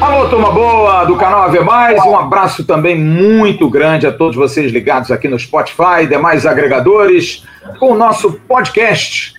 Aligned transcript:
Alô, 0.00 0.30
turma 0.30 0.50
boa 0.50 1.04
do 1.04 1.14
canal 1.16 1.42
AV 1.42 1.60
Mais, 1.60 2.02
um 2.06 2.16
abraço 2.16 2.64
também 2.64 2.96
muito 2.96 3.68
grande 3.68 4.06
a 4.06 4.12
todos 4.12 4.34
vocês 4.34 4.72
ligados 4.72 5.10
aqui 5.10 5.28
no 5.28 5.38
Spotify 5.38 6.02
e 6.02 6.06
demais 6.06 6.46
agregadores 6.46 7.44
com 7.78 7.92
o 7.92 7.96
nosso 7.98 8.32
podcast, 8.48 9.34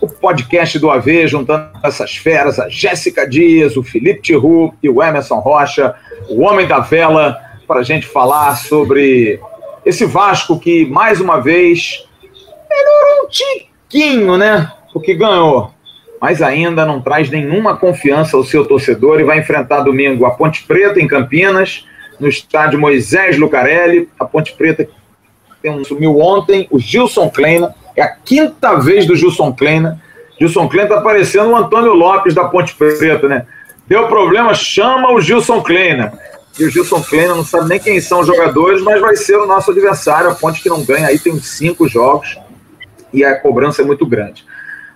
o 0.00 0.08
podcast 0.08 0.78
do 0.78 0.90
AV, 0.90 1.28
juntando 1.28 1.68
essas 1.82 2.16
feras, 2.16 2.58
a 2.58 2.66
Jéssica 2.68 3.28
Dias, 3.28 3.76
o 3.76 3.82
Felipe 3.82 4.22
Tiru 4.22 4.72
e 4.82 4.88
o 4.88 5.02
Emerson 5.02 5.38
Rocha, 5.38 5.94
o 6.30 6.42
Homem 6.42 6.66
da 6.66 6.78
Vela, 6.80 7.38
para 7.68 7.80
a 7.80 7.84
gente 7.84 8.06
falar 8.06 8.56
sobre 8.56 9.38
esse 9.84 10.06
Vasco 10.06 10.58
que, 10.58 10.86
mais 10.86 11.20
uma 11.20 11.40
vez, 11.42 12.05
melhorou 12.76 13.24
um 13.24 13.28
tiquinho, 13.28 14.36
né? 14.36 14.70
Porque 14.92 15.14
ganhou 15.14 15.74
mas 16.20 16.42
ainda 16.42 16.84
não 16.84 17.00
traz 17.00 17.30
nenhuma 17.30 17.76
confiança 17.76 18.36
ao 18.36 18.44
seu 18.44 18.64
torcedor 18.64 19.20
e 19.20 19.24
vai 19.24 19.38
enfrentar 19.38 19.80
domingo 19.80 20.24
a 20.26 20.30
Ponte 20.30 20.64
Preta 20.64 21.00
em 21.00 21.06
Campinas, 21.06 21.84
no 22.18 22.28
estádio 22.28 22.80
Moisés 22.80 23.38
Lucarelli. 23.38 24.08
A 24.18 24.24
Ponte 24.24 24.52
Preta 24.54 24.88
tem 25.62 25.70
um, 25.70 25.84
sumiu 25.84 26.18
ontem, 26.18 26.66
o 26.70 26.78
Gilson 26.78 27.28
Kleina, 27.28 27.74
é 27.94 28.02
a 28.02 28.08
quinta 28.08 28.74
vez 28.76 29.06
do 29.06 29.16
Gilson 29.16 29.52
Kleina. 29.52 30.00
Gilson 30.38 30.68
Kleina 30.68 30.90
está 30.90 31.02
parecendo 31.02 31.50
o 31.50 31.56
Antônio 31.56 31.92
Lopes 31.94 32.34
da 32.34 32.44
Ponte 32.44 32.74
Preta, 32.74 33.28
né? 33.28 33.46
Deu 33.86 34.08
problema, 34.08 34.54
chama 34.54 35.12
o 35.12 35.20
Gilson 35.20 35.62
Kleina. 35.62 36.12
E 36.58 36.64
o 36.64 36.70
Gilson 36.70 37.02
Kleina 37.02 37.34
não 37.34 37.44
sabe 37.44 37.68
nem 37.68 37.78
quem 37.78 38.00
são 38.00 38.20
os 38.20 38.26
jogadores, 38.26 38.82
mas 38.82 39.00
vai 39.00 39.14
ser 39.14 39.36
o 39.36 39.46
nosso 39.46 39.70
adversário. 39.70 40.30
A 40.30 40.34
Ponte 40.34 40.62
que 40.62 40.68
não 40.68 40.82
ganha 40.82 41.08
aí 41.08 41.18
tem 41.18 41.38
cinco 41.38 41.86
jogos 41.86 42.38
e 43.12 43.24
a 43.24 43.38
cobrança 43.38 43.82
é 43.82 43.84
muito 43.84 44.06
grande. 44.06 44.44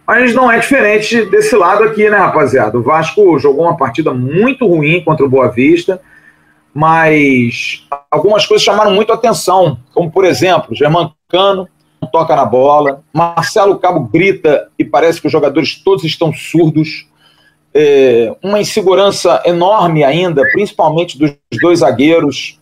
Mas 0.06 0.34
não 0.34 0.50
é 0.50 0.58
diferente 0.58 1.24
desse 1.26 1.54
lado 1.54 1.84
aqui, 1.84 2.10
né, 2.10 2.16
rapaziada? 2.16 2.76
O 2.76 2.82
Vasco 2.82 3.38
jogou 3.38 3.64
uma 3.64 3.76
partida 3.76 4.12
muito 4.12 4.66
ruim 4.66 5.02
contra 5.04 5.24
o 5.24 5.28
Boa 5.28 5.48
Vista, 5.48 6.00
mas 6.74 7.86
algumas 8.10 8.44
coisas 8.46 8.64
chamaram 8.64 8.92
muito 8.92 9.12
atenção, 9.12 9.78
como 9.92 10.10
por 10.10 10.24
exemplo, 10.24 10.74
Germán 10.74 11.12
Cano 11.28 11.68
toca 12.10 12.34
na 12.34 12.44
bola, 12.44 13.02
Marcelo 13.12 13.78
Cabo 13.78 14.00
grita 14.00 14.68
e 14.78 14.84
parece 14.84 15.20
que 15.20 15.26
os 15.26 15.32
jogadores 15.32 15.76
todos 15.76 16.04
estão 16.04 16.32
surdos. 16.32 17.08
É, 17.72 18.34
uma 18.42 18.60
insegurança 18.60 19.42
enorme 19.44 20.02
ainda, 20.02 20.42
principalmente 20.50 21.16
dos 21.18 21.36
dois 21.60 21.80
zagueiros. 21.80 22.58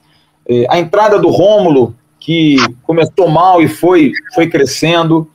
É, 0.46 0.66
a 0.68 0.78
entrada 0.78 1.18
do 1.18 1.28
Rômulo, 1.28 1.94
que 2.20 2.56
começou 2.82 3.28
mal 3.28 3.62
e 3.62 3.68
foi, 3.68 4.12
foi 4.34 4.48
crescendo. 4.48 5.30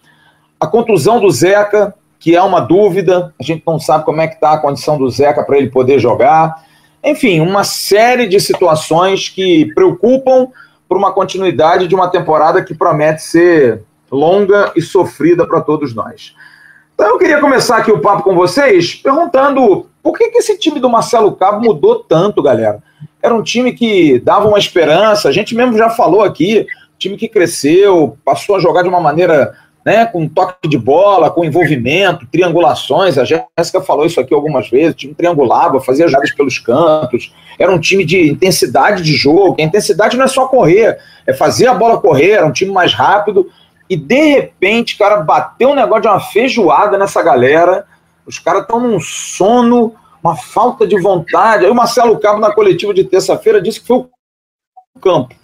A 0.63 0.67
contusão 0.67 1.19
do 1.19 1.29
Zeca, 1.29 1.93
que 2.17 2.33
é 2.33 2.41
uma 2.41 2.61
dúvida, 2.61 3.33
a 3.37 3.43
gente 3.43 3.61
não 3.67 3.77
sabe 3.77 4.05
como 4.05 4.21
é 4.21 4.27
que 4.29 4.35
está 4.35 4.53
a 4.53 4.57
condição 4.57 4.97
do 4.97 5.09
Zeca 5.09 5.43
para 5.43 5.57
ele 5.57 5.69
poder 5.69 5.99
jogar. 5.99 6.63
Enfim, 7.03 7.41
uma 7.41 7.65
série 7.65 8.27
de 8.27 8.39
situações 8.39 9.27
que 9.27 9.73
preocupam 9.75 10.47
por 10.87 10.95
uma 10.95 11.11
continuidade 11.11 11.85
de 11.85 11.93
uma 11.93 12.07
temporada 12.07 12.63
que 12.63 12.73
promete 12.73 13.23
ser 13.23 13.83
longa 14.09 14.71
e 14.73 14.81
sofrida 14.81 15.45
para 15.45 15.59
todos 15.59 15.93
nós. 15.93 16.33
Então 16.95 17.09
eu 17.09 17.17
queria 17.17 17.41
começar 17.41 17.75
aqui 17.75 17.91
o 17.91 17.99
papo 17.99 18.23
com 18.23 18.33
vocês 18.33 18.95
perguntando 18.95 19.87
por 20.01 20.17
que, 20.17 20.29
que 20.29 20.37
esse 20.37 20.57
time 20.57 20.79
do 20.79 20.89
Marcelo 20.89 21.33
Cabo 21.33 21.59
mudou 21.59 22.05
tanto, 22.05 22.41
galera? 22.41 22.81
Era 23.21 23.35
um 23.35 23.43
time 23.43 23.73
que 23.73 24.17
dava 24.19 24.47
uma 24.47 24.59
esperança, 24.59 25.27
a 25.27 25.31
gente 25.33 25.53
mesmo 25.53 25.77
já 25.77 25.89
falou 25.89 26.21
aqui, 26.21 26.65
time 26.97 27.17
que 27.17 27.27
cresceu, 27.27 28.17
passou 28.23 28.55
a 28.55 28.59
jogar 28.59 28.81
de 28.81 28.87
uma 28.87 29.01
maneira 29.01 29.53
né, 29.85 30.05
com 30.05 30.27
toque 30.27 30.67
de 30.67 30.77
bola, 30.77 31.29
com 31.29 31.43
envolvimento, 31.43 32.25
triangulações. 32.27 33.17
A 33.17 33.25
Jéssica 33.25 33.81
falou 33.81 34.05
isso 34.05 34.19
aqui 34.19 34.33
algumas 34.33 34.69
vezes. 34.69 34.93
O 34.93 34.97
time 34.97 35.13
triangulava, 35.13 35.81
fazia 35.81 36.07
jogadas 36.07 36.31
pelos 36.31 36.57
cantos. 36.57 37.33
Era 37.59 37.71
um 37.71 37.79
time 37.79 38.05
de 38.05 38.29
intensidade 38.29 39.03
de 39.03 39.13
jogo. 39.13 39.57
A 39.59 39.63
intensidade 39.63 40.17
não 40.17 40.25
é 40.25 40.27
só 40.27 40.47
correr, 40.47 40.97
é 41.27 41.33
fazer 41.33 41.67
a 41.67 41.73
bola 41.73 41.99
correr. 41.99 42.31
Era 42.31 42.45
um 42.45 42.51
time 42.51 42.71
mais 42.71 42.93
rápido. 42.93 43.49
E 43.89 43.97
de 43.97 44.35
repente, 44.35 44.97
cara, 44.97 45.17
bateu 45.17 45.69
um 45.69 45.75
negócio 45.75 46.03
de 46.03 46.07
uma 46.07 46.19
feijoada 46.19 46.97
nessa 46.97 47.21
galera. 47.21 47.85
Os 48.25 48.39
caras 48.39 48.61
estão 48.61 48.79
num 48.79 48.99
sono, 49.01 49.93
uma 50.23 50.35
falta 50.37 50.87
de 50.87 50.99
vontade. 50.99 51.65
Aí 51.65 51.71
o 51.71 51.75
Marcelo 51.75 52.17
Cabo, 52.19 52.39
na 52.39 52.53
coletiva 52.53 52.93
de 52.93 53.03
terça-feira, 53.03 53.61
disse 53.61 53.81
que 53.81 53.87
foi 53.87 53.97
o 53.97 54.09
campo 55.01 55.42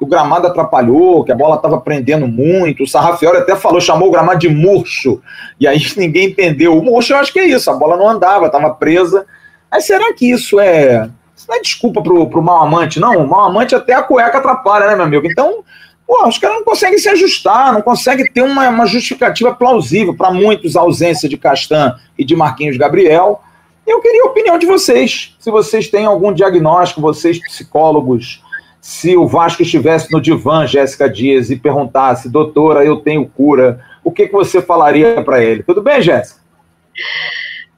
o 0.00 0.06
gramado 0.06 0.46
atrapalhou, 0.46 1.22
que 1.22 1.30
a 1.30 1.36
bola 1.36 1.56
estava 1.56 1.78
prendendo 1.78 2.26
muito. 2.26 2.82
O 2.82 2.86
Sarrafiori 2.86 3.36
até 3.36 3.54
falou, 3.54 3.80
chamou 3.80 4.08
o 4.08 4.10
gramado 4.10 4.38
de 4.38 4.48
murcho. 4.48 5.20
E 5.60 5.68
aí 5.68 5.78
ninguém 5.96 6.28
entendeu. 6.28 6.76
O 6.76 6.82
murcho 6.82 7.12
eu 7.12 7.18
acho 7.18 7.32
que 7.32 7.38
é 7.38 7.46
isso, 7.46 7.70
a 7.70 7.74
bola 7.74 7.96
não 7.96 8.08
andava, 8.08 8.46
estava 8.46 8.70
presa. 8.70 9.26
Mas 9.70 9.84
será 9.84 10.12
que 10.14 10.30
isso 10.30 10.58
é. 10.58 11.08
Isso 11.36 11.46
não 11.48 11.56
é 11.56 11.60
desculpa 11.60 12.02
pro, 12.02 12.28
pro 12.28 12.42
mal 12.42 12.62
amante, 12.62 12.98
não? 12.98 13.24
O 13.24 13.28
mal 13.28 13.44
amante 13.44 13.74
até 13.74 13.94
a 13.94 14.02
cueca 14.02 14.38
atrapalha, 14.38 14.86
né, 14.86 14.96
meu 14.96 15.04
amigo? 15.04 15.26
Então, 15.26 15.62
pô, 16.06 16.26
os 16.26 16.38
caras 16.38 16.56
não 16.56 16.64
conseguem 16.64 16.98
se 16.98 17.08
ajustar, 17.08 17.72
não 17.72 17.82
conseguem 17.82 18.26
ter 18.26 18.42
uma, 18.42 18.68
uma 18.68 18.86
justificativa 18.86 19.54
plausível 19.54 20.14
para 20.14 20.30
muitos 20.30 20.76
a 20.76 20.80
ausência 20.80 21.28
de 21.28 21.36
Castan 21.36 21.94
e 22.18 22.24
de 22.24 22.34
Marquinhos 22.34 22.76
Gabriel. 22.76 23.42
Eu 23.86 24.00
queria 24.00 24.22
a 24.22 24.26
opinião 24.26 24.58
de 24.58 24.66
vocês. 24.66 25.34
Se 25.38 25.50
vocês 25.50 25.88
têm 25.88 26.04
algum 26.04 26.32
diagnóstico, 26.32 27.00
vocês 27.00 27.38
psicólogos 27.38 28.42
se 28.80 29.16
o 29.16 29.26
Vasco 29.26 29.62
estivesse 29.62 30.10
no 30.10 30.20
divã, 30.20 30.66
Jéssica 30.66 31.08
Dias, 31.08 31.50
e 31.50 31.56
perguntasse, 31.56 32.28
doutora, 32.28 32.84
eu 32.84 32.96
tenho 32.96 33.28
cura, 33.28 33.80
o 34.02 34.10
que, 34.10 34.26
que 34.26 34.32
você 34.32 34.62
falaria 34.62 35.22
para 35.22 35.42
ele? 35.42 35.62
Tudo 35.62 35.82
bem, 35.82 36.00
Jéssica? 36.00 36.40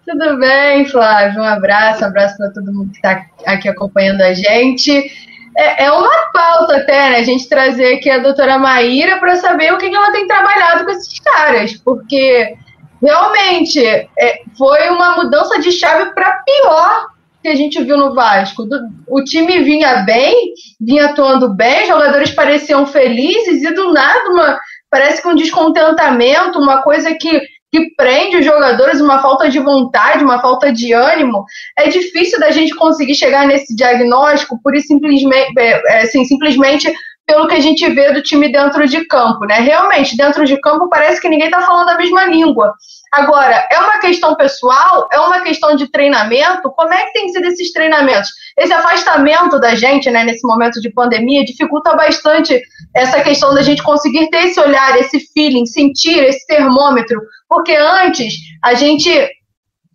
Tudo 0.07 0.39
bem, 0.39 0.87
Flávio. 0.87 1.41
Um 1.41 1.45
abraço, 1.45 2.03
um 2.03 2.07
abraço 2.07 2.37
para 2.37 2.51
todo 2.51 2.73
mundo 2.73 2.91
que 2.91 2.97
está 2.97 3.25
aqui 3.47 3.69
acompanhando 3.69 4.21
a 4.21 4.33
gente. 4.33 5.11
É, 5.57 5.85
é, 5.85 5.93
uma 5.93 6.33
pauta 6.33 6.77
até, 6.77 7.11
né? 7.11 7.17
A 7.19 7.25
gente 7.25 7.49
trazer 7.49 7.97
aqui 7.97 8.09
a 8.09 8.19
doutora 8.19 8.59
Maíra 8.59 9.19
para 9.19 9.37
saber 9.37 9.73
o 9.73 9.79
que, 9.79 9.91
que 9.91 9.95
ela 9.95 10.13
tem 10.13 10.27
trabalhado 10.27 10.85
com 10.85 10.91
esses 10.91 11.19
caras, 11.21 11.75
porque 11.75 12.57
realmente 13.01 13.85
é, 13.85 14.09
foi 14.57 14.89
uma 14.89 15.17
mudança 15.17 15.61
de 15.61 15.73
chave 15.73 16.13
para 16.13 16.43
pior 16.45 17.12
que 17.43 17.49
a 17.49 17.55
gente 17.55 17.83
viu 17.83 17.97
no 17.99 18.15
Vasco. 18.15 18.65
O 19.09 19.23
time 19.25 19.63
vinha 19.63 20.03
bem, 20.05 20.53
vinha 20.81 21.07
atuando 21.07 21.53
bem, 21.53 21.87
jogadores 21.87 22.31
pareciam 22.31 22.87
felizes 22.87 23.63
e 23.63 23.75
do 23.75 23.93
nada 23.93 24.31
uma, 24.31 24.59
parece 24.91 25.21
que 25.21 25.29
um 25.29 25.35
descontentamento, 25.35 26.59
uma 26.59 26.83
coisa 26.83 27.15
que, 27.15 27.41
que 27.71 27.95
prende 27.97 28.37
os 28.37 28.45
jogadores, 28.45 29.01
uma 29.01 29.21
falta 29.21 29.49
de 29.49 29.59
vontade, 29.59 30.23
uma 30.23 30.41
falta 30.41 30.73
de 30.73 30.93
ânimo. 30.93 31.45
É 31.77 31.89
difícil 31.89 32.39
da 32.39 32.51
gente 32.51 32.75
conseguir 32.77 33.15
chegar 33.15 33.47
nesse 33.47 33.75
diagnóstico 33.75 34.61
por 34.63 34.79
simplesmente, 34.79 35.59
é, 35.59 35.83
é, 35.87 36.03
assim, 36.03 36.25
simplesmente 36.25 36.93
pelo 37.27 37.47
que 37.47 37.55
a 37.55 37.61
gente 37.61 37.89
vê 37.91 38.13
do 38.13 38.23
time 38.23 38.51
dentro 38.51 38.87
de 38.87 39.05
campo, 39.07 39.45
né? 39.47 39.61
Realmente, 39.61 40.17
dentro 40.17 40.45
de 40.45 40.61
campo 40.61 40.89
parece 40.89 41.21
que 41.21 41.29
ninguém 41.29 41.47
está 41.47 41.61
falando 41.61 41.89
a 41.89 41.97
mesma 41.97 42.27
língua. 42.27 42.75
Agora, 43.13 43.69
é 43.71 43.79
uma 43.79 44.01
questão 44.01 44.35
pessoal? 44.35 45.09
É 45.13 45.19
uma 45.21 45.41
questão 45.41 45.77
de 45.77 45.91
treinamento? 45.91 46.71
Como 46.71 46.93
é 46.93 47.05
que 47.05 47.13
tem 47.13 47.29
sido 47.29 47.47
esses 47.47 47.73
treinamentos? 47.73 48.29
Esse 48.59 48.73
afastamento 48.73 49.61
da 49.61 49.75
gente, 49.75 50.11
né, 50.11 50.25
nesse 50.25 50.47
momento 50.47 50.81
de 50.81 50.91
pandemia, 50.91 51.45
dificulta 51.45 51.95
bastante 51.95 52.61
essa 52.95 53.21
questão 53.21 53.55
da 53.55 53.63
gente 53.63 53.83
conseguir 53.83 54.29
ter 54.31 54.47
esse 54.47 54.59
olhar, 54.59 54.99
esse 54.99 55.21
feeling, 55.33 55.67
sentir 55.67 56.25
esse 56.25 56.47
termômetro. 56.47 57.21
Porque 57.49 57.75
antes, 57.75 58.35
a 58.63 58.75
gente 58.75 59.11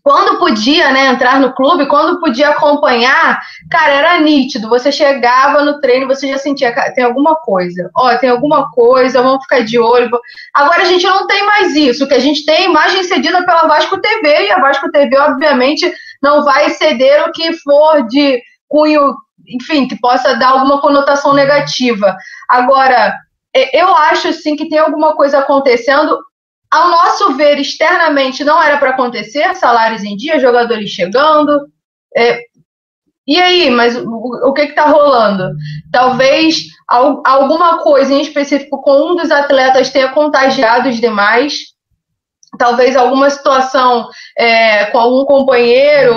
quando 0.08 0.40
podia 0.40 0.90
né, 0.90 1.08
entrar 1.08 1.38
no 1.38 1.54
clube, 1.54 1.86
quando 1.86 2.18
podia 2.22 2.52
acompanhar, 2.52 3.42
cara, 3.70 3.92
era 3.92 4.20
nítido. 4.22 4.70
Você 4.70 4.90
chegava 4.90 5.62
no 5.64 5.82
treino, 5.82 6.08
você 6.08 6.30
já 6.30 6.38
sentia, 6.38 6.74
tem 6.96 7.04
alguma 7.04 7.36
coisa. 7.36 7.92
Ó, 7.94 8.16
tem 8.16 8.30
alguma 8.30 8.72
coisa, 8.72 9.22
vamos 9.22 9.44
ficar 9.44 9.66
de 9.66 9.78
olho. 9.78 10.10
Agora 10.54 10.84
a 10.84 10.86
gente 10.86 11.06
não 11.06 11.28
tem 11.28 11.46
mais 11.46 11.76
isso. 11.76 12.08
Que 12.08 12.14
a 12.14 12.20
gente 12.20 12.46
tem 12.46 12.56
é 12.56 12.66
imagem 12.68 13.04
cedida 13.04 13.46
pela 13.46 13.68
Vasco 13.68 14.00
TV, 14.00 14.46
e 14.46 14.52
a 14.54 14.62
Vasco 14.62 14.90
TV, 14.92 15.18
obviamente, 15.18 15.94
não 16.24 16.46
vai 16.46 16.70
ceder 16.70 17.28
o 17.28 17.34
que 17.34 17.52
for 17.58 18.08
de 18.08 18.42
cunho, 18.70 19.14
enfim, 19.46 19.90
que 19.90 20.00
possa 20.00 20.36
dar 20.36 20.52
alguma 20.52 20.80
conotação 20.80 21.34
negativa. 21.34 22.16
Agora, 22.48 23.14
eu 23.74 23.94
acho 23.94 24.32
sim 24.32 24.56
que 24.56 24.70
tem 24.70 24.80
alguma 24.80 25.18
coisa 25.18 25.40
acontecendo 25.40 26.18
ao 26.70 26.90
nosso 26.90 27.36
ver, 27.36 27.60
externamente 27.60 28.44
não 28.44 28.62
era 28.62 28.78
para 28.78 28.92
acontecer, 28.92 29.56
salários 29.56 30.04
em 30.04 30.16
dia, 30.16 30.40
jogadores 30.40 30.90
chegando. 30.90 31.68
É, 32.16 32.42
e 33.28 33.40
aí, 33.40 33.70
mas 33.70 33.96
o, 33.96 34.50
o 34.50 34.54
que 34.54 34.62
está 34.62 34.86
rolando? 34.86 35.52
Talvez 35.92 36.66
alguma 36.88 37.80
coisa 37.84 38.14
em 38.14 38.22
específico 38.22 38.82
com 38.82 39.12
um 39.12 39.16
dos 39.16 39.32
atletas 39.32 39.90
tenha 39.90 40.10
contagiado 40.10 40.88
os 40.88 41.00
demais. 41.00 41.54
Talvez 42.58 42.96
alguma 42.96 43.30
situação 43.30 44.08
é, 44.38 44.86
com 44.86 44.98
algum 44.98 45.26
companheiro. 45.26 46.16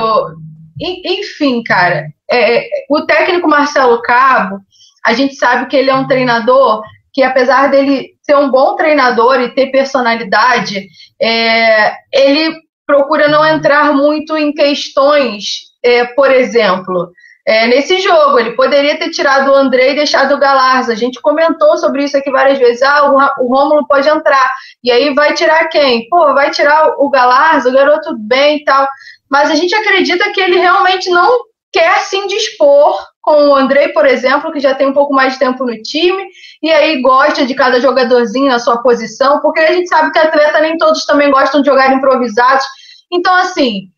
Enfim, 0.81 1.63
cara. 1.63 2.07
É, 2.31 2.69
o 2.89 3.03
técnico 3.03 3.49
Marcelo 3.49 4.01
Cabo, 4.03 4.61
a 5.05 5.13
gente 5.13 5.35
sabe 5.35 5.67
que 5.67 5.77
ele 5.77 5.91
é 5.91 5.95
um 5.95 6.07
treinador 6.07 6.83
que 7.13 7.25
apesar 7.25 7.69
dele 7.71 8.11
ser 8.31 8.37
um 8.37 8.49
bom 8.49 8.77
treinador 8.77 9.41
e 9.41 9.53
ter 9.53 9.73
personalidade, 9.73 10.87
é, 11.21 11.93
ele 12.13 12.55
procura 12.87 13.27
não 13.27 13.45
entrar 13.45 13.93
muito 13.93 14.37
em 14.37 14.53
questões, 14.53 15.71
é, 15.83 16.05
por 16.05 16.31
exemplo, 16.31 17.11
é, 17.47 17.67
nesse 17.67 17.99
jogo. 18.01 18.39
Ele 18.39 18.53
poderia 18.53 18.97
ter 18.97 19.11
tirado 19.11 19.51
o 19.51 19.55
André 19.55 19.91
e 19.91 19.97
deixado 19.97 20.35
o 20.35 20.39
Galarza. 20.39 20.93
A 20.93 20.97
gente 20.97 21.21
comentou 21.21 21.77
sobre 21.77 22.05
isso 22.05 22.17
aqui 22.17 22.31
várias 22.31 22.59
vezes. 22.59 22.83
Ah, 22.83 23.11
o, 23.11 23.45
o 23.45 23.49
Rômulo 23.49 23.87
pode 23.89 24.09
entrar. 24.09 24.49
E 24.85 24.93
aí 24.93 25.13
vai 25.13 25.35
tirar 25.35 25.69
quem? 25.69 26.09
Pô, 26.09 26.33
vai 26.33 26.51
tirar 26.51 26.95
o 26.99 27.11
Galarza, 27.11 27.69
o 27.69 27.73
garoto 27.73 28.17
bem 28.17 28.59
e 28.59 28.65
tal. 28.65 28.87
Mas 29.29 29.51
a 29.51 29.55
gente 29.57 29.75
acredita 29.75 30.31
que 30.33 30.41
ele 30.41 30.59
realmente 30.59 31.11
não 31.11 31.41
quer 31.73 32.01
se 32.01 32.17
indispor 32.17 32.99
com 33.21 33.49
o 33.49 33.57
Andrei, 33.57 33.89
por 33.89 34.07
exemplo, 34.07 34.53
que 34.53 34.61
já 34.61 34.75
tem 34.75 34.89
um 34.89 34.93
pouco 34.93 35.13
mais 35.13 35.35
de 35.35 35.39
tempo 35.39 35.65
no 35.65 35.81
time, 35.83 36.27
e 36.63 36.71
aí 36.71 37.01
gosta 37.01 37.47
de 37.47 37.55
cada 37.55 37.81
jogadorzinho 37.81 38.49
na 38.49 38.59
sua 38.59 38.83
posição, 38.83 39.41
porque 39.41 39.61
a 39.61 39.73
gente 39.73 39.89
sabe 39.89 40.11
que 40.11 40.19
atleta 40.19 40.61
nem 40.61 40.77
todos 40.77 41.05
também 41.05 41.31
gostam 41.31 41.61
de 41.61 41.69
jogar 41.69 41.93
improvisados. 41.93 42.65
Então, 43.13 43.35
assim, 43.37 43.91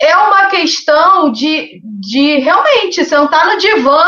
é 0.00 0.16
uma 0.16 0.46
questão 0.46 1.30
de, 1.30 1.80
de 2.00 2.38
realmente 2.38 3.04
sentar 3.04 3.46
no 3.46 3.58
divã 3.58 4.04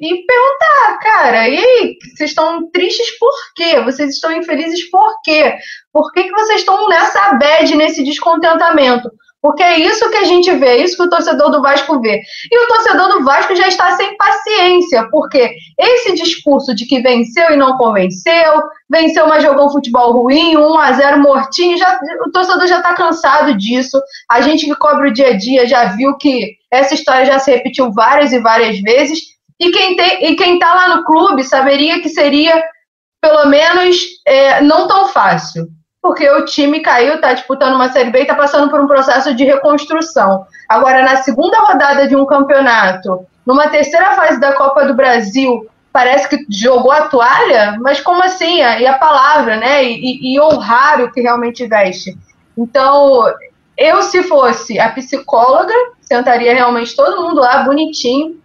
e 0.00 0.26
perguntar, 0.26 0.98
cara, 1.00 1.48
e 1.48 1.58
aí, 1.58 1.96
vocês 2.16 2.30
estão 2.30 2.68
tristes 2.70 3.18
por 3.18 3.32
quê? 3.54 3.80
Vocês 3.80 4.14
estão 4.14 4.32
infelizes 4.32 4.90
por 4.90 5.12
quê? 5.22 5.54
Por 5.92 6.12
que, 6.12 6.24
que 6.24 6.32
vocês 6.32 6.60
estão 6.60 6.88
nessa 6.88 7.34
bad, 7.34 7.76
nesse 7.76 8.02
descontentamento? 8.02 9.10
Porque 9.42 9.62
é 9.62 9.78
isso 9.78 10.10
que 10.10 10.18
a 10.18 10.24
gente 10.24 10.52
vê, 10.56 10.66
é 10.66 10.82
isso 10.82 10.96
que 10.96 11.02
o 11.02 11.08
torcedor 11.08 11.50
do 11.50 11.62
Vasco 11.62 11.98
vê. 12.00 12.20
E 12.50 12.58
o 12.58 12.68
torcedor 12.68 13.08
do 13.08 13.24
Vasco 13.24 13.56
já 13.56 13.68
está 13.68 13.96
sem 13.96 14.14
paciência, 14.16 15.08
porque 15.10 15.54
esse 15.78 16.14
discurso 16.14 16.74
de 16.74 16.84
que 16.84 17.00
venceu 17.00 17.50
e 17.50 17.56
não 17.56 17.78
convenceu, 17.78 18.62
venceu, 18.88 19.26
mas 19.26 19.42
jogou 19.42 19.66
um 19.66 19.72
futebol 19.72 20.12
ruim, 20.12 20.58
1 20.58 20.78
a 20.78 20.92
0 20.92 21.18
mortinho, 21.20 21.78
já, 21.78 21.98
o 22.26 22.30
torcedor 22.30 22.66
já 22.66 22.78
está 22.78 22.92
cansado 22.94 23.56
disso. 23.56 23.98
A 24.30 24.42
gente 24.42 24.66
que 24.66 24.76
cobre 24.76 25.08
o 25.08 25.12
dia 25.12 25.28
a 25.28 25.36
dia 25.36 25.66
já 25.66 25.86
viu 25.86 26.16
que 26.18 26.56
essa 26.70 26.92
história 26.92 27.24
já 27.24 27.38
se 27.38 27.50
repetiu 27.50 27.90
várias 27.92 28.32
e 28.32 28.40
várias 28.40 28.78
vezes. 28.80 29.20
E 29.58 29.70
quem 29.70 29.96
tem, 29.96 30.30
e 30.30 30.36
quem 30.36 30.54
está 30.54 30.74
lá 30.74 30.96
no 30.96 31.04
clube 31.04 31.44
saberia 31.44 32.00
que 32.02 32.10
seria, 32.10 32.62
pelo 33.22 33.46
menos, 33.46 33.96
é, 34.26 34.60
não 34.60 34.86
tão 34.86 35.08
fácil 35.08 35.66
porque 36.02 36.28
o 36.30 36.44
time 36.44 36.80
caiu, 36.80 37.16
está 37.16 37.32
disputando 37.32 37.74
uma 37.74 37.92
Série 37.92 38.10
B 38.10 38.20
e 38.20 38.22
está 38.22 38.34
passando 38.34 38.70
por 38.70 38.80
um 38.80 38.86
processo 38.86 39.34
de 39.34 39.44
reconstrução. 39.44 40.46
Agora, 40.68 41.02
na 41.02 41.16
segunda 41.16 41.58
rodada 41.58 42.08
de 42.08 42.16
um 42.16 42.24
campeonato, 42.24 43.26
numa 43.44 43.68
terceira 43.68 44.12
fase 44.12 44.40
da 44.40 44.54
Copa 44.54 44.86
do 44.86 44.94
Brasil, 44.94 45.68
parece 45.92 46.28
que 46.28 46.46
jogou 46.48 46.92
a 46.92 47.08
toalha, 47.08 47.76
mas 47.80 48.00
como 48.00 48.22
assim? 48.22 48.58
E 48.58 48.86
a 48.86 48.96
palavra, 48.96 49.56
né? 49.56 49.84
E, 49.84 50.34
e 50.34 50.40
honrar 50.40 51.02
o 51.02 51.12
que 51.12 51.20
realmente 51.20 51.66
veste. 51.66 52.16
Então, 52.56 53.24
eu, 53.76 54.02
se 54.02 54.22
fosse 54.22 54.78
a 54.78 54.90
psicóloga, 54.90 55.74
sentaria 56.00 56.54
realmente 56.54 56.96
todo 56.96 57.22
mundo 57.22 57.40
lá, 57.40 57.62
bonitinho, 57.62 58.40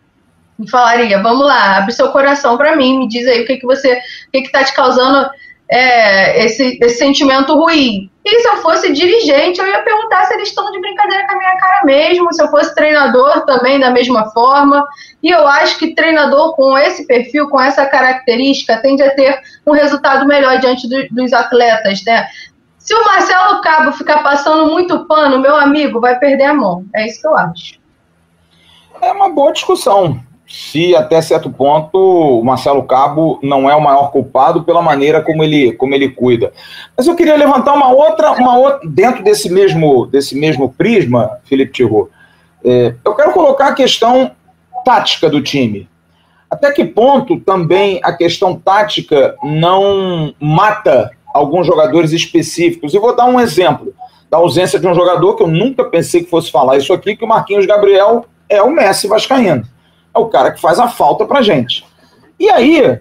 e 0.59 0.69
falaria: 0.69 1.21
vamos 1.21 1.45
lá, 1.45 1.77
abre 1.77 1.93
seu 1.93 2.09
coração 2.11 2.57
para 2.57 2.75
mim, 2.75 2.99
me 2.99 3.07
diz 3.07 3.27
aí 3.27 3.43
o 3.43 3.45
que, 3.45 3.57
que 3.57 3.65
você, 3.65 3.93
o 3.93 4.31
que, 4.31 4.41
que 4.43 4.51
tá 4.51 4.63
te 4.63 4.73
causando 4.73 5.29
é, 5.67 6.45
esse, 6.45 6.77
esse 6.81 6.97
sentimento 6.97 7.55
ruim. 7.55 8.09
E 8.23 8.41
se 8.41 8.47
eu 8.47 8.57
fosse 8.57 8.91
dirigente, 8.91 9.59
eu 9.59 9.67
ia 9.67 9.83
perguntar 9.83 10.25
se 10.25 10.33
eles 10.33 10.49
estão 10.49 10.71
de 10.71 10.79
brincadeira 10.79 11.27
com 11.27 11.33
a 11.33 11.37
minha 11.37 11.57
cara 11.57 11.85
mesmo, 11.85 12.33
se 12.33 12.41
eu 12.41 12.47
fosse 12.49 12.73
treinador 12.73 13.45
também 13.45 13.79
da 13.79 13.91
mesma 13.91 14.31
forma. 14.31 14.85
E 15.21 15.29
eu 15.29 15.47
acho 15.47 15.77
que 15.77 15.93
treinador 15.93 16.55
com 16.55 16.77
esse 16.77 17.05
perfil, 17.05 17.47
com 17.49 17.59
essa 17.59 17.85
característica, 17.85 18.77
tende 18.77 19.03
a 19.03 19.13
ter 19.13 19.39
um 19.65 19.71
resultado 19.71 20.25
melhor 20.27 20.59
diante 20.59 20.87
do, 20.87 21.07
dos 21.11 21.33
atletas, 21.33 22.03
né? 22.05 22.27
Se 22.77 22.93
o 22.93 23.03
Marcelo 23.03 23.61
Cabo 23.61 23.91
ficar 23.93 24.21
passando 24.21 24.71
muito 24.71 25.05
pano, 25.07 25.39
meu 25.39 25.55
amigo, 25.55 25.99
vai 25.99 26.19
perder 26.19 26.45
a 26.45 26.53
mão. 26.53 26.85
É 26.95 27.07
isso 27.07 27.21
que 27.21 27.27
eu 27.27 27.35
acho. 27.35 27.79
É 29.01 29.11
uma 29.11 29.29
boa 29.29 29.51
discussão 29.51 30.19
se 30.47 30.95
até 30.95 31.21
certo 31.21 31.49
ponto 31.49 31.97
o 31.97 32.43
Marcelo 32.43 32.83
Cabo 32.83 33.39
não 33.41 33.69
é 33.69 33.75
o 33.75 33.81
maior 33.81 34.11
culpado 34.11 34.63
pela 34.63 34.81
maneira 34.81 35.21
como 35.21 35.43
ele, 35.43 35.73
como 35.73 35.93
ele 35.93 36.09
cuida. 36.09 36.53
Mas 36.95 37.07
eu 37.07 37.15
queria 37.15 37.35
levantar 37.35 37.73
uma 37.73 37.91
outra, 37.91 38.31
uma 38.33 38.57
outra 38.57 38.87
dentro 38.87 39.23
desse 39.23 39.49
mesmo, 39.51 40.05
desse 40.05 40.35
mesmo 40.35 40.71
prisma, 40.71 41.39
Felipe 41.45 41.71
Tirou. 41.71 42.09
É, 42.63 42.93
eu 43.03 43.15
quero 43.15 43.31
colocar 43.31 43.69
a 43.69 43.73
questão 43.73 44.31
tática 44.83 45.29
do 45.29 45.41
time. 45.41 45.89
Até 46.49 46.71
que 46.71 46.85
ponto 46.85 47.39
também 47.39 47.99
a 48.03 48.13
questão 48.13 48.55
tática 48.55 49.35
não 49.43 50.33
mata 50.39 51.09
alguns 51.33 51.65
jogadores 51.65 52.11
específicos? 52.11 52.93
E 52.93 52.99
vou 52.99 53.15
dar 53.15 53.25
um 53.25 53.39
exemplo 53.39 53.93
da 54.29 54.37
ausência 54.37 54.79
de 54.79 54.87
um 54.87 54.93
jogador 54.93 55.35
que 55.35 55.43
eu 55.43 55.47
nunca 55.47 55.83
pensei 55.85 56.23
que 56.23 56.29
fosse 56.29 56.51
falar 56.51 56.77
isso 56.77 56.93
aqui, 56.93 57.15
que 57.15 57.25
o 57.25 57.27
Marquinhos 57.27 57.65
Gabriel 57.65 58.25
é 58.47 58.61
o 58.61 58.71
Messi 58.71 59.07
vascaíno 59.07 59.74
é 60.15 60.19
o 60.19 60.27
cara 60.27 60.51
que 60.51 60.61
faz 60.61 60.79
a 60.79 60.87
falta 60.87 61.25
pra 61.25 61.41
gente. 61.41 61.85
E 62.39 62.49
aí, 62.49 62.99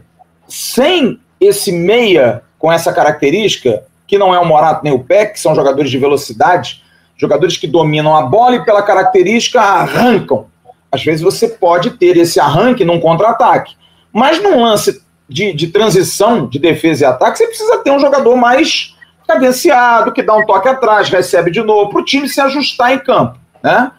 sem 0.49 1.21
esse 1.41 1.73
meia 1.73 2.43
com 2.59 2.73
essa 2.73 2.93
característica, 2.93 3.85
que 4.07 4.19
não 4.19 4.35
é 4.35 4.39
o 4.39 4.45
Morato 4.45 4.83
nem 4.85 4.93
o 4.93 5.05
Peck, 5.05 5.35
que 5.35 5.41
são 5.41 5.55
jogadores 5.55 5.91
de 5.91 5.99
velocidade, 5.99 6.83
jogadores 7.17 7.57
que 7.57 7.67
dominam 7.67 8.17
a 8.17 8.23
bola 8.23 8.57
e 8.57 8.65
pela 8.65 8.83
característica 8.83 9.61
arrancam. 9.61 10.47
Às 10.91 11.05
vezes 11.05 11.23
você 11.23 11.49
pode 11.49 11.91
ter 11.91 12.17
esse 12.17 12.39
arranque 12.39 12.85
num 12.85 13.01
contra-ataque, 13.01 13.75
mas 14.13 14.43
num 14.43 14.63
lance 14.63 15.03
de, 15.29 15.53
de 15.53 15.69
transição 15.69 16.47
de 16.47 16.59
defesa 16.59 17.05
e 17.05 17.07
ataque, 17.07 17.39
você 17.39 17.47
precisa 17.47 17.79
ter 17.79 17.91
um 17.91 17.99
jogador 17.99 18.37
mais 18.37 18.95
cadenciado, 19.27 20.13
que 20.13 20.23
dá 20.23 20.37
um 20.37 20.45
toque 20.45 20.69
atrás, 20.69 21.09
recebe 21.09 21.51
de 21.51 21.63
novo, 21.63 21.91
para 21.91 22.01
o 22.01 22.05
time 22.05 22.29
se 22.29 22.41
ajustar 22.41 22.93
em 22.93 22.99
campo. 22.99 23.39
Né? 23.63 23.91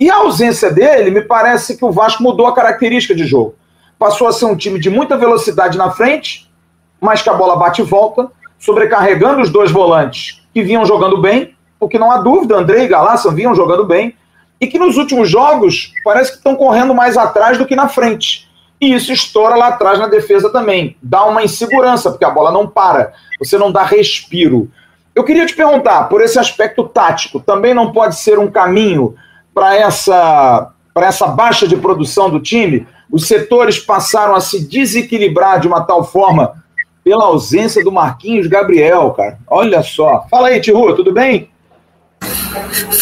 E 0.00 0.10
a 0.10 0.16
ausência 0.16 0.72
dele, 0.72 1.10
me 1.10 1.20
parece 1.20 1.76
que 1.76 1.84
o 1.84 1.92
Vasco 1.92 2.22
mudou 2.22 2.46
a 2.46 2.54
característica 2.54 3.14
de 3.14 3.26
jogo. 3.26 3.54
Passou 3.98 4.26
a 4.26 4.32
ser 4.32 4.46
um 4.46 4.56
time 4.56 4.80
de 4.80 4.88
muita 4.88 5.14
velocidade 5.14 5.76
na 5.76 5.90
frente, 5.90 6.50
mas 6.98 7.20
que 7.20 7.28
a 7.28 7.34
bola 7.34 7.54
bate 7.56 7.82
e 7.82 7.84
volta, 7.84 8.28
sobrecarregando 8.58 9.42
os 9.42 9.50
dois 9.50 9.70
volantes 9.70 10.42
que 10.54 10.62
vinham 10.62 10.86
jogando 10.86 11.20
bem, 11.20 11.54
porque 11.78 11.98
não 11.98 12.10
há 12.10 12.16
dúvida, 12.16 12.56
André 12.56 12.84
e 12.84 12.88
Galassan 12.88 13.34
vinham 13.34 13.54
jogando 13.54 13.84
bem, 13.84 14.16
e 14.58 14.66
que 14.66 14.78
nos 14.78 14.96
últimos 14.96 15.28
jogos 15.28 15.92
parece 16.02 16.32
que 16.32 16.38
estão 16.38 16.56
correndo 16.56 16.94
mais 16.94 17.18
atrás 17.18 17.58
do 17.58 17.66
que 17.66 17.76
na 17.76 17.88
frente. 17.88 18.48
E 18.80 18.94
isso 18.94 19.12
estoura 19.12 19.54
lá 19.54 19.68
atrás 19.68 19.98
na 19.98 20.06
defesa 20.06 20.50
também. 20.50 20.96
Dá 21.02 21.26
uma 21.26 21.42
insegurança, 21.42 22.10
porque 22.10 22.24
a 22.24 22.30
bola 22.30 22.50
não 22.50 22.66
para, 22.66 23.12
você 23.38 23.58
não 23.58 23.70
dá 23.70 23.82
respiro. 23.84 24.70
Eu 25.14 25.24
queria 25.24 25.44
te 25.44 25.54
perguntar, 25.54 26.04
por 26.04 26.22
esse 26.22 26.38
aspecto 26.38 26.84
tático, 26.84 27.38
também 27.38 27.74
não 27.74 27.92
pode 27.92 28.16
ser 28.16 28.38
um 28.38 28.50
caminho 28.50 29.14
para 29.60 29.76
essa, 29.76 30.72
essa 30.96 31.26
baixa 31.26 31.68
de 31.68 31.76
produção 31.76 32.30
do 32.30 32.40
time, 32.40 32.88
os 33.12 33.26
setores 33.26 33.78
passaram 33.78 34.34
a 34.34 34.40
se 34.40 34.66
desequilibrar 34.66 35.60
de 35.60 35.68
uma 35.68 35.82
tal 35.82 36.02
forma 36.02 36.64
pela 37.04 37.26
ausência 37.26 37.84
do 37.84 37.92
Marquinhos 37.92 38.46
Gabriel, 38.46 39.10
cara. 39.10 39.38
Olha 39.46 39.82
só. 39.82 40.24
Fala 40.30 40.48
aí, 40.48 40.58
Tiru, 40.62 40.96
tudo 40.96 41.12
bem? 41.12 41.50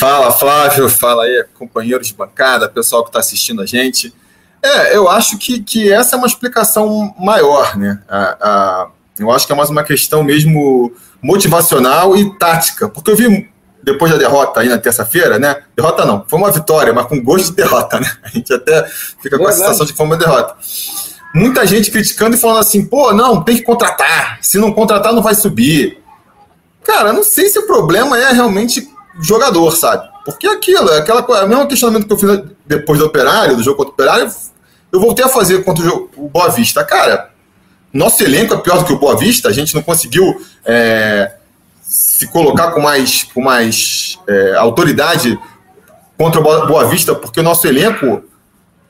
Fala, 0.01 0.33
Flávio. 0.33 0.89
Fala 0.89 1.27
aí, 1.27 1.45
companheiros 1.57 2.09
de 2.09 2.15
bancada, 2.15 2.69
pessoal 2.69 3.05
que 3.05 3.11
está 3.11 3.21
assistindo 3.21 3.63
a 3.63 3.67
gente. 3.67 4.13
É, 4.61 4.97
eu 4.97 5.09
acho 5.09 5.39
que, 5.39 5.63
que 5.63 5.93
essa 5.93 6.17
é 6.17 6.19
uma 6.19 6.27
explicação 6.27 7.15
maior, 7.17 7.77
né? 7.77 8.03
A, 8.09 8.19
a, 8.41 8.89
eu 9.17 9.31
acho 9.31 9.47
que 9.47 9.53
é 9.53 9.57
mais 9.57 9.71
uma 9.71 9.85
questão 9.85 10.25
mesmo 10.25 10.93
motivacional 11.23 12.17
e 12.17 12.37
tática, 12.37 12.89
porque 12.89 13.13
eu 13.13 13.17
vi 13.17 13.49
depois 13.83 14.11
da 14.11 14.19
derrota 14.19 14.61
aí 14.61 14.69
na 14.69 14.79
terça-feira, 14.79 15.39
né? 15.39 15.63
Derrota 15.77 16.05
não, 16.05 16.25
foi 16.27 16.39
uma 16.39 16.51
vitória, 16.51 16.93
mas 16.93 17.07
com 17.07 17.23
gosto 17.23 17.51
de 17.51 17.57
derrota, 17.57 18.01
né? 18.01 18.11
A 18.23 18.29
gente 18.29 18.53
até 18.53 18.85
fica 19.23 19.39
com 19.39 19.47
a 19.47 19.53
sensação 19.53 19.87
de 19.87 19.93
que 19.93 19.97
foi 19.97 20.07
uma 20.07 20.17
derrota. 20.17 20.57
Muita 21.35 21.67
gente 21.67 21.91
criticando 21.91 22.37
e 22.37 22.39
falando 22.39 22.59
assim, 22.59 22.85
pô, 22.85 23.13
não, 23.13 23.43
tem 23.43 23.57
que 23.57 23.63
contratar. 23.63 24.39
Se 24.41 24.59
não 24.59 24.73
contratar, 24.73 25.13
não 25.13 25.23
vai 25.23 25.35
subir. 25.35 25.99
Cara, 26.83 27.13
não 27.13 27.23
sei 27.23 27.49
se 27.49 27.59
o 27.59 27.67
problema 27.67 28.19
é 28.19 28.33
realmente 28.33 28.89
jogador, 29.21 29.77
sabe? 29.77 30.09
Porque 30.25 30.47
aquilo, 30.47 30.91
aquela 30.93 31.23
coisa, 31.23 31.45
o 31.45 31.49
mesmo 31.49 31.67
questionamento 31.67 32.07
que 32.07 32.13
eu 32.13 32.19
fiz 32.19 32.45
depois 32.67 32.99
do 32.99 33.07
Operário, 33.07 33.57
do 33.57 33.63
jogo 33.63 33.77
contra 33.77 33.91
o 33.91 33.95
Operário, 33.95 34.35
eu 34.91 35.01
voltei 35.01 35.25
a 35.25 35.29
fazer 35.29 35.65
contra 35.65 35.87
o, 35.87 36.11
o 36.17 36.29
Boa 36.29 36.49
Vista. 36.49 36.85
Cara, 36.85 37.31
nosso 37.93 38.23
elenco 38.23 38.55
é 38.55 38.59
pior 38.59 38.79
do 38.79 38.85
que 38.85 38.93
o 38.93 38.99
Boa 38.99 39.17
Vista, 39.17 39.49
a 39.49 39.53
gente 39.53 39.75
não 39.75 39.83
conseguiu 39.83 40.41
é, 40.65 41.33
se 41.89 42.29
colocar 42.29 42.73
com 42.73 42.81
mais, 42.81 43.23
com 43.23 43.41
mais 43.41 44.19
é, 44.29 44.55
autoridade 44.57 45.39
contra 46.19 46.39
o 46.39 46.67
Boa 46.67 46.85
Vista, 46.87 47.15
porque 47.15 47.41
o 47.41 47.43
nosso 47.43 47.67
elenco 47.67 48.23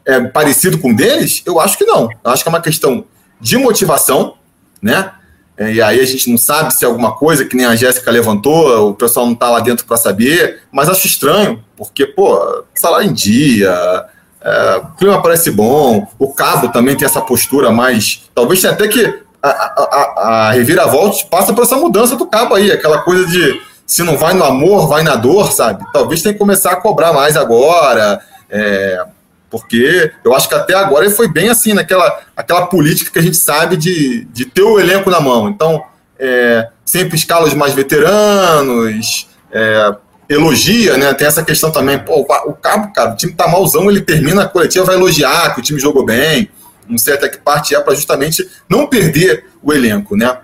é 0.04 0.20
parecido 0.20 0.78
com 0.78 0.90
o 0.90 0.96
deles? 0.96 1.42
Eu 1.46 1.60
acho 1.60 1.78
que 1.78 1.84
não. 1.84 2.08
Eu 2.24 2.30
acho 2.30 2.42
que 2.42 2.48
é 2.48 2.52
uma 2.52 2.60
questão 2.60 3.04
de 3.40 3.56
motivação, 3.56 4.34
né? 4.82 5.12
É, 5.56 5.74
e 5.74 5.82
aí 5.82 6.00
a 6.00 6.04
gente 6.04 6.28
não 6.28 6.38
sabe 6.38 6.74
se 6.74 6.84
é 6.84 6.88
alguma 6.88 7.14
coisa 7.14 7.44
que 7.44 7.56
nem 7.56 7.66
a 7.66 7.76
Jéssica 7.76 8.10
levantou, 8.10 8.90
o 8.90 8.94
pessoal 8.94 9.26
não 9.26 9.34
está 9.34 9.48
lá 9.48 9.60
dentro 9.60 9.84
para 9.86 9.96
saber, 9.96 10.62
mas 10.72 10.88
acho 10.88 11.06
estranho, 11.06 11.62
porque, 11.76 12.06
pô, 12.06 12.64
salário 12.74 13.08
em 13.08 13.12
dia, 13.12 14.06
é, 14.40 14.76
o 14.76 14.96
clima 14.96 15.22
parece 15.22 15.50
bom, 15.50 16.06
o 16.18 16.32
Cabo 16.32 16.68
também 16.68 16.96
tem 16.96 17.06
essa 17.06 17.20
postura 17.20 17.70
mais. 17.70 18.28
Talvez 18.34 18.60
tenha 18.60 18.72
até 18.72 18.88
que 18.88 19.27
a, 19.42 19.48
a, 19.48 20.48
a 20.48 20.50
reviravolta 20.52 21.24
passa 21.30 21.52
por 21.52 21.64
essa 21.64 21.76
mudança 21.76 22.16
do 22.16 22.26
cabo 22.26 22.54
aí, 22.54 22.70
aquela 22.70 23.02
coisa 23.02 23.26
de 23.26 23.60
se 23.86 24.02
não 24.02 24.18
vai 24.18 24.34
no 24.34 24.44
amor, 24.44 24.86
vai 24.86 25.02
na 25.02 25.16
dor, 25.16 25.50
sabe? 25.50 25.84
Talvez 25.92 26.22
tenha 26.22 26.34
que 26.34 26.38
começar 26.38 26.72
a 26.72 26.76
cobrar 26.76 27.12
mais 27.12 27.36
agora, 27.36 28.20
é, 28.50 29.02
porque 29.50 30.12
eu 30.22 30.34
acho 30.34 30.48
que 30.48 30.54
até 30.54 30.74
agora 30.74 31.06
ele 31.06 31.14
foi 31.14 31.26
bem 31.26 31.48
assim, 31.48 31.72
naquela 31.72 32.20
aquela 32.36 32.66
política 32.66 33.10
que 33.10 33.18
a 33.18 33.22
gente 33.22 33.38
sabe 33.38 33.76
de, 33.76 34.26
de 34.26 34.44
ter 34.44 34.62
o 34.62 34.78
elenco 34.78 35.10
na 35.10 35.20
mão. 35.20 35.48
Então, 35.48 35.82
é, 36.18 36.68
sempre 36.84 37.16
escala 37.16 37.46
os 37.46 37.54
mais 37.54 37.72
veteranos, 37.72 39.28
é, 39.50 39.94
elogia, 40.28 40.98
né? 40.98 41.14
Tem 41.14 41.26
essa 41.26 41.42
questão 41.42 41.70
também, 41.70 41.98
pô, 41.98 42.26
o 42.46 42.52
cabo, 42.52 42.92
cara, 42.92 43.12
o 43.12 43.16
time 43.16 43.32
tá 43.32 43.48
malzão, 43.48 43.88
ele 43.88 44.02
termina 44.02 44.42
a 44.42 44.48
coletiva, 44.48 44.84
vai 44.84 44.96
elogiar 44.96 45.54
que 45.54 45.60
o 45.60 45.62
time 45.62 45.80
jogou 45.80 46.04
bem. 46.04 46.50
Não 46.88 46.98
sei 46.98 47.14
até 47.14 47.28
que 47.28 47.38
parte 47.38 47.74
é 47.74 47.80
para 47.80 47.94
justamente 47.94 48.48
não 48.68 48.86
perder 48.86 49.46
o 49.62 49.72
elenco, 49.72 50.16
né? 50.16 50.36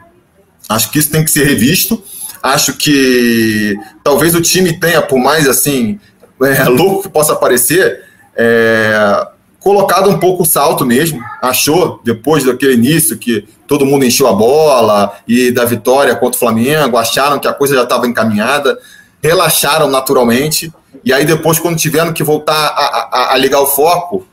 Acho 0.69 0.91
que 0.91 0.99
isso 0.99 1.11
tem 1.11 1.25
que 1.25 1.31
ser 1.31 1.45
revisto. 1.45 2.03
Acho 2.43 2.75
que 2.75 3.77
talvez 4.03 4.35
o 4.35 4.41
time 4.41 4.79
tenha, 4.79 5.01
por 5.01 5.19
mais 5.19 5.49
assim, 5.49 5.99
é, 6.43 6.65
louco 6.69 7.03
que 7.03 7.09
possa 7.09 7.35
parecer, 7.35 8.03
é, 8.37 9.27
colocado 9.61 10.11
um 10.11 10.19
pouco 10.19 10.43
o 10.43 10.47
salto 10.47 10.85
mesmo. 10.85 11.23
Achou, 11.41 12.01
depois 12.05 12.45
daquele 12.45 12.75
início 12.75 13.17
que 13.17 13.47
todo 13.67 13.87
mundo 13.87 14.05
encheu 14.05 14.27
a 14.27 14.33
bola 14.33 15.15
e 15.27 15.51
da 15.51 15.65
vitória 15.65 16.15
contra 16.15 16.37
o 16.37 16.39
Flamengo, 16.39 16.99
acharam 16.99 17.39
que 17.39 17.49
a 17.49 17.53
coisa 17.53 17.75
já 17.75 17.83
estava 17.83 18.07
encaminhada, 18.07 18.79
relaxaram 19.23 19.89
naturalmente. 19.89 20.73
E 21.03 21.13
aí, 21.13 21.25
depois, 21.25 21.59
quando 21.59 21.79
tiveram 21.79 22.13
que 22.13 22.23
voltar 22.23 22.55
a, 22.55 23.09
a, 23.11 23.33
a 23.33 23.37
ligar 23.39 23.61
o 23.61 23.67
foco, 23.67 24.27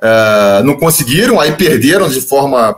é, 0.00 0.62
não 0.62 0.74
conseguiram, 0.74 1.40
aí 1.40 1.52
perderam 1.52 2.08
de 2.08 2.20
forma 2.20 2.76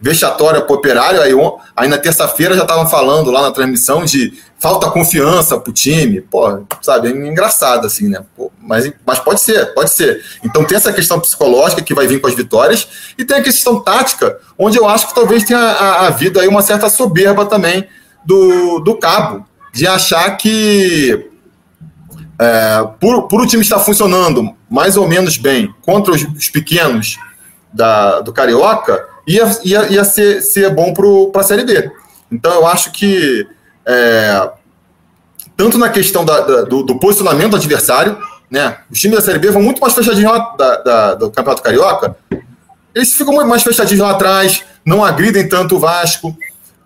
vexatória 0.00 0.62
para 0.62 0.72
o 0.72 0.76
operário. 0.76 1.20
Aí, 1.20 1.32
aí 1.76 1.88
na 1.88 1.98
terça-feira 1.98 2.56
já 2.56 2.62
estavam 2.62 2.88
falando 2.88 3.30
lá 3.30 3.42
na 3.42 3.50
transmissão 3.50 4.04
de 4.04 4.32
falta 4.58 4.90
confiança 4.90 5.58
para 5.58 5.70
o 5.70 5.74
time. 5.74 6.20
Pô, 6.20 6.62
sabe, 6.80 7.08
é 7.08 7.10
engraçado 7.10 7.86
assim, 7.86 8.08
né? 8.08 8.22
Pô, 8.36 8.50
mas, 8.60 8.90
mas 9.06 9.18
pode 9.18 9.40
ser, 9.40 9.74
pode 9.74 9.90
ser. 9.90 10.24
Então 10.42 10.64
tem 10.64 10.76
essa 10.76 10.92
questão 10.92 11.20
psicológica 11.20 11.82
que 11.82 11.94
vai 11.94 12.06
vir 12.06 12.20
com 12.20 12.28
as 12.28 12.34
vitórias 12.34 12.88
e 13.18 13.24
tem 13.24 13.36
a 13.36 13.42
questão 13.42 13.80
tática, 13.80 14.38
onde 14.58 14.78
eu 14.78 14.88
acho 14.88 15.08
que 15.08 15.14
talvez 15.14 15.44
tenha 15.44 15.60
havido 16.06 16.40
aí 16.40 16.48
uma 16.48 16.62
certa 16.62 16.88
soberba 16.88 17.44
também 17.44 17.86
do, 18.24 18.80
do 18.80 18.96
cabo, 18.96 19.46
de 19.72 19.86
achar 19.86 20.36
que 20.36 21.29
é, 22.40 22.88
por, 22.98 23.28
por 23.28 23.42
o 23.42 23.46
time 23.46 23.62
estar 23.62 23.78
funcionando 23.78 24.56
mais 24.68 24.96
ou 24.96 25.06
menos 25.06 25.36
bem 25.36 25.74
contra 25.82 26.14
os, 26.14 26.22
os 26.22 26.48
pequenos 26.48 27.18
da, 27.70 28.20
do 28.20 28.32
Carioca, 28.32 29.06
ia, 29.28 29.44
ia, 29.62 29.86
ia 29.92 30.04
ser, 30.04 30.40
ser 30.40 30.70
bom 30.70 30.94
para 31.30 31.42
a 31.42 31.44
Série 31.44 31.64
B. 31.64 31.92
Então 32.32 32.50
eu 32.52 32.66
acho 32.66 32.92
que 32.92 33.46
é, 33.86 34.50
tanto 35.54 35.76
na 35.76 35.90
questão 35.90 36.24
da, 36.24 36.40
da, 36.40 36.62
do, 36.62 36.82
do, 36.82 36.98
posicionamento 36.98 37.50
do 37.50 37.56
adversário, 37.56 38.16
né? 38.50 38.78
Os 38.90 38.98
times 38.98 39.18
da 39.18 39.24
Série 39.24 39.38
B 39.38 39.50
vão 39.50 39.62
muito 39.62 39.80
mais 39.80 39.92
fechadinhos 39.94 40.32
da, 40.56 41.14
do 41.14 41.30
Campeonato 41.30 41.62
Carioca. 41.62 42.16
Eles 42.94 43.12
ficam 43.12 43.34
mais 43.46 43.62
fechadinhos 43.62 44.02
lá 44.02 44.12
atrás, 44.12 44.64
não 44.84 45.04
agridem 45.04 45.46
tanto 45.46 45.76
o 45.76 45.78
Vasco. 45.78 46.34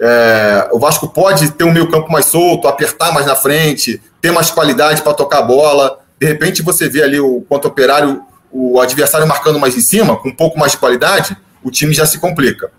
É, 0.01 0.69
o 0.73 0.79
Vasco 0.79 1.09
pode 1.09 1.51
ter 1.53 1.65
um 1.65 1.73
meio 1.73 1.91
campo 1.91 2.11
mais 2.11 2.27
solto, 2.27 2.69
apertar 2.69 3.13
mais 3.13 3.27
na 3.27 3.37
frente, 3.37 4.01
ter 4.21 4.33
mais 4.33 4.51
qualidade 4.51 5.03
para 5.03 5.15
tocar 5.15 5.39
a 5.39 5.43
bola. 5.43 5.99
De 6.19 6.27
repente 6.27 6.63
você 6.63 6.89
vê 6.89 7.03
ali 7.03 7.21
o 7.21 7.43
quanto 7.49 7.69
operário, 7.69 8.23
o 8.51 8.81
adversário 8.81 9.27
marcando 9.27 9.59
mais 9.59 9.77
em 9.77 9.81
cima, 9.81 10.17
com 10.17 10.29
um 10.29 10.35
pouco 10.35 10.59
mais 10.59 10.73
de 10.73 10.79
qualidade 10.79 11.37
o 11.65 11.71
time 11.71 11.95
já 11.95 12.05
se 12.05 12.19
complica. 12.19 12.71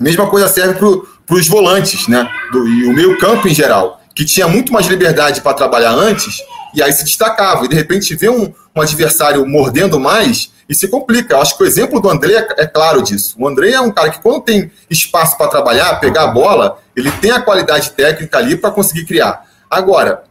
Mesma 0.00 0.26
coisa 0.26 0.48
serve 0.48 0.74
para 0.74 1.36
os 1.36 1.46
volantes, 1.46 2.08
né? 2.08 2.28
Do, 2.50 2.66
e 2.66 2.86
o 2.86 2.92
meio 2.92 3.18
campo 3.18 3.46
em 3.46 3.54
geral, 3.54 4.00
que 4.14 4.24
tinha 4.24 4.48
muito 4.48 4.72
mais 4.72 4.86
liberdade 4.86 5.42
para 5.42 5.52
trabalhar 5.52 5.92
antes, 5.92 6.38
e 6.76 6.82
aí 6.82 6.92
se 6.92 7.02
destacava. 7.04 7.64
E 7.64 7.68
de 7.68 7.74
repente 7.74 8.14
vê 8.14 8.28
um, 8.28 8.52
um 8.74 8.80
adversário 8.80 9.44
mordendo 9.46 9.98
mais 9.98 10.52
e 10.68 10.74
se 10.74 10.86
complica. 10.88 11.34
Eu 11.34 11.40
acho 11.40 11.56
que 11.56 11.62
o 11.62 11.66
exemplo 11.66 12.00
do 12.00 12.10
André 12.10 12.34
é, 12.34 12.62
é 12.64 12.66
claro 12.66 13.02
disso. 13.02 13.34
O 13.38 13.48
André 13.48 13.70
é 13.70 13.80
um 13.80 13.90
cara 13.90 14.10
que, 14.10 14.20
quando 14.20 14.42
tem 14.42 14.70
espaço 14.90 15.38
para 15.38 15.48
trabalhar, 15.48 15.98
pegar 15.98 16.24
a 16.24 16.28
bola, 16.28 16.78
ele 16.94 17.10
tem 17.12 17.30
a 17.30 17.40
qualidade 17.40 17.90
técnica 17.90 18.36
ali 18.38 18.56
para 18.56 18.70
conseguir 18.70 19.06
criar. 19.06 19.44
Agora, 19.70 20.24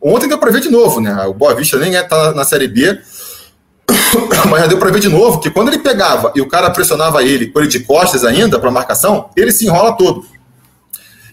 ontem 0.00 0.28
deu 0.28 0.38
para 0.38 0.52
ver 0.52 0.60
de 0.60 0.70
novo, 0.70 1.00
né? 1.00 1.26
O 1.26 1.34
Boa 1.34 1.54
Vista 1.54 1.76
nem 1.76 1.94
está 1.94 2.28
é, 2.28 2.34
na 2.34 2.44
Série 2.44 2.68
B, 2.68 2.98
mas 4.48 4.60
já 4.60 4.66
deu 4.68 4.78
para 4.78 4.90
ver 4.90 5.00
de 5.00 5.08
novo 5.08 5.40
que 5.40 5.50
quando 5.50 5.68
ele 5.68 5.80
pegava 5.80 6.32
e 6.36 6.40
o 6.40 6.48
cara 6.48 6.70
pressionava 6.70 7.22
ele, 7.22 7.48
com 7.48 7.58
ele 7.58 7.68
de 7.68 7.80
costas 7.80 8.24
ainda 8.24 8.58
para 8.60 8.70
marcação, 8.70 9.28
ele 9.36 9.50
se 9.50 9.66
enrola 9.66 9.96
todo. 9.96 10.24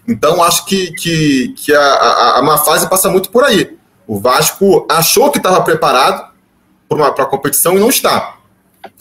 Então 0.07 0.41
acho 0.41 0.65
que, 0.65 0.91
que, 0.93 1.49
que 1.49 1.75
a, 1.75 1.81
a, 1.81 2.39
a 2.39 2.41
má 2.41 2.57
fase 2.57 2.89
passa 2.89 3.09
muito 3.09 3.29
por 3.29 3.43
aí. 3.43 3.76
O 4.07 4.19
Vasco 4.19 4.85
achou 4.89 5.29
que 5.29 5.37
estava 5.37 5.61
preparado 5.61 6.31
para 6.87 7.23
a 7.23 7.25
competição 7.25 7.75
e 7.75 7.79
não 7.79 7.89
está. 7.89 8.37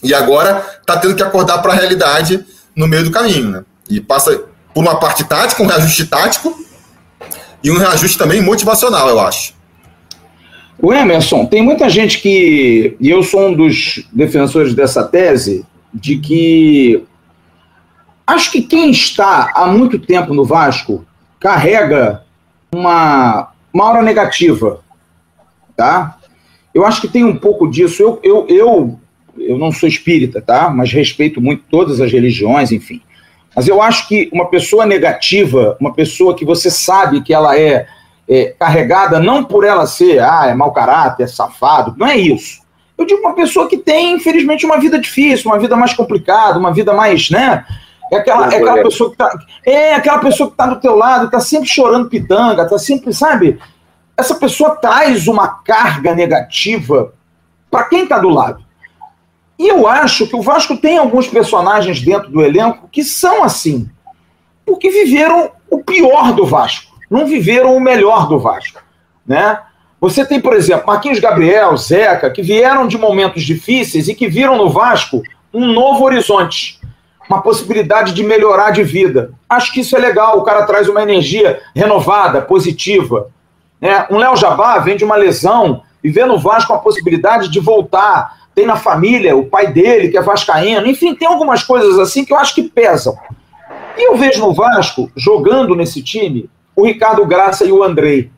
E 0.02 0.12
agora 0.12 0.78
está 0.80 0.98
tendo 0.98 1.14
que 1.14 1.22
acordar 1.22 1.58
para 1.58 1.72
a 1.72 1.76
realidade 1.76 2.44
no 2.74 2.88
meio 2.88 3.04
do 3.04 3.10
caminho. 3.10 3.50
Né? 3.50 3.64
E 3.88 4.00
passa 4.00 4.44
por 4.74 4.82
uma 4.82 4.98
parte 4.98 5.24
tática, 5.24 5.62
um 5.62 5.66
reajuste 5.66 6.06
tático 6.06 6.58
e 7.62 7.70
um 7.70 7.78
reajuste 7.78 8.18
também 8.18 8.42
motivacional, 8.42 9.08
eu 9.08 9.20
acho. 9.20 9.54
O 10.78 10.92
Emerson, 10.92 11.46
tem 11.46 11.62
muita 11.62 11.88
gente 11.88 12.20
que, 12.20 12.96
e 13.00 13.08
eu 13.08 13.22
sou 13.22 13.48
um 13.48 13.54
dos 13.54 14.06
defensores 14.12 14.74
dessa 14.74 15.02
tese, 15.02 15.64
de 15.92 16.18
que 16.18 17.02
acho 18.26 18.52
que 18.52 18.60
quem 18.60 18.90
está 18.90 19.52
há 19.54 19.66
muito 19.66 19.98
tempo 19.98 20.34
no 20.34 20.44
Vasco 20.44 21.06
carrega 21.40 22.22
uma, 22.70 23.48
uma 23.72 23.84
aura 23.86 24.02
negativa, 24.02 24.80
tá? 25.76 26.16
Eu 26.74 26.84
acho 26.86 27.00
que 27.00 27.08
tem 27.08 27.24
um 27.24 27.36
pouco 27.36 27.68
disso. 27.68 28.02
Eu, 28.02 28.20
eu, 28.22 28.46
eu, 28.48 29.00
eu 29.38 29.58
não 29.58 29.72
sou 29.72 29.88
espírita, 29.88 30.40
tá? 30.40 30.70
Mas 30.70 30.92
respeito 30.92 31.40
muito 31.40 31.64
todas 31.70 32.00
as 32.00 32.10
religiões, 32.10 32.72
enfim. 32.72 33.00
Mas 33.54 33.68
eu 33.68 33.80
acho 33.80 34.08
que 34.08 34.28
uma 34.32 34.46
pessoa 34.46 34.84
negativa, 34.84 35.76
uma 35.80 35.94
pessoa 35.94 36.34
que 36.34 36.44
você 36.44 36.70
sabe 36.70 37.22
que 37.22 37.32
ela 37.32 37.58
é 37.58 37.86
é, 38.28 38.54
carregada 38.58 39.20
não 39.20 39.44
por 39.44 39.64
ela 39.64 39.86
ser, 39.86 40.20
ah, 40.20 40.46
é 40.48 40.54
mau 40.54 40.72
caráter, 40.72 41.24
é 41.24 41.26
safado, 41.26 41.94
não 41.96 42.06
é 42.06 42.16
isso. 42.16 42.60
Eu 42.98 43.04
digo 43.04 43.20
uma 43.20 43.34
pessoa 43.34 43.68
que 43.68 43.76
tem, 43.76 44.14
infelizmente, 44.14 44.64
uma 44.64 44.78
vida 44.78 44.98
difícil, 44.98 45.50
uma 45.50 45.58
vida 45.58 45.76
mais 45.76 45.92
complicada, 45.92 46.58
uma 46.58 46.72
vida 46.72 46.92
mais, 46.92 47.30
né? 47.30 47.64
É 48.10 48.16
aquela, 48.16 48.52
é 48.52 48.56
aquela 48.56 48.82
pessoa 48.82 49.10
que 49.10 49.16
tá. 49.16 49.38
É 49.64 49.94
aquela 49.94 50.18
pessoa 50.18 50.50
que 50.50 50.56
tá 50.56 50.66
do 50.66 50.80
teu 50.80 50.96
lado, 50.96 51.30
tá 51.30 51.40
sempre 51.40 51.68
chorando 51.68 52.08
pitanga, 52.08 52.66
tá 52.66 52.78
sempre, 52.78 53.12
sabe? 53.12 53.58
Essa 54.16 54.34
pessoa 54.34 54.76
traz 54.76 55.28
uma 55.28 55.48
carga 55.48 56.14
negativa 56.14 57.12
para 57.70 57.84
quem 57.84 58.06
tá 58.06 58.18
do 58.18 58.28
lado. 58.28 58.64
E 59.58 59.68
eu 59.68 59.86
acho 59.86 60.26
que 60.26 60.36
o 60.36 60.42
Vasco 60.42 60.76
tem 60.76 60.98
alguns 60.98 61.28
personagens 61.28 62.00
dentro 62.00 62.30
do 62.30 62.42
elenco 62.42 62.88
que 62.90 63.02
são 63.02 63.42
assim, 63.42 63.88
porque 64.64 64.90
viveram 64.90 65.50
o 65.70 65.82
pior 65.82 66.32
do 66.32 66.46
Vasco 66.46 66.96
não 67.10 67.26
viveram 67.26 67.76
o 67.76 67.80
melhor 67.80 68.28
do 68.28 68.38
Vasco, 68.38 68.80
né? 69.26 69.60
Você 70.00 70.26
tem, 70.26 70.40
por 70.40 70.54
exemplo, 70.54 70.86
Marquinhos 70.86 71.18
Gabriel, 71.18 71.76
Zeca, 71.76 72.30
que 72.30 72.42
vieram 72.42 72.86
de 72.86 72.98
momentos 72.98 73.42
difíceis 73.42 74.08
e 74.08 74.14
que 74.14 74.28
viram 74.28 74.56
no 74.56 74.68
Vasco 74.68 75.22
um 75.52 75.66
novo 75.72 76.04
horizonte, 76.04 76.78
uma 77.28 77.40
possibilidade 77.40 78.12
de 78.12 78.22
melhorar 78.22 78.72
de 78.72 78.82
vida. 78.82 79.32
Acho 79.48 79.72
que 79.72 79.80
isso 79.80 79.96
é 79.96 79.98
legal, 79.98 80.38
o 80.38 80.42
cara 80.42 80.66
traz 80.66 80.88
uma 80.88 81.02
energia 81.02 81.60
renovada, 81.74 82.42
positiva. 82.42 83.30
Né? 83.80 84.06
Um 84.10 84.18
Léo 84.18 84.36
Jabá 84.36 84.78
vem 84.78 84.96
de 84.96 85.04
uma 85.04 85.16
lesão 85.16 85.82
e 86.02 86.10
vê 86.10 86.24
no 86.24 86.38
Vasco 86.38 86.72
a 86.72 86.78
possibilidade 86.78 87.50
de 87.50 87.60
voltar. 87.60 88.46
Tem 88.54 88.66
na 88.66 88.76
família 88.76 89.36
o 89.36 89.46
pai 89.46 89.72
dele, 89.72 90.08
que 90.08 90.16
é 90.16 90.22
vascaíno. 90.22 90.86
Enfim, 90.86 91.14
tem 91.14 91.28
algumas 91.28 91.62
coisas 91.62 91.98
assim 91.98 92.24
que 92.24 92.32
eu 92.32 92.38
acho 92.38 92.54
que 92.54 92.62
pesam. 92.62 93.16
E 93.96 94.08
eu 94.08 94.16
vejo 94.16 94.40
no 94.40 94.54
Vasco, 94.54 95.10
jogando 95.16 95.74
nesse 95.74 96.02
time, 96.02 96.48
o 96.74 96.84
Ricardo 96.84 97.24
Graça 97.26 97.64
e 97.64 97.72
o 97.72 97.82
Andrei. 97.82 98.30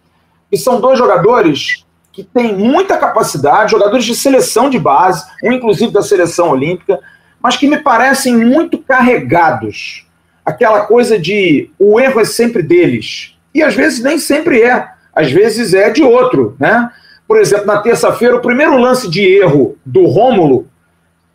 E 0.50 0.56
são 0.56 0.80
dois 0.80 0.98
jogadores 0.98 1.84
que 2.12 2.24
têm 2.24 2.54
muita 2.56 2.96
capacidade, 2.96 3.70
jogadores 3.70 4.04
de 4.04 4.14
seleção 4.14 4.68
de 4.68 4.78
base, 4.78 5.24
um 5.44 5.52
inclusive 5.52 5.92
da 5.92 6.02
seleção 6.02 6.50
olímpica, 6.50 6.98
mas 7.40 7.56
que 7.56 7.68
me 7.68 7.78
parecem 7.78 8.36
muito 8.36 8.78
carregados. 8.78 10.06
Aquela 10.44 10.80
coisa 10.86 11.18
de 11.18 11.70
o 11.78 12.00
erro 12.00 12.20
é 12.20 12.24
sempre 12.24 12.62
deles. 12.62 13.36
E 13.54 13.62
às 13.62 13.74
vezes 13.74 14.02
nem 14.02 14.18
sempre 14.18 14.62
é. 14.62 14.88
Às 15.18 15.32
vezes 15.32 15.74
é 15.74 15.90
de 15.90 16.04
outro, 16.04 16.54
né? 16.60 16.90
Por 17.26 17.40
exemplo, 17.40 17.66
na 17.66 17.78
terça-feira, 17.78 18.36
o 18.36 18.40
primeiro 18.40 18.78
lance 18.78 19.10
de 19.10 19.20
erro 19.20 19.76
do 19.84 20.06
Rômulo, 20.06 20.66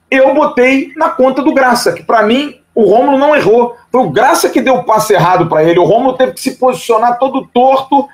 eu 0.09 0.33
botei 0.33 0.93
na 0.95 1.09
conta 1.09 1.41
do 1.41 1.53
Graça, 1.53 1.91
que 1.91 2.01
para 2.01 2.23
mim 2.23 2.55
o 2.73 2.85
Romulo 2.85 3.17
não 3.17 3.35
errou. 3.35 3.75
Foi 3.91 3.99
o 3.99 4.09
Graça 4.09 4.49
que 4.49 4.61
deu 4.61 4.75
o 4.75 4.83
passe 4.85 5.13
errado 5.13 5.47
para 5.47 5.65
ele. 5.65 5.79
O 5.79 5.83
Romulo 5.83 6.13
teve 6.13 6.31
que 6.31 6.39
se 6.39 6.55
posicionar 6.55 7.19
todo 7.19 7.45
torto. 7.53 8.07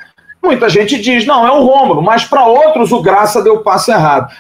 Muita 0.43 0.67
gente 0.69 0.99
diz, 0.99 1.23
não, 1.27 1.45
é 1.45 1.51
o 1.51 1.63
Romulo, 1.63 2.01
mas 2.01 2.25
para 2.25 2.45
outros 2.45 2.91
o 2.91 3.01
Graça 3.03 3.43
deu 3.43 3.57
o 3.57 3.63
passe 3.63 3.91
errado. 3.91 4.33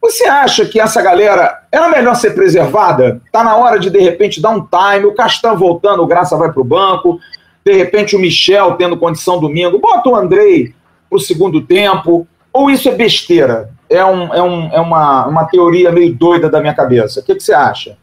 Você 0.00 0.24
acha 0.24 0.64
que 0.64 0.80
essa 0.80 1.02
galera 1.02 1.64
era 1.70 1.90
melhor 1.90 2.16
ser 2.16 2.34
preservada? 2.34 3.20
Tá 3.30 3.44
na 3.44 3.56
hora 3.56 3.78
de, 3.78 3.90
de 3.90 4.00
repente, 4.00 4.40
dar 4.40 4.50
um 4.50 4.66
time, 4.66 5.04
o 5.04 5.14
Castan 5.14 5.54
voltando, 5.54 6.02
o 6.02 6.06
Graça 6.06 6.34
vai 6.34 6.50
para 6.50 6.62
o 6.62 6.64
banco, 6.64 7.20
de 7.64 7.72
repente 7.72 8.16
o 8.16 8.18
Michel 8.18 8.74
tendo 8.74 8.96
condição 8.96 9.38
domingo, 9.38 9.78
bota 9.78 10.08
o 10.08 10.16
Andrei 10.16 10.74
para 11.08 11.16
o 11.16 11.20
segundo 11.20 11.60
tempo, 11.60 12.26
ou 12.52 12.70
isso 12.70 12.88
é 12.88 12.92
besteira? 12.92 13.70
É, 13.88 14.04
um, 14.04 14.34
é, 14.34 14.42
um, 14.42 14.68
é 14.72 14.80
uma, 14.80 15.26
uma 15.26 15.44
teoria 15.44 15.92
meio 15.92 16.14
doida 16.14 16.48
da 16.48 16.60
minha 16.60 16.74
cabeça. 16.74 17.20
O 17.20 17.22
que, 17.22 17.34
que 17.34 17.42
você 17.42 17.52
acha? 17.52 17.96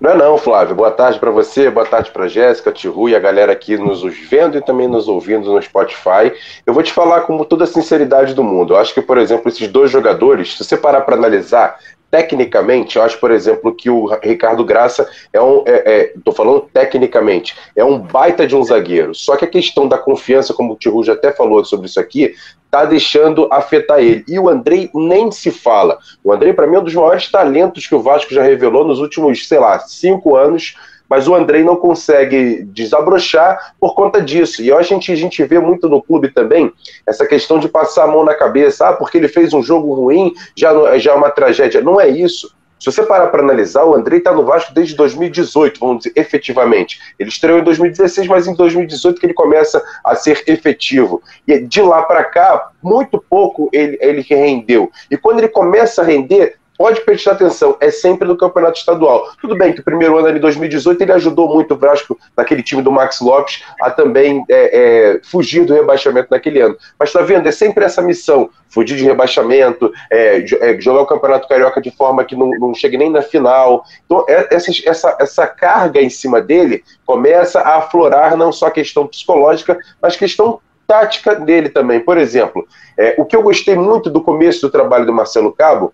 Não 0.00 0.12
é 0.12 0.16
não, 0.16 0.38
Flávio. 0.38 0.76
Boa 0.76 0.92
tarde 0.92 1.18
para 1.18 1.30
você, 1.30 1.68
boa 1.68 1.84
tarde 1.84 2.12
para 2.12 2.28
Jéssica, 2.28 2.70
Tiru 2.70 3.08
e 3.08 3.16
a 3.16 3.18
galera 3.18 3.50
aqui 3.50 3.76
nos 3.76 4.02
vendo 4.30 4.56
e 4.56 4.62
também 4.62 4.86
nos 4.86 5.08
ouvindo 5.08 5.52
no 5.52 5.60
Spotify. 5.60 6.32
Eu 6.64 6.72
vou 6.72 6.84
te 6.84 6.92
falar 6.92 7.22
com 7.22 7.42
toda 7.42 7.64
a 7.64 7.66
sinceridade 7.66 8.32
do 8.32 8.44
mundo. 8.44 8.74
Eu 8.74 8.78
acho 8.78 8.94
que, 8.94 9.02
por 9.02 9.18
exemplo, 9.18 9.48
esses 9.48 9.66
dois 9.66 9.90
jogadores, 9.90 10.56
se 10.56 10.64
você 10.64 10.76
parar 10.76 11.00
para 11.00 11.16
analisar, 11.16 11.78
tecnicamente, 12.10 12.96
eu 12.96 13.02
acho, 13.02 13.18
por 13.18 13.30
exemplo, 13.30 13.74
que 13.74 13.90
o 13.90 14.06
Ricardo 14.22 14.64
Graça 14.64 15.08
é 15.32 15.40
um. 15.40 15.58
Estou 15.58 15.66
é, 15.66 16.12
é, 16.28 16.32
falando 16.32 16.68
tecnicamente, 16.72 17.56
é 17.76 17.84
um 17.84 17.98
baita 17.98 18.46
de 18.46 18.56
um 18.56 18.64
zagueiro. 18.64 19.14
Só 19.14 19.36
que 19.36 19.44
a 19.44 19.48
questão 19.48 19.86
da 19.86 19.98
confiança, 19.98 20.54
como 20.54 20.72
o 20.72 20.76
Tiru 20.76 21.04
já 21.04 21.12
até 21.12 21.32
falou 21.32 21.64
sobre 21.64 21.86
isso 21.86 22.00
aqui, 22.00 22.34
tá 22.70 22.84
deixando 22.84 23.48
afetar 23.50 24.00
ele. 24.00 24.24
E 24.28 24.38
o 24.38 24.48
Andrei 24.48 24.90
nem 24.94 25.30
se 25.30 25.50
fala. 25.50 25.98
O 26.22 26.32
Andrei, 26.32 26.52
para 26.52 26.66
mim, 26.66 26.76
é 26.76 26.80
um 26.80 26.84
dos 26.84 26.94
maiores 26.94 27.30
talentos 27.30 27.86
que 27.86 27.94
o 27.94 28.02
Vasco 28.02 28.32
já 28.32 28.42
revelou 28.42 28.84
nos 28.84 29.00
últimos, 29.00 29.46
sei 29.46 29.58
lá, 29.58 29.78
cinco 29.80 30.36
anos 30.36 30.74
mas 31.08 31.26
o 31.26 31.34
Andrei 31.34 31.64
não 31.64 31.76
consegue 31.76 32.62
desabrochar 32.64 33.74
por 33.80 33.94
conta 33.94 34.20
disso. 34.20 34.62
E 34.62 34.72
a 34.72 34.82
gente, 34.82 35.10
a 35.10 35.16
gente 35.16 35.42
vê 35.44 35.58
muito 35.58 35.88
no 35.88 36.02
clube 36.02 36.28
também 36.28 36.72
essa 37.06 37.26
questão 37.26 37.58
de 37.58 37.68
passar 37.68 38.04
a 38.04 38.08
mão 38.08 38.24
na 38.24 38.34
cabeça, 38.34 38.88
ah, 38.88 38.92
porque 38.92 39.16
ele 39.16 39.28
fez 39.28 39.52
um 39.52 39.62
jogo 39.62 39.94
ruim, 39.94 40.32
já, 40.54 40.98
já 40.98 41.12
é 41.12 41.14
uma 41.14 41.30
tragédia. 41.30 41.80
Não 41.80 42.00
é 42.00 42.08
isso. 42.08 42.52
Se 42.78 42.86
você 42.86 43.02
parar 43.02 43.26
para 43.26 43.42
analisar, 43.42 43.84
o 43.84 43.94
Andrei 43.94 44.18
está 44.18 44.32
no 44.32 44.44
Vasco 44.44 44.72
desde 44.72 44.94
2018, 44.94 45.80
vamos 45.80 46.04
dizer, 46.04 46.12
efetivamente. 46.14 47.00
Ele 47.18 47.28
estreou 47.28 47.58
em 47.58 47.64
2016, 47.64 48.28
mas 48.28 48.46
em 48.46 48.54
2018 48.54 49.18
que 49.18 49.26
ele 49.26 49.34
começa 49.34 49.82
a 50.04 50.14
ser 50.14 50.44
efetivo. 50.46 51.20
E 51.46 51.58
de 51.60 51.82
lá 51.82 52.02
para 52.02 52.22
cá, 52.22 52.70
muito 52.80 53.22
pouco 53.28 53.68
ele, 53.72 53.98
ele 54.00 54.20
rendeu. 54.20 54.90
E 55.10 55.16
quando 55.16 55.40
ele 55.40 55.48
começa 55.48 56.02
a 56.02 56.04
render, 56.04 56.56
pode 56.78 57.00
prestar 57.00 57.32
atenção, 57.32 57.76
é 57.80 57.90
sempre 57.90 58.26
no 58.28 58.36
campeonato 58.36 58.78
estadual. 58.78 59.28
Tudo 59.40 59.56
bem 59.56 59.72
que 59.72 59.80
o 59.80 59.84
primeiro 59.84 60.16
ano 60.16 60.28
ali, 60.28 60.38
2018, 60.38 61.02
ele 61.02 61.12
ajudou 61.12 61.52
muito 61.52 61.74
o 61.74 61.76
Vasco, 61.76 62.16
naquele 62.36 62.62
time 62.62 62.80
do 62.80 62.92
Max 62.92 63.20
Lopes, 63.20 63.64
a 63.82 63.90
também 63.90 64.44
é, 64.48 65.16
é, 65.16 65.20
fugir 65.24 65.64
do 65.64 65.74
rebaixamento 65.74 66.28
naquele 66.30 66.60
ano. 66.60 66.76
Mas 66.96 67.12
tá 67.12 67.20
vendo, 67.20 67.48
é 67.48 67.52
sempre 67.52 67.84
essa 67.84 68.00
missão: 68.00 68.48
fugir 68.70 68.96
de 68.96 69.04
rebaixamento, 69.04 69.92
é, 70.10 70.44
é 70.60 70.80
jogar 70.80 71.02
o 71.02 71.06
Campeonato 71.06 71.48
Carioca 71.48 71.80
de 71.80 71.90
forma 71.90 72.24
que 72.24 72.36
não, 72.36 72.50
não 72.50 72.72
chegue 72.72 72.96
nem 72.96 73.10
na 73.10 73.22
final. 73.22 73.84
Então, 74.06 74.24
é, 74.28 74.54
essa, 74.54 74.70
essa, 74.86 75.16
essa 75.20 75.46
carga 75.48 76.00
em 76.00 76.10
cima 76.10 76.40
dele 76.40 76.84
começa 77.04 77.60
a 77.60 77.78
aflorar 77.78 78.36
não 78.36 78.52
só 78.52 78.66
a 78.66 78.70
questão 78.70 79.04
psicológica, 79.04 79.76
mas 80.00 80.14
questão 80.14 80.60
tática 80.86 81.34
dele 81.34 81.68
também. 81.68 82.00
Por 82.00 82.16
exemplo, 82.16 82.66
é, 82.96 83.14
o 83.18 83.24
que 83.24 83.36
eu 83.36 83.42
gostei 83.42 83.74
muito 83.74 84.08
do 84.08 84.22
começo 84.22 84.62
do 84.62 84.70
trabalho 84.70 85.04
do 85.04 85.12
Marcelo 85.12 85.52
Cabo 85.52 85.92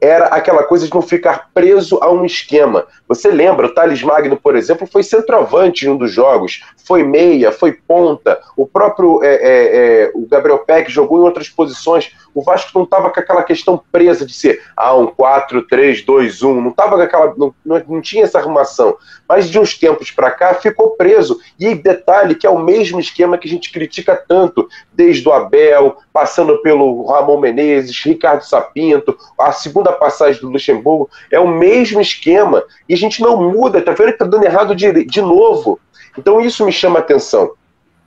era 0.00 0.26
aquela 0.26 0.62
coisa 0.62 0.86
de 0.86 0.94
não 0.94 1.02
ficar 1.02 1.50
preso 1.52 1.98
a 2.00 2.10
um 2.10 2.24
esquema. 2.24 2.86
Você 3.06 3.30
lembra, 3.30 3.66
o 3.66 3.74
Thales 3.74 4.02
Magno, 4.02 4.36
por 4.36 4.56
exemplo, 4.56 4.86
foi 4.86 5.02
centroavante 5.02 5.86
em 5.86 5.90
um 5.90 5.96
dos 5.96 6.10
jogos, 6.10 6.62
foi 6.86 7.02
meia, 7.02 7.52
foi 7.52 7.72
ponta, 7.72 8.40
o 8.56 8.66
próprio 8.66 9.22
é, 9.22 9.34
é, 9.34 10.04
é, 10.04 10.10
o 10.14 10.26
Gabriel 10.26 10.58
Peck 10.58 10.90
jogou 10.90 11.20
em 11.20 11.24
outras 11.24 11.48
posições. 11.48 12.12
O 12.34 12.42
Vasco 12.42 12.70
não 12.74 12.84
estava 12.84 13.10
com 13.10 13.20
aquela 13.20 13.42
questão 13.42 13.82
presa 13.90 14.24
de 14.24 14.32
ser 14.32 14.62
ah, 14.76 14.94
um 14.96 15.06
4, 15.06 15.66
3, 15.66 16.02
2, 16.02 16.42
1, 16.42 16.60
não 16.60 16.70
tava 16.70 16.96
com 16.96 17.02
aquela. 17.02 17.34
Não, 17.36 17.54
não 17.64 18.00
tinha 18.00 18.24
essa 18.24 18.38
arrumação. 18.38 18.96
Mas 19.28 19.50
de 19.50 19.58
uns 19.58 19.76
tempos 19.76 20.10
para 20.10 20.30
cá 20.30 20.54
ficou 20.54 20.90
preso. 20.90 21.40
E 21.58 21.74
detalhe 21.74 22.34
que 22.34 22.46
é 22.46 22.50
o 22.50 22.58
mesmo 22.58 23.00
esquema 23.00 23.38
que 23.38 23.48
a 23.48 23.50
gente 23.50 23.72
critica 23.72 24.16
tanto, 24.16 24.68
desde 24.92 25.28
o 25.28 25.32
Abel, 25.32 25.98
passando 26.12 26.60
pelo 26.62 27.06
Ramon 27.06 27.40
Menezes, 27.40 27.98
Ricardo 28.04 28.42
Sapinto, 28.42 29.16
a 29.38 29.52
segunda 29.52 29.92
passagem 29.92 30.40
do 30.40 30.50
Luxemburgo, 30.50 31.10
é 31.30 31.38
o 31.38 31.48
mesmo 31.48 32.00
esquema. 32.00 32.64
E 32.88 32.94
a 32.94 32.96
gente 32.96 33.22
não 33.22 33.50
muda, 33.50 33.82
tá 33.82 33.92
vendo 33.92 34.12
que 34.12 34.18
tá 34.18 34.24
dando 34.24 34.44
errado 34.44 34.74
de, 34.74 35.04
de 35.04 35.20
novo. 35.20 35.78
Então 36.18 36.40
isso 36.40 36.64
me 36.64 36.72
chama 36.72 36.98
atenção. 36.98 37.52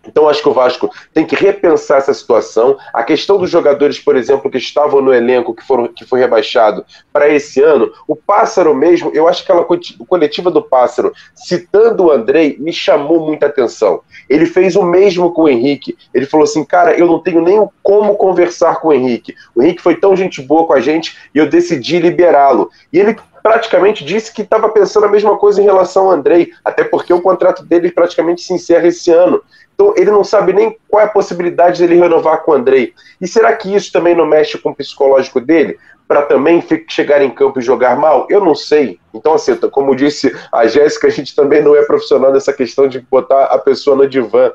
Então, 0.05 0.27
acho 0.27 0.41
que 0.41 0.49
o 0.49 0.53
Vasco 0.53 0.89
tem 1.13 1.25
que 1.25 1.35
repensar 1.35 1.97
essa 1.97 2.13
situação. 2.13 2.77
A 2.93 3.03
questão 3.03 3.37
dos 3.37 3.49
jogadores, 3.49 3.99
por 3.99 4.15
exemplo, 4.15 4.51
que 4.51 4.57
estavam 4.57 5.01
no 5.01 5.13
elenco, 5.13 5.53
que, 5.53 5.63
foram, 5.63 5.87
que 5.87 6.05
foi 6.05 6.19
rebaixado 6.19 6.85
para 7.11 7.29
esse 7.29 7.61
ano, 7.61 7.91
o 8.07 8.15
Pássaro 8.15 8.75
mesmo, 8.75 9.11
eu 9.13 9.27
acho 9.27 9.45
que 9.45 9.51
aquela 9.51 9.65
coletiva 10.07 10.51
do 10.51 10.61
Pássaro, 10.61 11.13
citando 11.33 12.05
o 12.05 12.11
Andrei, 12.11 12.57
me 12.59 12.73
chamou 12.73 13.25
muita 13.25 13.45
atenção. 13.45 14.01
Ele 14.29 14.45
fez 14.45 14.75
o 14.75 14.83
mesmo 14.83 15.31
com 15.31 15.43
o 15.43 15.49
Henrique. 15.49 15.97
Ele 16.13 16.25
falou 16.25 16.43
assim: 16.43 16.63
cara, 16.65 16.97
eu 16.97 17.07
não 17.07 17.19
tenho 17.19 17.41
nem 17.41 17.67
como 17.81 18.15
conversar 18.15 18.79
com 18.81 18.89
o 18.89 18.93
Henrique. 18.93 19.33
O 19.55 19.63
Henrique 19.63 19.81
foi 19.81 19.95
tão 19.95 20.15
gente 20.15 20.41
boa 20.41 20.65
com 20.65 20.73
a 20.73 20.81
gente 20.81 21.17
e 21.33 21.37
eu 21.37 21.49
decidi 21.49 21.99
liberá-lo. 21.99 22.69
E 22.91 22.99
ele 22.99 23.15
praticamente 23.43 24.05
disse 24.05 24.33
que 24.33 24.41
estava 24.41 24.69
pensando 24.69 25.05
a 25.05 25.09
mesma 25.09 25.37
coisa 25.37 25.61
em 25.61 25.65
relação 25.65 26.05
ao 26.05 26.11
Andrei, 26.11 26.53
até 26.63 26.85
porque 26.85 27.13
o 27.13 27.21
contrato 27.21 27.63
dele 27.63 27.91
praticamente 27.91 28.41
se 28.41 28.53
encerra 28.53 28.87
esse 28.87 29.11
ano. 29.11 29.43
Então 29.75 29.93
ele 29.97 30.09
não 30.09 30.23
sabe 30.23 30.53
nem 30.53 30.77
qual 30.87 31.01
é 31.01 31.05
a 31.05 31.09
possibilidade 31.09 31.81
dele 31.81 31.99
renovar 31.99 32.41
com 32.43 32.51
o 32.51 32.53
Andrei. 32.53 32.93
E 33.19 33.27
será 33.27 33.53
que 33.53 33.75
isso 33.75 33.91
também 33.91 34.15
não 34.15 34.25
mexe 34.25 34.57
com 34.57 34.69
o 34.69 34.75
psicológico 34.75 35.41
dele? 35.41 35.77
Para 36.07 36.21
também 36.21 36.63
chegar 36.87 37.21
em 37.21 37.29
campo 37.29 37.59
e 37.59 37.61
jogar 37.61 37.97
mal? 37.97 38.27
Eu 38.29 38.43
não 38.43 38.55
sei. 38.55 38.97
Então, 39.13 39.33
assim, 39.33 39.55
como 39.71 39.95
disse 39.95 40.33
a 40.51 40.65
Jéssica, 40.65 41.07
a 41.07 41.11
gente 41.11 41.35
também 41.35 41.61
não 41.61 41.75
é 41.75 41.83
profissional 41.83 42.31
nessa 42.31 42.53
questão 42.53 42.87
de 42.87 43.01
botar 43.01 43.45
a 43.45 43.57
pessoa 43.57 43.95
no 43.95 44.07
divã. 44.07 44.53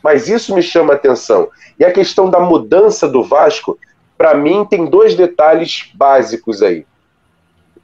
Mas 0.00 0.28
isso 0.28 0.54
me 0.54 0.62
chama 0.62 0.92
a 0.92 0.96
atenção. 0.96 1.48
E 1.76 1.84
a 1.84 1.90
questão 1.90 2.30
da 2.30 2.38
mudança 2.38 3.08
do 3.08 3.24
Vasco, 3.24 3.76
para 4.16 4.32
mim, 4.34 4.64
tem 4.64 4.86
dois 4.86 5.16
detalhes 5.16 5.90
básicos 5.94 6.62
aí. 6.62 6.86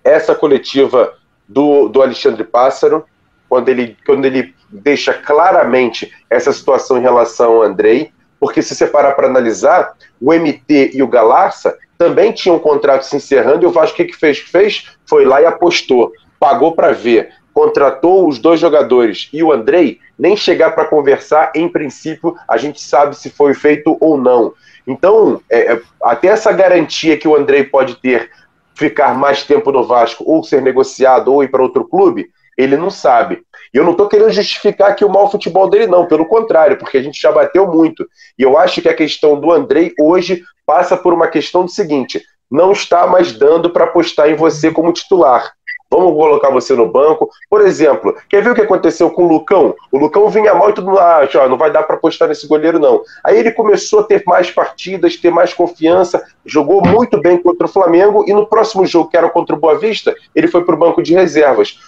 Essa 0.04 0.34
coletiva 0.34 1.14
do, 1.48 1.88
do 1.88 2.02
Alexandre 2.02 2.44
Pássaro, 2.44 3.04
quando 3.48 3.68
ele, 3.68 3.96
quando 4.06 4.24
ele 4.24 4.54
deixa 4.68 5.14
claramente 5.14 6.12
essa 6.28 6.52
situação 6.52 6.98
em 6.98 7.02
relação 7.02 7.54
ao 7.54 7.62
Andrei, 7.62 8.12
porque 8.38 8.60
se 8.60 8.74
você 8.74 8.86
parar 8.86 9.12
para 9.12 9.26
analisar, 9.26 9.94
o 10.20 10.32
MT 10.32 10.90
e 10.92 11.02
o 11.02 11.08
Galarça 11.08 11.76
também 11.96 12.32
tinham 12.32 12.56
um 12.56 12.60
contrato 12.60 13.04
se 13.04 13.16
encerrando 13.16 13.64
e 13.64 13.66
o 13.66 13.70
Vasco 13.70 13.94
o 13.94 13.96
que, 13.96 14.12
que 14.12 14.16
fez? 14.16 14.38
Fez? 14.38 14.90
Foi 15.06 15.24
lá 15.24 15.40
e 15.40 15.46
apostou, 15.46 16.12
pagou 16.38 16.72
para 16.72 16.92
ver, 16.92 17.30
contratou 17.52 18.28
os 18.28 18.38
dois 18.38 18.58
jogadores 18.60 19.28
e 19.32 19.42
o 19.42 19.52
Andrei 19.52 20.00
nem 20.18 20.36
chegar 20.36 20.72
para 20.72 20.84
conversar, 20.84 21.52
em 21.54 21.68
princípio, 21.68 22.36
a 22.48 22.56
gente 22.56 22.80
sabe 22.80 23.16
se 23.16 23.30
foi 23.30 23.54
feito 23.54 23.96
ou 24.00 24.18
não. 24.18 24.52
Então, 24.86 25.40
é, 25.50 25.72
é, 25.72 25.80
até 26.02 26.28
essa 26.28 26.52
garantia 26.52 27.16
que 27.16 27.26
o 27.26 27.34
Andrei 27.34 27.64
pode 27.64 27.96
ter 27.96 28.30
ficar 28.76 29.14
mais 29.14 29.44
tempo 29.44 29.70
no 29.70 29.84
Vasco, 29.84 30.24
ou 30.26 30.42
ser 30.42 30.62
negociado, 30.62 31.32
ou 31.32 31.42
ir 31.42 31.48
para 31.48 31.62
outro 31.62 31.86
clube, 31.88 32.28
ele 32.56 32.76
não 32.76 32.90
sabe. 32.90 33.42
E 33.72 33.76
eu 33.76 33.84
não 33.84 33.92
estou 33.92 34.08
querendo 34.08 34.30
justificar 34.30 34.90
aqui 34.90 35.04
o 35.04 35.10
mau 35.10 35.30
futebol 35.30 35.68
dele, 35.68 35.86
não, 35.86 36.06
pelo 36.06 36.26
contrário, 36.26 36.78
porque 36.78 36.98
a 36.98 37.02
gente 37.02 37.20
já 37.20 37.32
bateu 37.32 37.66
muito. 37.66 38.06
E 38.38 38.42
eu 38.42 38.56
acho 38.56 38.80
que 38.80 38.88
a 38.88 38.94
questão 38.94 39.38
do 39.38 39.50
Andrei 39.50 39.92
hoje 40.00 40.42
passa 40.66 40.96
por 40.96 41.12
uma 41.12 41.28
questão 41.28 41.64
do 41.64 41.70
seguinte: 41.70 42.22
não 42.50 42.72
está 42.72 43.06
mais 43.06 43.32
dando 43.32 43.70
para 43.70 43.84
apostar 43.84 44.28
em 44.28 44.36
você 44.36 44.70
como 44.70 44.92
titular. 44.92 45.52
Vamos 45.90 46.12
colocar 46.14 46.50
você 46.50 46.74
no 46.74 46.90
banco. 46.90 47.30
Por 47.48 47.60
exemplo, 47.60 48.16
quer 48.28 48.42
ver 48.42 48.50
o 48.50 48.54
que 48.54 48.62
aconteceu 48.62 49.10
com 49.10 49.24
o 49.24 49.28
Lucão? 49.28 49.74
O 49.92 49.98
Lucão 49.98 50.28
vinha 50.28 50.54
mal 50.54 50.70
e 50.70 50.72
tudo 50.72 50.88
mundo 50.88 50.98
acha, 50.98 51.42
ah, 51.42 51.48
não 51.48 51.56
vai 51.56 51.70
dar 51.70 51.82
para 51.84 51.96
apostar 51.96 52.28
nesse 52.28 52.46
goleiro, 52.48 52.78
não. 52.78 53.02
Aí 53.22 53.38
ele 53.38 53.52
começou 53.52 54.00
a 54.00 54.04
ter 54.04 54.22
mais 54.26 54.50
partidas, 54.50 55.16
ter 55.16 55.30
mais 55.30 55.54
confiança, 55.54 56.24
jogou 56.44 56.82
muito 56.84 57.20
bem 57.20 57.40
contra 57.40 57.66
o 57.66 57.70
Flamengo 57.70 58.24
e 58.26 58.32
no 58.32 58.46
próximo 58.46 58.84
jogo, 58.86 59.08
que 59.08 59.16
era 59.16 59.30
contra 59.30 59.54
o 59.54 59.58
Boa 59.58 59.78
Vista, 59.78 60.14
ele 60.34 60.48
foi 60.48 60.64
para 60.64 60.74
o 60.74 60.78
banco 60.78 61.02
de 61.02 61.14
reservas. 61.14 61.78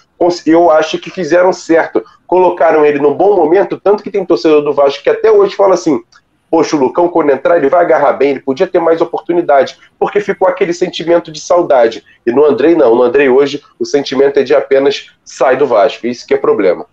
Eu 0.45 0.71
acho 0.71 0.97
que 0.97 1.11
fizeram 1.11 1.53
certo. 1.53 2.03
Colocaram 2.25 2.85
ele 2.85 2.99
num 2.99 3.13
bom 3.13 3.35
momento, 3.35 3.79
tanto 3.79 4.01
que 4.01 4.09
tem 4.09 4.25
torcedor 4.25 4.61
do 4.61 4.73
Vasco 4.73 5.03
que 5.03 5.09
até 5.09 5.31
hoje 5.31 5.55
fala 5.55 5.75
assim: 5.75 6.01
poxa, 6.49 6.75
o 6.75 6.79
Lucão, 6.79 7.07
quando 7.09 7.31
entrar, 7.31 7.57
ele 7.57 7.69
vai 7.69 7.81
agarrar 7.81 8.13
bem, 8.13 8.31
ele 8.31 8.39
podia 8.39 8.67
ter 8.67 8.79
mais 8.79 9.01
oportunidade, 9.01 9.77
porque 9.99 10.19
ficou 10.19 10.47
aquele 10.47 10.73
sentimento 10.73 11.31
de 11.31 11.39
saudade. 11.39 12.03
E 12.25 12.31
no 12.31 12.45
Andrei, 12.45 12.75
não. 12.75 12.95
No 12.95 13.03
Andrei, 13.03 13.29
hoje, 13.29 13.61
o 13.79 13.85
sentimento 13.85 14.37
é 14.37 14.43
de 14.43 14.53
apenas 14.53 15.11
sai 15.23 15.57
do 15.57 15.67
Vasco. 15.67 16.07
Isso 16.07 16.25
que 16.25 16.33
é 16.33 16.37
problema. 16.37 16.85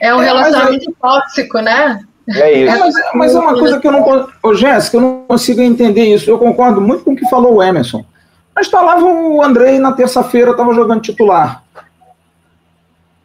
É 0.00 0.14
um 0.14 0.22
é, 0.22 0.26
relacionamento 0.26 0.94
tóxico, 1.00 1.58
né? 1.60 2.00
É 2.28 2.52
isso. 2.52 2.74
É, 2.74 2.78
mas, 2.78 2.94
mas, 3.14 3.34
é 3.34 3.38
uma 3.38 3.58
coisa 3.58 3.80
que 3.80 3.86
eu 3.86 3.92
não. 3.92 4.28
Ô, 4.42 4.54
Jéssica, 4.54 4.96
eu 4.96 5.00
não 5.00 5.24
consigo 5.26 5.60
entender 5.60 6.04
isso. 6.04 6.30
Eu 6.30 6.38
concordo 6.38 6.80
muito 6.80 7.04
com 7.04 7.12
o 7.12 7.16
que 7.16 7.28
falou 7.28 7.56
o 7.56 7.62
Emerson. 7.62 8.04
Mas 8.54 8.68
tá 8.68 8.80
lá 8.80 9.02
o 9.02 9.42
Andrei 9.42 9.78
na 9.78 9.92
terça-feira, 9.92 10.50
estava 10.50 10.72
jogando 10.74 11.00
titular. 11.00 11.62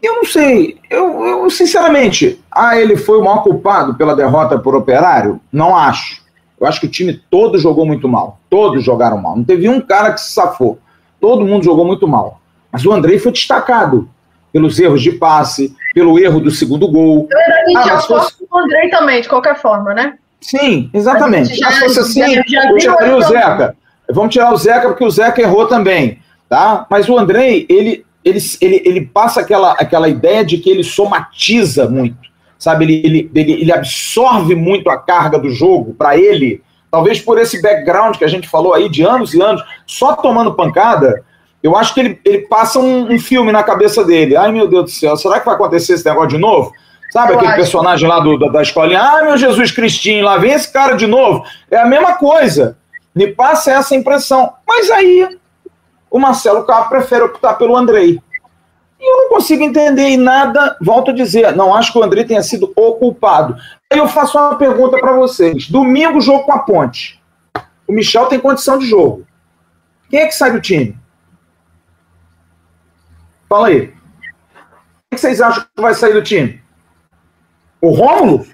Eu 0.06 0.16
não 0.16 0.26
sei. 0.26 0.78
Eu, 0.90 1.26
eu, 1.26 1.50
sinceramente, 1.50 2.40
ah, 2.52 2.80
ele 2.80 2.96
foi 2.96 3.18
o 3.18 3.24
maior 3.24 3.44
culpado 3.44 3.96
pela 3.96 4.16
derrota 4.16 4.60
por 4.60 4.76
operário? 4.76 5.40
Não 5.52 5.76
acho. 5.76 6.24
Eu 6.60 6.68
acho 6.68 6.80
que 6.80 6.86
o 6.86 6.92
time 6.92 7.14
todo 7.30 7.58
jogou 7.58 7.86
muito 7.86 8.08
mal. 8.08 8.40
Todos 8.50 8.84
jogaram 8.84 9.18
mal. 9.18 9.36
Não 9.36 9.44
teve 9.44 9.68
um 9.68 9.82
cara 9.82 10.14
que 10.14 10.22
se 10.22 10.32
safou. 10.32 10.80
Todo 11.20 11.46
mundo 11.46 11.66
jogou 11.66 11.86
muito 11.86 12.08
mal. 12.08 12.40
Mas 12.72 12.86
o 12.86 12.94
Andrei 12.94 13.18
foi 13.18 13.32
destacado 13.32 14.08
pelos 14.54 14.80
erros 14.80 15.02
de 15.02 15.12
passe, 15.12 15.76
pelo 15.94 16.20
erro 16.20 16.40
do 16.40 16.52
segundo 16.52 16.88
gol. 16.88 17.28
Na 17.30 17.38
verdade, 17.38 17.78
a 17.78 17.82
gente 17.82 17.92
ah, 17.92 18.00
fosse... 18.02 18.34
o 18.50 18.58
Andrei 18.58 18.90
também, 18.90 19.22
de 19.22 19.28
qualquer 19.28 19.60
forma, 19.60 19.94
né? 19.94 20.18
Sim, 20.40 20.90
exatamente. 20.94 21.56
Já, 21.56 21.72
se 21.72 21.80
fosse 21.80 22.00
assim, 22.00 22.36
já, 22.36 22.44
já 22.48 22.70
eu 22.70 22.78
tiraria 22.78 23.18
o 23.18 23.22
Zeca. 23.22 23.76
Vamos 24.12 24.32
tirar 24.32 24.54
o 24.54 24.58
Zeca, 24.58 24.88
porque 24.88 25.04
o 25.04 25.10
Zeca 25.10 25.42
errou 25.42 25.68
também. 25.68 26.20
Tá? 26.48 26.86
Mas 26.90 27.10
o 27.10 27.18
Andrei, 27.18 27.66
ele, 27.68 28.06
ele, 28.26 28.40
ele, 28.60 28.82
ele 28.84 29.02
passa 29.06 29.42
aquela, 29.42 29.74
aquela 29.74 30.10
ideia 30.10 30.44
de 30.44 30.58
que 30.58 30.70
ele 30.70 30.84
somatiza 30.84 31.88
muito 31.88 32.36
sabe? 32.58 32.86
Ele, 32.86 33.02
ele, 33.06 33.32
ele, 33.36 33.52
ele 33.54 33.72
absorve 33.72 34.56
muito 34.56 34.90
a 34.90 34.98
carga 34.98 35.38
do 35.38 35.50
jogo 35.50 35.94
para 35.94 36.18
ele, 36.18 36.62
talvez 36.90 37.20
por 37.20 37.38
esse 37.38 37.62
background 37.62 38.16
que 38.16 38.26
a 38.26 38.28
gente 38.28 38.48
falou 38.48 38.74
aí 38.74 38.90
de 38.90 39.04
anos 39.04 39.34
e 39.34 39.42
anos, 39.42 39.64
só 39.86 40.16
tomando 40.16 40.56
pancada. 40.56 41.24
Eu 41.62 41.76
acho 41.76 41.94
que 41.94 42.00
ele, 42.00 42.20
ele 42.24 42.40
passa 42.48 42.80
um, 42.80 43.14
um 43.14 43.20
filme 43.20 43.52
na 43.52 43.64
cabeça 43.64 44.04
dele. 44.04 44.36
Ai, 44.36 44.52
meu 44.52 44.68
Deus 44.68 44.84
do 44.86 44.92
céu, 44.92 45.18
será 45.18 45.40
que 45.40 45.46
vai 45.46 45.56
acontecer 45.56 45.94
esse 45.94 46.06
negócio 46.06 46.30
de 46.30 46.38
novo? 46.38 46.72
Sabe 47.12 47.32
eu 47.32 47.36
aquele 47.36 47.52
acho. 47.52 47.62
personagem 47.62 48.08
lá 48.08 48.20
do, 48.20 48.38
da, 48.38 48.48
da 48.48 48.62
escolinha? 48.62 49.02
Ah, 49.02 49.24
meu 49.24 49.38
Jesus 49.38 49.72
Cristinho, 49.72 50.26
lá 50.26 50.38
vem 50.38 50.52
esse 50.52 50.72
cara 50.72 50.96
de 50.96 51.08
novo. 51.08 51.44
É 51.70 51.78
a 51.78 51.86
mesma 51.86 52.14
coisa. 52.14 52.78
Me 53.16 53.28
passa 53.28 53.72
essa 53.72 53.96
impressão. 53.96 54.52
Mas 54.68 54.92
aí 54.92 55.28
o 56.16 56.20
Marcelo 56.20 56.64
Carro 56.64 56.88
prefere 56.88 57.26
optar 57.26 57.56
pelo 57.56 57.76
Andrei. 57.76 58.22
E 58.98 59.12
eu 59.12 59.24
não 59.24 59.30
consigo 59.32 59.62
entender 59.62 60.04
em 60.04 60.16
nada, 60.16 60.78
volto 60.82 61.12
a 61.12 61.14
dizer, 61.14 61.54
não 61.54 61.76
acho 61.76 61.92
que 61.92 62.00
o 62.00 62.04
André 62.04 62.24
tenha 62.24 62.42
sido 62.42 62.72
o 62.74 62.94
culpado. 62.94 63.58
Aí 63.92 64.00
eu 64.00 64.08
faço 64.08 64.38
uma 64.38 64.56
pergunta 64.56 64.98
para 64.98 65.12
vocês. 65.12 65.70
Domingo, 65.70 66.22
jogo 66.22 66.46
com 66.46 66.54
a 66.54 66.60
Ponte. 66.60 67.22
O 67.86 67.92
Michel 67.92 68.28
tem 68.28 68.40
condição 68.40 68.80
de 68.80 68.86
jogo. 68.86 69.28
Quem 70.10 70.22
é 70.22 70.28
que 70.28 70.32
sai 70.32 70.54
do 70.54 70.62
time? 70.62 70.98
Fala 73.50 73.68
aí. 73.68 73.94
Quem 75.10 75.20
vocês 75.20 75.42
acham 75.42 75.64
que 75.64 75.82
vai 75.82 75.94
sair 75.94 76.14
do 76.14 76.24
time? 76.24 76.62
O 77.82 77.90
Rômulo? 77.90 78.48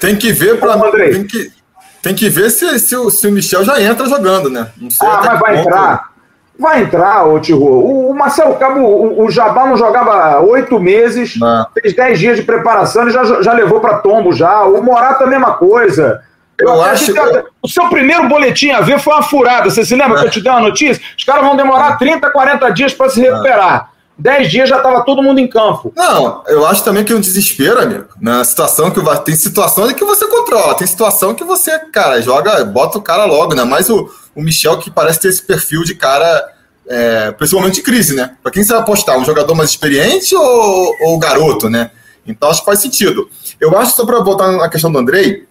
Tem 0.00 0.16
que 0.16 0.32
ver 0.32 0.58
para 0.58 0.80
tem 0.90 1.26
que, 1.26 1.52
tem 2.00 2.14
que 2.14 2.30
ver 2.30 2.48
se, 2.48 2.78
se, 2.78 2.96
o, 2.96 3.10
se 3.10 3.28
o 3.28 3.32
Michel 3.32 3.66
já 3.66 3.82
entra 3.82 4.08
jogando, 4.08 4.48
né? 4.48 4.72
Não 4.78 4.88
sei 4.88 5.06
ah, 5.06 5.20
mas 5.26 5.40
vai 5.40 5.60
entrar. 5.60 6.15
Vai 6.58 6.82
entrar, 6.82 7.24
ô 7.24 7.38
Tirô. 7.38 7.80
O 7.80 8.14
Marcelo 8.14 8.56
Cabo, 8.56 8.80
o, 8.80 9.24
o 9.24 9.30
Jabá 9.30 9.66
não 9.66 9.76
jogava 9.76 10.40
oito 10.40 10.80
meses, 10.80 11.38
não. 11.38 11.66
fez 11.74 11.94
dez 11.94 12.18
dias 12.18 12.36
de 12.36 12.42
preparação 12.42 13.06
e 13.06 13.10
já, 13.10 13.24
já 13.42 13.52
levou 13.52 13.80
para 13.80 13.98
tombo 13.98 14.32
já. 14.32 14.62
O 14.62 14.82
Morato 14.82 15.24
a 15.24 15.26
mesma 15.26 15.54
coisa. 15.54 16.22
Eu, 16.58 16.68
eu 16.68 16.82
acho 16.82 17.12
que... 17.12 17.20
O 17.62 17.68
seu 17.68 17.88
primeiro 17.88 18.28
boletim 18.28 18.70
a 18.70 18.80
ver 18.80 18.98
foi 18.98 19.12
uma 19.12 19.22
furada. 19.22 19.68
Você 19.68 19.84
se 19.84 19.94
lembra 19.94 20.18
é. 20.18 20.20
que 20.20 20.26
eu 20.28 20.30
te 20.30 20.40
dei 20.40 20.50
uma 20.50 20.60
notícia? 20.60 21.02
Os 21.16 21.24
caras 21.24 21.44
vão 21.44 21.56
demorar 21.56 21.98
30, 21.98 22.30
40 22.30 22.70
dias 22.70 22.94
para 22.94 23.10
se 23.10 23.20
recuperar. 23.20 23.90
Dez 24.18 24.50
dias 24.50 24.68
já 24.68 24.78
estava 24.78 25.02
todo 25.02 25.22
mundo 25.22 25.38
em 25.38 25.46
campo. 25.46 25.92
Não, 25.94 26.42
eu 26.46 26.66
acho 26.66 26.82
também 26.82 27.04
que 27.04 27.12
é 27.12 27.16
um 27.16 27.20
desespero, 27.20 27.80
amigo. 27.80 28.06
Na 28.18 28.42
situação 28.44 28.90
que 28.90 29.00
tem 29.24 29.36
situações 29.36 29.92
que 29.92 30.04
você 30.04 30.26
controla, 30.26 30.74
tem 30.74 30.86
situação 30.86 31.34
que 31.34 31.44
você, 31.44 31.78
cara, 31.92 32.22
joga, 32.22 32.64
bota 32.64 32.96
o 32.96 33.02
cara 33.02 33.26
logo, 33.26 33.54
né? 33.54 33.62
Mas 33.64 33.90
o, 33.90 34.08
o 34.34 34.40
Michel 34.40 34.78
que 34.78 34.90
parece 34.90 35.20
ter 35.20 35.28
esse 35.28 35.42
perfil 35.42 35.84
de 35.84 35.94
cara, 35.94 36.50
é, 36.88 37.30
principalmente 37.32 37.74
de 37.74 37.82
crise, 37.82 38.16
né? 38.16 38.36
Para 38.42 38.50
quem 38.50 38.64
você 38.64 38.72
vai 38.72 38.80
apostar, 38.80 39.18
um 39.18 39.24
jogador 39.24 39.54
mais 39.54 39.68
experiente 39.68 40.34
ou, 40.34 40.96
ou 41.02 41.18
garoto, 41.18 41.68
né? 41.68 41.90
Então 42.26 42.48
acho 42.48 42.60
que 42.60 42.66
faz 42.66 42.80
sentido. 42.80 43.28
Eu 43.60 43.76
acho, 43.76 43.94
só 43.94 44.06
para 44.06 44.18
voltar 44.20 44.50
na 44.50 44.68
questão 44.70 44.90
do 44.90 44.98
Andrei, 44.98 45.46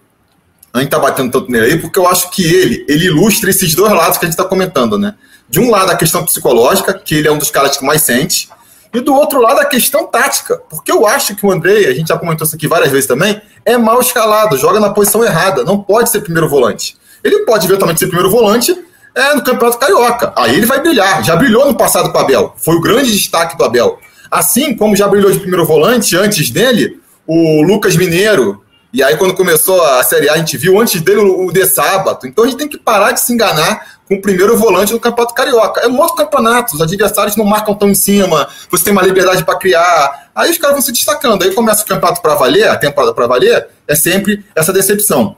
a 0.74 0.80
gente 0.80 0.90
tá 0.90 0.98
batendo 0.98 1.32
tanto 1.32 1.52
nele 1.52 1.66
aí, 1.68 1.80
porque 1.80 2.00
eu 2.00 2.08
acho 2.08 2.32
que 2.32 2.44
ele, 2.44 2.84
ele 2.90 3.06
ilustra 3.06 3.50
esses 3.50 3.76
dois 3.76 3.94
lados 3.94 4.18
que 4.18 4.26
a 4.26 4.28
gente 4.28 4.38
está 4.38 4.44
comentando, 4.44 4.98
né? 4.98 5.14
De 5.48 5.60
um 5.60 5.70
lado, 5.70 5.92
a 5.92 5.96
questão 5.96 6.26
psicológica, 6.26 6.94
que 6.94 7.16
ele 7.16 7.28
é 7.28 7.32
um 7.32 7.38
dos 7.38 7.52
caras 7.52 7.78
que 7.78 7.86
mais 7.86 8.02
sente, 8.02 8.50
e 8.94 9.02
do 9.02 9.14
outro 9.14 9.42
lado, 9.42 9.60
a 9.60 9.66
questão 9.66 10.08
tática, 10.08 10.56
porque 10.70 10.92
eu 10.92 11.06
acho 11.06 11.36
que 11.36 11.46
o 11.46 11.52
André, 11.52 11.88
a 11.88 11.94
gente 11.94 12.08
já 12.08 12.18
comentou 12.18 12.46
isso 12.46 12.56
aqui 12.56 12.66
várias 12.68 12.92
vezes 12.92 13.06
também, 13.06 13.42
é 13.66 13.78
mal 13.78 14.00
escalado, 14.00 14.58
joga 14.58 14.80
na 14.80 14.90
posição 14.90 15.24
errada, 15.24 15.64
não 15.64 15.82
pode 15.82 16.10
ser 16.10 16.22
primeiro 16.22 16.48
volante. 16.48 16.98
Ele 17.24 17.40
pode 17.40 17.66
eventualmente 17.66 18.00
ser 18.00 18.08
primeiro 18.08 18.32
volante 18.32 18.74
é, 19.14 19.34
no 19.34 19.44
Campeonato 19.44 19.80
Carioca, 19.80 20.32
aí 20.36 20.56
ele 20.56 20.66
vai 20.66 20.80
brilhar. 20.80 21.24
Já 21.24 21.36
brilhou 21.36 21.66
no 21.66 21.76
passado 21.76 22.12
com 22.12 22.18
o 22.18 22.22
Abel, 22.22 22.54
foi 22.58 22.76
o 22.76 22.82
grande 22.82 23.12
destaque 23.12 23.58
do 23.58 23.66
Abel. 23.66 24.00
Assim 24.32 24.76
como 24.76 24.96
já 24.96 25.08
brilhou 25.08 25.32
de 25.32 25.40
primeiro 25.40 25.66
volante 25.66 26.16
antes 26.16 26.50
dele, 26.50 27.00
o 27.28 27.62
Lucas 27.64 27.98
Mineiro, 27.98 28.64
e 28.96 29.04
aí, 29.04 29.18
quando 29.18 29.34
começou 29.34 29.84
a 29.84 30.02
Série 30.04 30.30
A, 30.30 30.36
a 30.36 30.38
gente 30.38 30.56
viu 30.56 30.80
antes 30.80 31.02
dele 31.02 31.20
o 31.20 31.52
De 31.52 31.66
Sábato. 31.66 32.26
Então 32.26 32.46
a 32.46 32.48
gente 32.48 32.58
tem 32.58 32.70
que 32.70 32.78
parar 32.78 33.12
de 33.12 33.20
se 33.20 33.34
enganar 33.34 33.95
com 34.08 34.16
o 34.16 34.22
primeiro 34.22 34.58
volante 34.58 34.94
no 34.94 35.00
Campeonato 35.00 35.34
Carioca. 35.34 35.82
É 35.82 35.88
um 35.88 36.00
outro 36.00 36.16
campeonato, 36.16 36.76
os 36.76 36.82
adversários 36.82 37.36
não 37.36 37.46
marcam 37.46 37.74
tão 37.74 37.90
em 37.90 37.96
cima, 37.96 38.48
você 38.70 38.86
tem 38.86 38.94
uma 38.94 39.02
liberdade 39.02 39.44
para 39.44 39.58
criar. 39.58 40.30
Aí 40.36 40.52
os 40.52 40.58
caras 40.58 40.76
vão 40.76 40.82
se 40.82 40.92
destacando. 40.92 41.44
Aí 41.44 41.54
começa 41.54 41.84
o 41.84 41.88
campeonato 41.88 42.22
para 42.22 42.36
valer, 42.36 42.68
a 42.68 42.78
temporada 42.78 43.14
para 43.14 43.28
valer, 43.28 43.68
é 43.88 43.96
sempre 43.96 44.46
essa 44.56 44.72
decepção. 44.72 45.36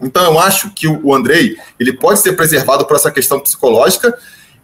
Então 0.00 0.24
eu 0.24 0.38
acho 0.38 0.70
que 0.70 0.88
o 0.88 1.14
Andrei 1.14 1.56
ele 1.78 1.92
pode 1.92 2.20
ser 2.20 2.32
preservado 2.32 2.86
por 2.86 2.96
essa 2.96 3.10
questão 3.10 3.38
psicológica 3.38 4.16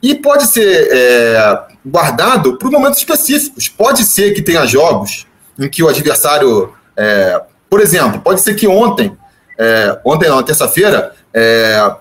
e 0.03 0.15
pode 0.15 0.47
ser 0.47 0.89
é, 0.91 1.59
guardado 1.85 2.57
por 2.59 2.71
momentos 2.71 2.99
específicos. 2.99 3.69
Pode 3.69 4.05
ser 4.05 4.33
que 4.33 4.41
tenha 4.41 4.65
jogos 4.65 5.27
em 5.59 5.69
que 5.69 5.83
o 5.83 5.89
adversário 5.89 6.73
é, 6.97 7.41
por 7.69 7.81
exemplo, 7.81 8.21
pode 8.21 8.41
ser 8.41 8.55
que 8.55 8.67
ontem, 8.67 9.17
é, 9.59 9.99
ontem 10.05 10.29
não, 10.29 10.43
terça-feira, 10.43 11.13
é, 11.33 11.95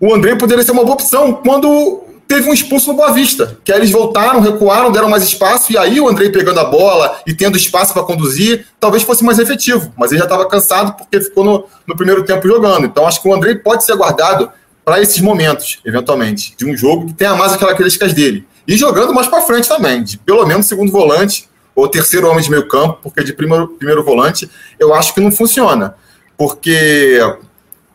o 0.00 0.14
André 0.14 0.34
poderia 0.34 0.64
ser 0.64 0.72
uma 0.72 0.82
boa 0.82 0.94
opção 0.94 1.34
quando 1.34 2.04
teve 2.26 2.48
um 2.48 2.54
expulso 2.54 2.88
no 2.88 2.96
Boa 2.96 3.12
Vista, 3.12 3.58
que 3.64 3.72
aí 3.72 3.80
eles 3.80 3.90
voltaram, 3.90 4.40
recuaram, 4.40 4.92
deram 4.92 5.10
mais 5.10 5.24
espaço, 5.24 5.72
e 5.72 5.76
aí 5.76 6.00
o 6.00 6.08
André 6.08 6.30
pegando 6.30 6.60
a 6.60 6.64
bola 6.64 7.20
e 7.26 7.34
tendo 7.34 7.56
espaço 7.56 7.92
para 7.92 8.04
conduzir, 8.04 8.66
talvez 8.78 9.02
fosse 9.02 9.24
mais 9.24 9.40
efetivo, 9.40 9.92
mas 9.98 10.12
ele 10.12 10.20
já 10.20 10.26
estava 10.26 10.48
cansado 10.48 10.96
porque 10.96 11.20
ficou 11.20 11.42
no, 11.44 11.64
no, 11.84 11.96
primeiro 11.96 12.24
tempo 12.24 12.46
jogando. 12.46 12.86
Então 12.86 13.04
acho 13.04 13.20
que 13.20 13.28
o 13.28 13.34
André 13.34 13.56
pode 13.56 13.84
ser 13.84 13.96
guardado 13.96 14.48
para 14.84 15.02
esses 15.02 15.20
momentos, 15.20 15.80
eventualmente, 15.84 16.54
de 16.56 16.64
um 16.64 16.76
jogo 16.76 17.08
que 17.08 17.14
tenha 17.14 17.34
mais 17.34 17.52
aquelas 17.52 17.60
características 17.62 18.14
dele. 18.14 18.46
E 18.66 18.76
jogando 18.76 19.12
mais 19.12 19.26
para 19.26 19.42
frente 19.42 19.68
também, 19.68 20.04
de 20.04 20.16
pelo 20.16 20.46
menos 20.46 20.66
segundo 20.66 20.92
volante, 20.92 21.48
ou 21.74 21.88
terceiro 21.88 22.28
homem 22.28 22.44
de 22.44 22.50
meio 22.50 22.68
campo, 22.68 23.00
porque 23.02 23.24
de 23.24 23.32
primeiro, 23.32 23.68
primeiro 23.68 24.04
volante 24.04 24.48
eu 24.78 24.94
acho 24.94 25.12
que 25.12 25.20
não 25.20 25.32
funciona. 25.32 25.96
Porque 26.36 27.18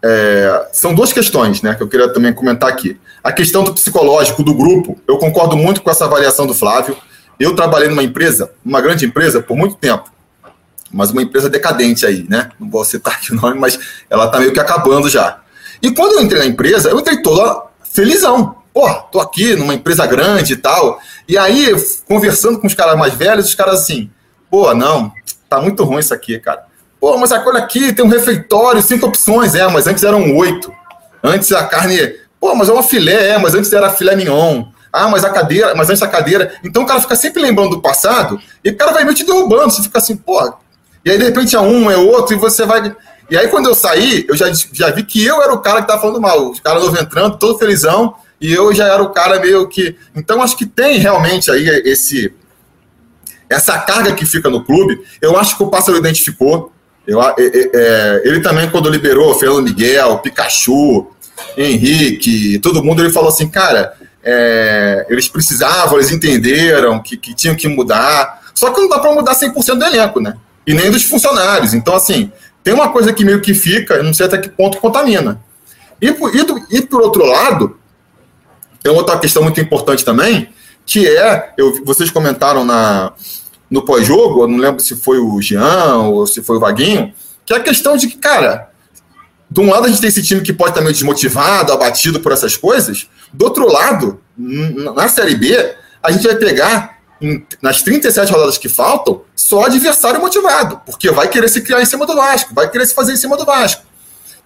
é, 0.07 0.67
são 0.71 0.93
duas 0.93 1.11
questões 1.11 1.63
né, 1.63 1.73
que 1.73 1.81
eu 1.81 1.87
queria 1.87 2.07
também 2.13 2.31
comentar 2.31 2.69
aqui. 2.69 2.99
A 3.23 3.31
questão 3.31 3.63
do 3.63 3.73
psicológico 3.73 4.43
do 4.43 4.53
grupo, 4.53 4.99
eu 5.07 5.17
concordo 5.17 5.57
muito 5.57 5.81
com 5.81 5.89
essa 5.89 6.05
avaliação 6.05 6.45
do 6.45 6.53
Flávio. 6.53 6.95
Eu 7.39 7.55
trabalhei 7.55 7.89
numa 7.89 8.03
empresa, 8.03 8.51
uma 8.63 8.79
grande 8.79 9.03
empresa, 9.03 9.41
por 9.41 9.57
muito 9.57 9.77
tempo, 9.77 10.11
mas 10.91 11.09
uma 11.09 11.23
empresa 11.23 11.49
decadente 11.49 12.05
aí, 12.05 12.23
né? 12.29 12.51
Não 12.59 12.69
vou 12.69 12.85
citar 12.85 13.15
aqui 13.15 13.31
o 13.31 13.35
nome, 13.35 13.59
mas 13.59 13.79
ela 14.07 14.25
está 14.25 14.39
meio 14.39 14.53
que 14.53 14.59
acabando 14.59 15.09
já. 15.09 15.39
E 15.81 15.89
quando 15.91 16.13
eu 16.13 16.21
entrei 16.21 16.39
na 16.39 16.45
empresa, 16.45 16.89
eu 16.89 16.99
entrei 16.99 17.23
toda 17.23 17.63
felizão. 17.91 18.57
Pô, 18.71 18.87
tô 19.11 19.19
aqui 19.19 19.55
numa 19.55 19.73
empresa 19.73 20.05
grande 20.05 20.53
e 20.53 20.57
tal. 20.57 20.99
E 21.27 21.35
aí, 21.35 21.73
conversando 22.07 22.59
com 22.59 22.67
os 22.67 22.75
caras 22.75 22.95
mais 22.95 23.15
velhos, 23.15 23.47
os 23.47 23.55
caras 23.55 23.81
assim, 23.81 24.11
pô, 24.51 24.71
não, 24.75 25.11
tá 25.49 25.59
muito 25.59 25.83
ruim 25.83 25.99
isso 25.99 26.13
aqui, 26.13 26.37
cara. 26.37 26.64
Pô, 26.99 27.17
mas 27.17 27.31
olha 27.31 27.59
aqui, 27.59 27.93
tem 27.93 28.03
um 28.03 28.09
refeitório, 28.09 28.81
cinco 28.81 29.07
opções. 29.07 29.55
É, 29.55 29.67
mas 29.67 29.87
antes 29.87 30.03
eram 30.03 30.35
oito. 30.35 30.71
Antes 31.23 31.51
a 31.51 31.63
carne. 31.65 32.15
Pô, 32.39 32.53
mas 32.55 32.69
é 32.69 32.73
uma 32.73 32.83
filé, 32.83 33.29
é, 33.29 33.37
mas 33.37 33.55
antes 33.55 33.71
era 33.73 33.89
filé 33.89 34.15
mignon. 34.15 34.65
Ah, 34.91 35.09
mas 35.09 35.23
a 35.25 35.29
cadeira, 35.29 35.75
mas 35.75 35.89
antes 35.89 36.01
a 36.01 36.07
cadeira. 36.07 36.55
Então 36.63 36.83
o 36.83 36.85
cara 36.85 37.01
fica 37.01 37.15
sempre 37.15 37.41
lembrando 37.41 37.71
do 37.71 37.81
passado 37.81 38.39
e 38.63 38.69
o 38.69 38.77
cara 38.77 38.91
vai 38.91 39.03
meio 39.03 39.15
te 39.15 39.25
derrubando. 39.25 39.71
Você 39.71 39.83
fica 39.83 39.97
assim, 39.97 40.15
pô. 40.15 40.53
E 41.03 41.11
aí 41.11 41.17
de 41.17 41.23
repente 41.25 41.55
é 41.55 41.59
um, 41.59 41.91
é 41.91 41.97
outro, 41.97 42.35
e 42.35 42.39
você 42.39 42.65
vai. 42.65 42.95
E 43.29 43.37
aí 43.37 43.47
quando 43.47 43.67
eu 43.67 43.75
saí, 43.75 44.25
eu 44.27 44.35
já, 44.35 44.51
já 44.71 44.91
vi 44.91 45.03
que 45.03 45.23
eu 45.23 45.41
era 45.41 45.53
o 45.53 45.59
cara 45.59 45.81
que 45.81 45.87
tava 45.87 46.01
falando 46.01 46.21
mal. 46.21 46.49
Os 46.49 46.59
caras 46.59 46.83
novo 46.83 46.99
entrando, 46.99 47.37
todo 47.37 47.57
felizão 47.57 48.15
e 48.39 48.53
eu 48.53 48.73
já 48.73 48.85
era 48.87 49.01
o 49.01 49.09
cara 49.09 49.39
meio 49.39 49.67
que. 49.67 49.95
Então, 50.15 50.41
acho 50.41 50.57
que 50.57 50.65
tem 50.65 50.97
realmente 50.97 51.49
aí 51.49 51.67
esse 51.85 52.33
essa 53.49 53.77
carga 53.77 54.13
que 54.13 54.25
fica 54.25 54.49
no 54.49 54.63
clube. 54.63 55.03
Eu 55.21 55.37
acho 55.37 55.55
que 55.55 55.63
o 55.63 55.69
Pássaro 55.69 55.97
identificou. 55.97 56.71
Eu, 57.07 57.21
é, 57.21 58.21
ele 58.25 58.41
também, 58.41 58.69
quando 58.69 58.89
liberou 58.89 59.35
Fernando 59.35 59.63
Miguel, 59.63 60.19
Pikachu, 60.19 61.07
Henrique, 61.57 62.59
todo 62.59 62.83
mundo, 62.83 63.01
ele 63.01 63.11
falou 63.11 63.29
assim, 63.29 63.47
cara, 63.47 63.93
é, 64.23 65.05
eles 65.09 65.27
precisavam, 65.27 65.97
eles 65.97 66.11
entenderam 66.11 66.99
que, 67.01 67.15
que 67.15 67.33
tinham 67.35 67.55
que 67.55 67.67
mudar. 67.67 68.41
Só 68.55 68.71
que 68.71 68.81
não 68.81 68.89
dá 68.89 68.99
para 68.99 69.13
mudar 69.13 69.35
100% 69.35 69.77
do 69.77 69.85
elenco, 69.85 70.19
né? 70.19 70.35
E 70.65 70.73
nem 70.73 70.89
dos 70.89 71.03
funcionários. 71.03 71.73
Então, 71.73 71.93
assim, 71.93 72.31
tem 72.63 72.73
uma 72.73 72.89
coisa 72.89 73.13
que 73.13 73.23
meio 73.23 73.41
que 73.41 73.53
fica, 73.53 74.01
não 74.01 74.13
sei 74.13 74.25
até 74.25 74.39
que 74.39 74.49
ponto 74.49 74.79
contamina. 74.79 75.39
E, 76.01 76.07
e, 76.07 76.43
do, 76.43 76.65
e 76.71 76.81
por 76.81 77.01
outro 77.01 77.23
lado, 77.23 77.77
tem 78.81 78.91
outra 78.91 79.19
questão 79.19 79.43
muito 79.43 79.61
importante 79.61 80.03
também, 80.03 80.49
que 80.85 81.07
é, 81.07 81.53
eu, 81.57 81.83
vocês 81.85 82.09
comentaram 82.09 82.65
na, 82.65 83.13
no 83.69 83.83
pós-jogo, 83.83 84.43
eu 84.43 84.47
não 84.47 84.57
lembro 84.57 84.81
se 84.81 84.95
foi 84.95 85.19
o 85.19 85.41
Jean 85.41 86.03
ou 86.03 86.27
se 86.27 86.41
foi 86.41 86.57
o 86.57 86.59
Vaguinho, 86.59 87.13
que 87.45 87.53
é 87.53 87.57
a 87.57 87.59
questão 87.59 87.97
de 87.97 88.07
que, 88.07 88.17
cara, 88.17 88.69
de 89.49 89.59
um 89.59 89.69
lado 89.69 89.85
a 89.85 89.87
gente 89.87 90.01
tem 90.01 90.07
esse 90.07 90.23
time 90.23 90.41
que 90.41 90.53
pode 90.53 90.71
estar 90.71 90.81
meio 90.81 90.93
desmotivado, 90.93 91.71
abatido 91.71 92.19
por 92.19 92.31
essas 92.31 92.57
coisas. 92.57 93.07
Do 93.31 93.45
outro 93.45 93.71
lado, 93.71 94.19
na 94.37 95.07
Série 95.07 95.35
B, 95.35 95.75
a 96.01 96.11
gente 96.11 96.25
vai 96.25 96.35
pegar 96.35 96.95
nas 97.61 97.81
37 97.81 98.31
rodadas 98.31 98.57
que 98.57 98.67
faltam, 98.67 99.21
só 99.35 99.65
adversário 99.65 100.19
motivado, 100.19 100.81
porque 100.85 101.09
vai 101.11 101.27
querer 101.27 101.47
se 101.47 101.61
criar 101.61 101.81
em 101.81 101.85
cima 101.85 102.05
do 102.05 102.15
Vasco, 102.15 102.53
vai 102.53 102.69
querer 102.69 102.85
se 102.85 102.93
fazer 102.93 103.13
em 103.13 103.17
cima 103.17 103.37
do 103.37 103.45
Vasco. 103.45 103.83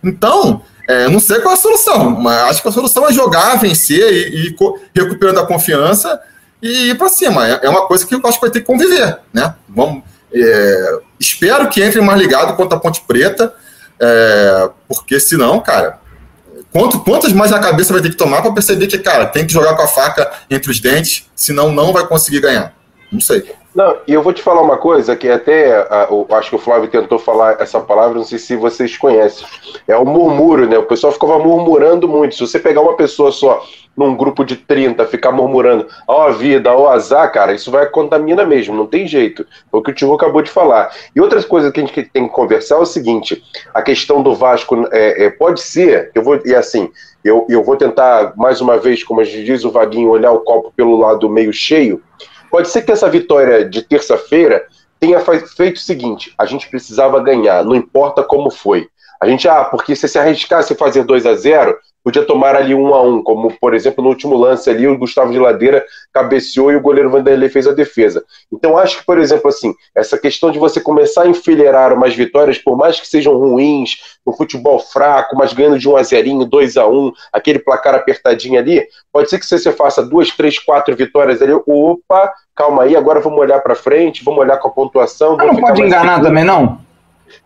Então, 0.03 0.61
é, 0.87 1.09
não 1.09 1.19
sei 1.19 1.39
qual 1.39 1.53
é 1.53 1.57
a 1.57 1.61
solução, 1.61 2.11
mas 2.11 2.37
acho 2.43 2.61
que 2.61 2.67
a 2.67 2.71
solução 2.71 3.07
é 3.07 3.13
jogar, 3.13 3.55
vencer 3.55 4.11
e, 4.11 4.47
e 4.47 4.55
recuperando 4.95 5.39
a 5.39 5.45
confiança 5.45 6.19
e 6.61 6.89
ir 6.89 6.97
para 6.97 7.09
cima. 7.09 7.47
É, 7.47 7.59
é, 7.63 7.69
uma 7.69 7.85
coisa 7.87 8.05
que 8.05 8.13
eu 8.13 8.21
acho 8.23 8.39
que 8.39 8.45
vai 8.45 8.51
ter 8.51 8.61
que 8.61 8.65
conviver, 8.65 9.19
né? 9.33 9.55
Vamos, 9.67 10.03
é, 10.33 10.99
espero 11.19 11.69
que 11.69 11.81
entre 11.81 12.01
mais 12.01 12.19
ligado 12.19 12.55
contra 12.55 12.77
a 12.77 12.81
Ponte 12.81 13.01
Preta, 13.07 13.53
é, 13.99 14.69
porque 14.87 15.19
senão, 15.19 15.59
cara, 15.59 15.99
quanto, 16.71 16.99
quantas 16.99 17.33
mais 17.33 17.51
na 17.51 17.59
cabeça 17.59 17.93
vai 17.93 18.01
ter 18.01 18.09
que 18.09 18.17
tomar 18.17 18.41
para 18.41 18.51
perceber 18.51 18.87
que, 18.87 18.97
cara, 18.97 19.25
tem 19.25 19.45
que 19.45 19.53
jogar 19.53 19.75
com 19.75 19.83
a 19.83 19.87
faca 19.87 20.31
entre 20.49 20.71
os 20.71 20.79
dentes, 20.79 21.27
senão 21.35 21.71
não 21.71 21.91
vai 21.91 22.05
conseguir 22.05 22.41
ganhar. 22.41 22.73
Não 23.11 23.19
sei. 23.19 23.43
Não, 23.73 23.97
e 24.07 24.13
eu 24.13 24.21
vou 24.23 24.33
te 24.33 24.41
falar 24.41 24.61
uma 24.61 24.77
coisa 24.77 25.15
que 25.15 25.29
até 25.29 25.87
acho 26.31 26.49
que 26.49 26.55
o 26.55 26.59
Flávio 26.59 26.89
tentou 26.89 27.19
falar 27.19 27.61
essa 27.61 27.79
palavra, 27.79 28.17
não 28.17 28.25
sei 28.25 28.37
se 28.39 28.55
vocês 28.55 28.97
conhecem. 28.97 29.47
É 29.87 29.95
o 29.95 30.05
murmúrio, 30.05 30.67
né? 30.67 30.77
O 30.77 30.83
pessoal 30.83 31.13
ficava 31.13 31.39
murmurando 31.39 32.07
muito. 32.07 32.35
Se 32.35 32.41
você 32.41 32.59
pegar 32.59 32.81
uma 32.81 32.95
pessoa 32.95 33.31
só 33.31 33.63
num 33.95 34.15
grupo 34.15 34.45
de 34.45 34.55
30, 34.55 35.05
ficar 35.07 35.31
murmurando, 35.31 35.85
ó 36.07 36.29
oh, 36.29 36.33
vida, 36.33 36.73
ó 36.73 36.83
oh, 36.83 36.87
azar, 36.87 37.31
cara, 37.33 37.53
isso 37.53 37.69
vai 37.69 37.85
contamina 37.87 38.45
mesmo, 38.45 38.73
não 38.73 38.87
tem 38.87 39.05
jeito. 39.05 39.45
Foi 39.69 39.81
o 39.81 39.83
que 39.83 39.91
o 39.91 39.93
Tio 39.93 40.13
acabou 40.13 40.41
de 40.41 40.49
falar. 40.49 40.91
E 41.13 41.19
outras 41.19 41.43
coisas 41.45 41.71
que 41.71 41.79
a 41.79 41.85
gente 41.85 42.03
tem 42.03 42.27
que 42.27 42.33
conversar 42.33 42.75
é 42.75 42.79
o 42.79 42.85
seguinte: 42.85 43.43
a 43.73 43.81
questão 43.81 44.23
do 44.23 44.33
Vasco 44.33 44.87
é, 44.91 45.25
é, 45.25 45.29
pode 45.29 45.61
ser, 45.61 46.11
eu 46.15 46.23
vou, 46.23 46.39
e 46.45 46.55
assim, 46.55 46.89
eu, 47.23 47.45
eu 47.49 47.63
vou 47.63 47.75
tentar, 47.75 48.33
mais 48.37 48.61
uma 48.61 48.77
vez, 48.77 49.03
como 49.03 49.23
diz 49.23 49.65
o 49.65 49.71
Vaguinho, 49.71 50.09
olhar 50.09 50.31
o 50.31 50.39
copo 50.39 50.71
pelo 50.75 50.97
lado 50.97 51.29
meio 51.29 51.51
cheio. 51.51 52.01
Pode 52.49 52.69
ser 52.69 52.81
que 52.81 52.91
essa 52.91 53.09
vitória 53.09 53.67
de 53.67 53.81
terça-feira 53.81 54.65
tenha 54.99 55.19
feito 55.19 55.77
o 55.77 55.79
seguinte: 55.79 56.33
a 56.37 56.45
gente 56.45 56.69
precisava 56.69 57.21
ganhar, 57.21 57.63
não 57.63 57.75
importa 57.75 58.23
como 58.23 58.49
foi. 58.49 58.87
A 59.21 59.27
gente, 59.27 59.47
ah, 59.47 59.65
porque 59.65 59.95
se 59.95 60.07
se 60.07 60.17
arriscasse 60.17 60.75
fazer 60.75 61.03
2 61.03 61.25
a 61.25 61.35
0 61.35 61.77
podia 62.09 62.25
tomar 62.25 62.55
ali 62.55 62.73
um 62.73 62.91
a 62.95 63.03
um, 63.03 63.21
como 63.21 63.53
por 63.61 63.75
exemplo 63.75 64.03
no 64.03 64.09
último 64.09 64.35
lance 64.35 64.67
ali, 64.67 64.87
o 64.87 64.97
Gustavo 64.97 65.31
de 65.31 65.37
Ladeira 65.37 65.85
cabeceou 66.11 66.71
e 66.71 66.75
o 66.75 66.81
goleiro 66.81 67.11
Vanderlei 67.11 67.49
fez 67.49 67.67
a 67.67 67.71
defesa. 67.71 68.23
Então 68.51 68.75
acho 68.79 68.97
que, 68.97 69.05
por 69.05 69.19
exemplo, 69.19 69.47
assim, 69.47 69.75
essa 69.93 70.17
questão 70.17 70.49
de 70.49 70.57
você 70.57 70.81
começar 70.81 71.23
a 71.23 71.27
enfileirar 71.27 71.93
umas 71.93 72.15
vitórias, 72.15 72.57
por 72.57 72.75
mais 72.75 72.99
que 72.99 73.07
sejam 73.07 73.37
ruins, 73.37 73.97
no 74.25 74.33
futebol 74.33 74.79
fraco, 74.79 75.35
mas 75.37 75.53
ganhando 75.53 75.77
de 75.77 75.87
1 75.87 75.97
a 75.97 76.03
0 76.03 76.45
2 76.45 76.77
a 76.77 76.87
1 76.87 77.11
aquele 77.31 77.59
placar 77.59 77.93
apertadinho 77.93 78.59
ali, 78.59 78.83
pode 79.13 79.29
ser 79.29 79.37
que 79.37 79.45
você 79.45 79.71
faça 79.71 80.03
duas, 80.03 80.31
três, 80.31 80.57
quatro 80.57 80.95
vitórias 80.95 81.43
ali, 81.43 81.53
opa, 81.53 82.33
calma 82.55 82.83
aí, 82.83 82.95
agora 82.95 83.19
vamos 83.19 83.39
olhar 83.39 83.59
para 83.61 83.75
frente, 83.75 84.23
vamos 84.23 84.39
olhar 84.39 84.57
com 84.57 84.67
a 84.67 84.71
pontuação. 84.71 85.37
não 85.37 85.55
pode 85.55 85.81
enganar 85.81 86.15
seguro. 86.15 86.27
também, 86.27 86.43
não? 86.43 86.88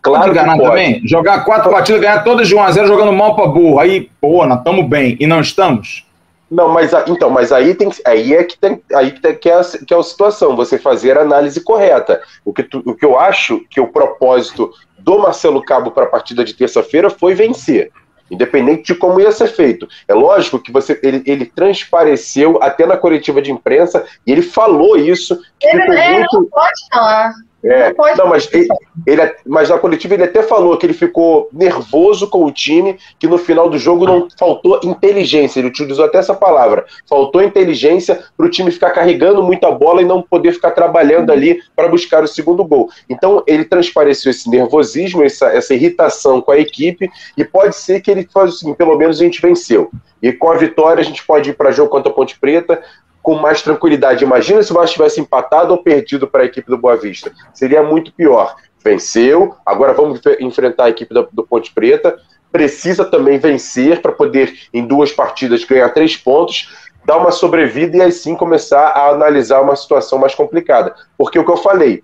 Claro 0.01 0.25
pode 0.25 0.31
enganar 0.31 0.57
também. 0.57 1.01
Jogar 1.05 1.43
quatro 1.45 1.71
partidas, 1.71 2.01
ganhar 2.01 2.23
todas 2.23 2.47
de 2.47 2.55
1 2.55 2.63
a 2.63 2.71
0 2.71 2.87
jogando 2.87 3.13
mal 3.13 3.35
para 3.35 3.47
burro. 3.47 3.79
Aí, 3.79 4.09
pô, 4.19 4.45
nós 4.45 4.59
estamos 4.59 4.87
bem. 4.87 5.17
E 5.19 5.27
não 5.27 5.41
estamos? 5.41 6.05
Não, 6.49 6.69
mas 6.69 6.91
então, 7.07 7.31
mas 7.31 7.51
aí 7.51 7.73
tem 7.73 7.89
aí 8.05 8.35
é 8.35 8.43
que 8.43 8.57
tem 8.57 8.79
aí 8.93 9.11
que, 9.11 9.19
tem, 9.19 9.35
que, 9.35 9.49
é, 9.49 9.55
a, 9.55 9.63
que 9.63 9.93
é 9.93 9.97
a 9.97 10.03
situação, 10.03 10.55
você 10.55 10.77
fazer 10.77 11.17
a 11.17 11.21
análise 11.21 11.59
correta. 11.61 12.21
O 12.45 12.53
que, 12.53 12.61
tu, 12.61 12.83
o 12.85 12.93
que 12.93 13.05
eu 13.05 13.19
acho 13.19 13.61
que 13.69 13.81
o 13.81 13.87
propósito 13.87 14.71
do 14.99 15.17
Marcelo 15.17 15.63
Cabo 15.63 15.89
para 15.89 16.03
a 16.03 16.09
partida 16.09 16.43
de 16.43 16.53
terça-feira 16.53 17.09
foi 17.09 17.33
vencer 17.33 17.91
independente 18.31 18.93
de 18.93 18.95
como 18.95 19.19
ia 19.19 19.31
ser 19.31 19.47
feito. 19.47 19.87
É 20.07 20.13
lógico 20.13 20.59
que 20.59 20.71
você 20.71 20.99
ele, 21.03 21.21
ele 21.25 21.45
transpareceu 21.45 22.57
até 22.61 22.85
na 22.85 22.97
coletiva 22.97 23.41
de 23.41 23.51
imprensa 23.51 24.05
e 24.25 24.31
ele 24.31 24.41
falou 24.41 24.97
isso. 24.97 25.39
Ele, 25.61 25.83
ele 25.83 26.13
muito... 26.13 26.35
não 26.35 26.45
pode 26.45 26.87
falar. 26.91 27.33
É, 27.63 27.93
não, 27.93 28.15
não 28.17 28.27
mas, 28.27 28.49
ele, 28.51 28.67
ele, 29.07 29.35
mas 29.45 29.69
na 29.69 29.77
coletiva 29.77 30.15
ele 30.15 30.23
até 30.23 30.43
falou 30.43 30.77
que 30.77 30.85
ele 30.85 30.93
ficou 30.93 31.47
nervoso 31.53 32.27
com 32.27 32.43
o 32.43 32.51
time, 32.51 32.97
que 33.17 33.25
no 33.25 33.37
final 33.37 33.69
do 33.69 33.77
jogo 33.77 34.05
não 34.05 34.27
faltou 34.37 34.81
inteligência. 34.83 35.59
Ele 35.59 35.69
utilizou 35.69 36.03
até 36.03 36.17
essa 36.17 36.33
palavra. 36.33 36.85
Faltou 37.07 37.41
inteligência 37.41 38.21
para 38.35 38.45
o 38.45 38.49
time 38.49 38.69
ficar 38.69 38.91
carregando 38.91 39.41
muita 39.41 39.71
bola 39.71 40.01
e 40.01 40.05
não 40.05 40.21
poder 40.21 40.51
ficar 40.51 40.71
trabalhando 40.71 41.31
ali 41.31 41.61
para 41.73 41.87
buscar 41.87 42.23
o 42.23 42.27
segundo 42.27 42.65
gol. 42.65 42.89
Então 43.09 43.41
ele 43.47 43.63
transpareceu 43.63 44.31
esse 44.31 44.49
nervosismo, 44.49 45.23
essa, 45.23 45.47
essa 45.47 45.73
irritação 45.73 46.41
com 46.41 46.51
a 46.51 46.59
equipe, 46.59 47.09
e 47.37 47.45
pode 47.45 47.77
ser 47.77 48.01
que 48.01 48.11
ele 48.11 48.27
faz 48.33 48.55
assim: 48.55 48.73
pelo 48.73 48.97
menos 48.97 49.21
a 49.21 49.23
gente 49.23 49.41
venceu. 49.41 49.89
E 50.21 50.33
com 50.33 50.51
a 50.51 50.57
vitória 50.57 51.01
a 51.01 51.05
gente 51.05 51.25
pode 51.25 51.49
ir 51.49 51.53
para 51.53 51.71
jogo 51.71 51.89
contra 51.89 52.11
a 52.11 52.15
Ponte 52.15 52.37
Preta, 52.39 52.81
com 53.23 53.35
mais 53.35 53.61
tranquilidade. 53.61 54.25
Imagina 54.25 54.61
se 54.61 54.71
o 54.71 54.75
Vasco 54.75 54.95
tivesse 54.95 55.21
empatado 55.21 55.71
ou 55.71 55.81
perdido 55.81 56.27
para 56.27 56.43
a 56.43 56.45
equipe 56.45 56.69
do 56.69 56.77
Boa 56.77 56.97
Vista. 56.97 57.31
Seria 57.53 57.81
muito 57.81 58.11
pior. 58.11 58.55
Venceu, 58.83 59.55
agora 59.65 59.93
vamos 59.93 60.19
enfrentar 60.41 60.85
a 60.85 60.89
equipe 60.89 61.13
do, 61.13 61.27
do 61.31 61.47
Ponte 61.47 61.73
Preta. 61.73 62.17
Precisa 62.51 63.05
também 63.05 63.39
vencer 63.39 64.01
para 64.01 64.11
poder, 64.11 64.53
em 64.73 64.85
duas 64.85 65.13
partidas, 65.13 65.63
ganhar 65.63 65.89
três 65.89 66.17
pontos, 66.17 66.69
dar 67.05 67.17
uma 67.17 67.31
sobrevida 67.31 67.95
e 67.95 68.01
aí 68.01 68.11
sim 68.11 68.35
começar 68.35 68.89
a 68.89 69.09
analisar 69.09 69.61
uma 69.61 69.75
situação 69.77 70.19
mais 70.19 70.35
complicada. 70.35 70.93
Porque 71.17 71.39
o 71.39 71.45
que 71.45 71.51
eu 71.51 71.57
falei, 71.57 72.03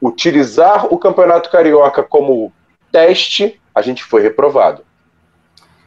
utilizar 0.00 0.86
o 0.92 0.96
Campeonato 0.96 1.50
Carioca 1.50 2.02
como 2.02 2.50
teste, 2.90 3.60
a 3.74 3.82
gente 3.82 4.02
foi 4.02 4.22
reprovado. 4.22 4.87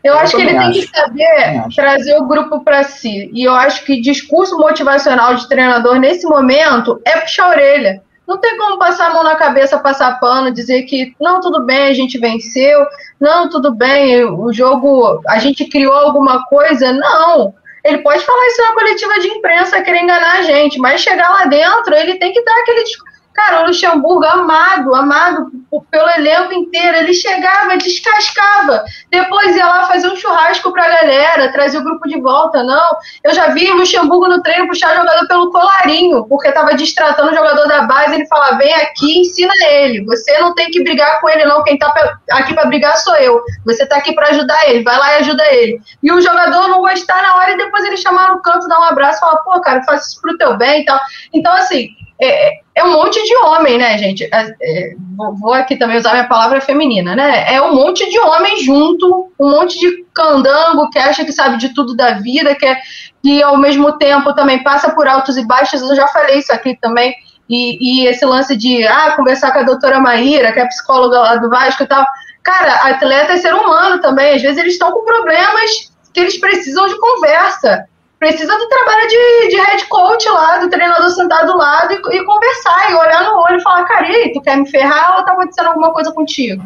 Eu, 0.04 0.14
eu 0.14 0.20
acho 0.20 0.36
que 0.36 0.42
ele 0.42 0.58
acho. 0.58 0.72
tem 0.72 0.82
que 0.82 0.98
saber 0.98 1.64
trazer 1.76 2.18
o 2.18 2.28
grupo 2.28 2.64
para 2.64 2.84
si. 2.84 3.30
E 3.34 3.44
eu 3.44 3.54
acho 3.54 3.86
que 3.86 4.02
discurso 4.02 4.58
motivacional 4.58 5.36
de 5.36 5.48
treinador 5.48 6.00
nesse 6.00 6.26
momento 6.26 7.00
é 7.06 7.18
puxar 7.18 7.46
a 7.46 7.50
orelha. 7.50 8.02
Não 8.28 8.38
tem 8.38 8.58
como 8.58 8.80
passar 8.80 9.08
a 9.08 9.14
mão 9.14 9.24
na 9.24 9.36
cabeça, 9.36 9.78
passar 9.80 10.20
pano, 10.20 10.54
dizer 10.54 10.84
que 10.84 11.14
não, 11.20 11.42
tudo 11.42 11.66
bem, 11.66 11.88
a 11.88 11.94
gente 11.94 12.18
venceu, 12.18 12.86
não, 13.20 13.50
tudo 13.50 13.74
bem, 13.74 14.24
o 14.24 14.54
jogo, 14.54 15.22
a 15.28 15.38
gente 15.38 15.66
criou 15.66 15.94
alguma 15.94 16.46
coisa. 16.46 16.94
Não. 16.94 17.54
Ele 17.84 17.98
pode 18.00 18.24
falar 18.24 18.48
isso 18.48 18.62
na 18.62 18.74
coletiva 18.74 19.20
de 19.20 19.28
imprensa, 19.28 19.82
querer 19.82 20.04
enganar 20.04 20.38
a 20.38 20.42
gente, 20.44 20.80
mas 20.80 21.02
chegar 21.02 21.30
lá 21.30 21.46
dentro, 21.46 21.94
ele 21.94 22.16
tem 22.16 22.32
que 22.32 22.44
dar 22.44 22.56
aquele 22.62 22.84
discurso 22.84 23.11
Cara, 23.44 23.64
o 23.64 23.68
Luxemburgo, 23.68 24.24
amado, 24.24 24.94
amado 24.94 25.48
pelo 25.90 26.10
elenco 26.12 26.54
inteiro, 26.54 26.98
ele 26.98 27.14
chegava, 27.14 27.76
descascava, 27.76 28.84
depois 29.10 29.56
ia 29.56 29.66
lá 29.66 29.88
fazer 29.88 30.08
um 30.10 30.16
churrasco 30.16 30.72
pra 30.72 30.88
galera, 30.88 31.52
trazer 31.52 31.80
o 31.80 31.84
grupo 31.84 32.08
de 32.08 32.22
volta. 32.22 32.62
Não, 32.62 32.98
eu 33.24 33.34
já 33.34 33.48
vi 33.48 33.72
Luxemburgo 33.72 34.28
no 34.28 34.44
treino 34.44 34.68
puxar 34.68 34.96
jogador 34.96 35.28
pelo 35.28 35.52
colarinho, 35.52 36.24
porque 36.26 36.52
tava 36.52 36.76
distratando 36.76 37.32
o 37.32 37.36
jogador 37.36 37.68
da 37.68 37.82
base. 37.82 38.14
Ele 38.14 38.28
fala: 38.28 38.58
vem 38.58 38.74
aqui, 38.76 39.22
ensina 39.22 39.54
ele. 39.72 40.06
Você 40.06 40.38
não 40.40 40.54
tem 40.54 40.70
que 40.70 40.84
brigar 40.84 41.20
com 41.20 41.28
ele, 41.28 41.44
não. 41.46 41.64
Quem 41.64 41.80
tá 41.80 41.92
aqui 42.34 42.54
para 42.54 42.66
brigar 42.66 42.96
sou 42.98 43.16
eu. 43.16 43.42
Você 43.66 43.88
tá 43.88 43.98
aqui 43.98 44.14
para 44.14 44.30
ajudar 44.30 44.70
ele, 44.70 44.84
vai 44.84 44.98
lá 45.00 45.14
e 45.14 45.18
ajuda 45.22 45.44
ele. 45.52 45.82
E 46.04 46.12
o 46.12 46.22
jogador 46.22 46.68
não 46.68 46.82
gostar 46.82 47.24
na 47.24 47.38
hora 47.38 47.52
e 47.52 47.58
depois 47.58 47.84
ele 47.86 47.98
chamar 47.98 48.36
no 48.36 48.42
canto, 48.44 48.68
dar 48.68 48.80
um 48.80 48.84
abraço 48.84 49.20
falar: 49.20 49.38
pô, 49.38 49.60
cara, 49.62 49.82
faz 49.84 50.06
isso 50.06 50.22
pro 50.22 50.38
teu 50.38 50.56
bem 50.58 50.82
e 50.82 50.86
tal. 50.86 51.00
Então, 51.34 51.52
assim 51.54 51.90
é, 52.22 52.60
é, 52.76 52.84
um 52.84 52.94
monte 52.94 53.22
de 53.24 53.36
homem, 53.38 53.80
né, 53.80 53.98
gente? 53.98 54.30
É, 54.32 54.56
é, 54.62 54.94
vou 55.40 55.54
aqui 55.54 55.76
também 55.76 55.98
usar 55.98 56.12
minha 56.12 56.28
palavra 56.28 56.62
feminina, 56.62 57.16
né? 57.16 57.52
É 57.52 57.60
um 57.60 57.74
monte 57.74 58.08
de 58.10 58.20
homem 58.20 58.64
junto, 58.64 59.32
um 59.40 59.50
monte 59.50 59.80
de 59.80 60.06
candango 60.14 60.88
que 60.92 61.00
acha 61.00 61.26
que 61.26 61.32
sabe 61.32 61.58
de 61.58 61.74
tudo 61.74 61.96
da 61.96 62.12
vida, 62.14 62.54
que, 62.54 62.66
é, 62.66 62.78
que 63.24 63.42
ao 63.42 63.58
mesmo 63.58 63.98
tempo 63.98 64.36
também 64.36 64.62
passa 64.62 64.92
por 64.92 65.08
altos 65.08 65.36
e 65.36 65.46
baixos. 65.46 65.82
Eu 65.82 65.96
já 65.96 66.08
falei 66.10 66.38
isso 66.38 66.54
aqui 66.54 66.78
também. 66.80 67.16
E, 67.50 68.04
e 68.04 68.08
esse 68.08 68.24
lance 68.24 68.56
de 68.56 68.86
ah, 68.86 69.14
conversar 69.16 69.52
com 69.52 69.60
a 69.60 69.64
doutora 69.64 70.00
Maíra, 70.00 70.54
que 70.54 70.60
é 70.60 70.68
psicóloga 70.68 71.20
lá 71.20 71.36
do 71.38 71.50
Vasco 71.50 71.84
e 71.84 71.88
tal. 71.88 72.06
Cara, 72.44 72.76
atleta 72.92 73.34
é 73.34 73.38
ser 73.38 73.54
humano 73.54 74.00
também. 74.00 74.36
Às 74.36 74.42
vezes 74.44 74.60
eles 74.60 74.74
estão 74.74 74.92
com 74.92 75.04
problemas 75.04 75.92
que 76.14 76.20
eles 76.20 76.40
precisam 76.40 76.88
de 76.88 76.98
conversa 77.00 77.86
precisa 78.22 78.56
do 78.56 78.68
trabalho 78.68 79.08
de, 79.08 79.48
de 79.50 79.56
head 79.56 79.88
coach 79.88 80.30
lá, 80.30 80.60
do 80.60 80.70
treinador 80.70 81.10
sentado 81.10 81.52
do 81.52 81.58
lado 81.58 81.92
e, 81.92 81.96
e 81.96 82.24
conversar, 82.24 82.92
e 82.92 82.94
olhar 82.94 83.24
no 83.24 83.40
olho 83.40 83.58
e 83.58 83.64
falar, 83.64 83.84
cara, 83.86 84.08
tu 84.32 84.40
quer 84.42 84.58
me 84.58 84.70
ferrar 84.70 85.18
ou 85.18 85.26
tá 85.26 85.32
acontecendo 85.32 85.70
alguma 85.70 85.92
coisa 85.92 86.12
contigo? 86.12 86.62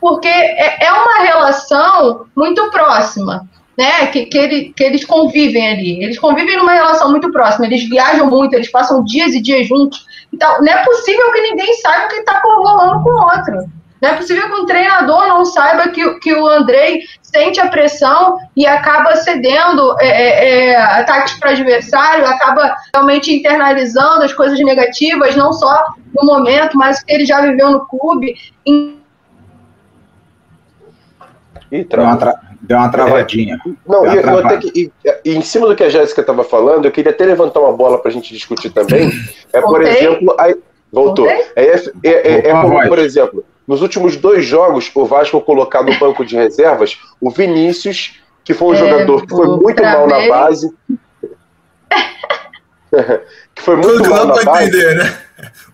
Porque 0.00 0.28
é, 0.28 0.84
é 0.84 0.92
uma 0.92 1.24
relação 1.24 2.26
muito 2.36 2.70
próxima, 2.70 3.48
né? 3.76 4.06
Que, 4.06 4.26
que, 4.26 4.38
ele, 4.38 4.72
que 4.76 4.84
eles 4.84 5.04
convivem 5.04 5.72
ali. 5.72 6.04
Eles 6.04 6.20
convivem 6.20 6.56
numa 6.56 6.74
relação 6.74 7.10
muito 7.10 7.32
próxima, 7.32 7.66
eles 7.66 7.88
viajam 7.88 8.28
muito, 8.28 8.54
eles 8.54 8.70
passam 8.70 9.02
dias 9.02 9.34
e 9.34 9.42
dias 9.42 9.66
juntos. 9.66 10.06
Então, 10.32 10.60
não 10.60 10.72
é 10.72 10.84
possível 10.84 11.32
que 11.32 11.40
ninguém 11.40 11.74
saiba 11.80 12.04
o 12.04 12.08
que 12.10 12.14
está 12.14 12.40
rolando 12.44 13.02
com 13.02 13.10
o 13.10 13.24
outro. 13.24 13.75
Não 14.00 14.10
é 14.10 14.14
possível 14.14 14.46
que 14.46 14.60
um 14.60 14.66
treinador 14.66 15.26
não 15.26 15.44
saiba 15.44 15.88
que, 15.88 16.18
que 16.20 16.34
o 16.34 16.46
Andrei 16.46 17.02
sente 17.22 17.60
a 17.60 17.68
pressão 17.68 18.38
e 18.54 18.66
acaba 18.66 19.16
cedendo 19.16 19.96
é, 20.00 20.06
é, 20.06 20.66
é 20.68 20.76
ataques 20.76 21.34
para 21.34 21.50
o 21.50 21.52
adversário, 21.52 22.26
acaba 22.26 22.76
realmente 22.94 23.34
internalizando 23.34 24.22
as 24.22 24.32
coisas 24.32 24.58
negativas, 24.60 25.34
não 25.34 25.52
só 25.52 25.94
no 26.14 26.26
momento, 26.26 26.76
mas 26.76 27.02
que 27.02 27.12
ele 27.12 27.24
já 27.24 27.40
viveu 27.40 27.70
no 27.70 27.86
clube. 27.86 28.34
Ih, 28.66 28.98
deu, 31.70 32.02
uma 32.02 32.16
tra... 32.16 32.40
deu 32.60 32.78
uma 32.78 32.88
travadinha. 32.90 33.58
É. 33.66 33.70
Não, 33.86 34.04
eu 34.04 34.38
até 34.38 34.58
que, 34.58 34.68
e, 34.74 34.92
e, 35.24 35.34
em 35.34 35.42
cima 35.42 35.66
do 35.66 35.74
que 35.74 35.84
a 35.84 35.88
Jéssica 35.88 36.20
estava 36.20 36.44
falando, 36.44 36.84
eu 36.84 36.92
queria 36.92 37.12
até 37.12 37.24
levantar 37.24 37.60
uma 37.60 37.72
bola 37.72 37.98
para 37.98 38.10
a 38.10 38.14
gente 38.14 38.32
discutir 38.32 38.70
também. 38.70 39.10
É, 39.52 39.60
por 39.60 39.82
exemplo, 39.82 40.36
a... 40.38 40.54
voltou. 40.92 41.28
É, 41.28 41.50
é, 41.56 41.82
é, 42.04 42.48
é 42.48 42.52
como, 42.52 42.88
por 42.88 42.98
exemplo, 42.98 43.44
nos 43.66 43.82
últimos 43.82 44.16
dois 44.16 44.44
jogos, 44.46 44.90
o 44.94 45.04
Vasco 45.04 45.40
colocar 45.40 45.82
no 45.82 45.98
banco 45.98 46.24
de 46.24 46.36
reservas 46.36 46.98
o 47.20 47.30
Vinícius, 47.30 48.20
que 48.44 48.54
foi 48.54 48.68
um 48.68 48.74
é, 48.74 48.76
jogador 48.76 49.26
que 49.26 49.34
foi 49.34 49.46
muito 49.46 49.82
mal 49.82 50.06
na 50.06 50.28
base. 50.28 50.72
que 53.54 53.62
foi 53.62 53.76
muito 53.76 53.96
Tudo 53.96 54.10
mal 54.10 54.26
na 54.26 54.42
base. 54.44 54.68
Entender, 54.68 54.94
né? 54.94 55.18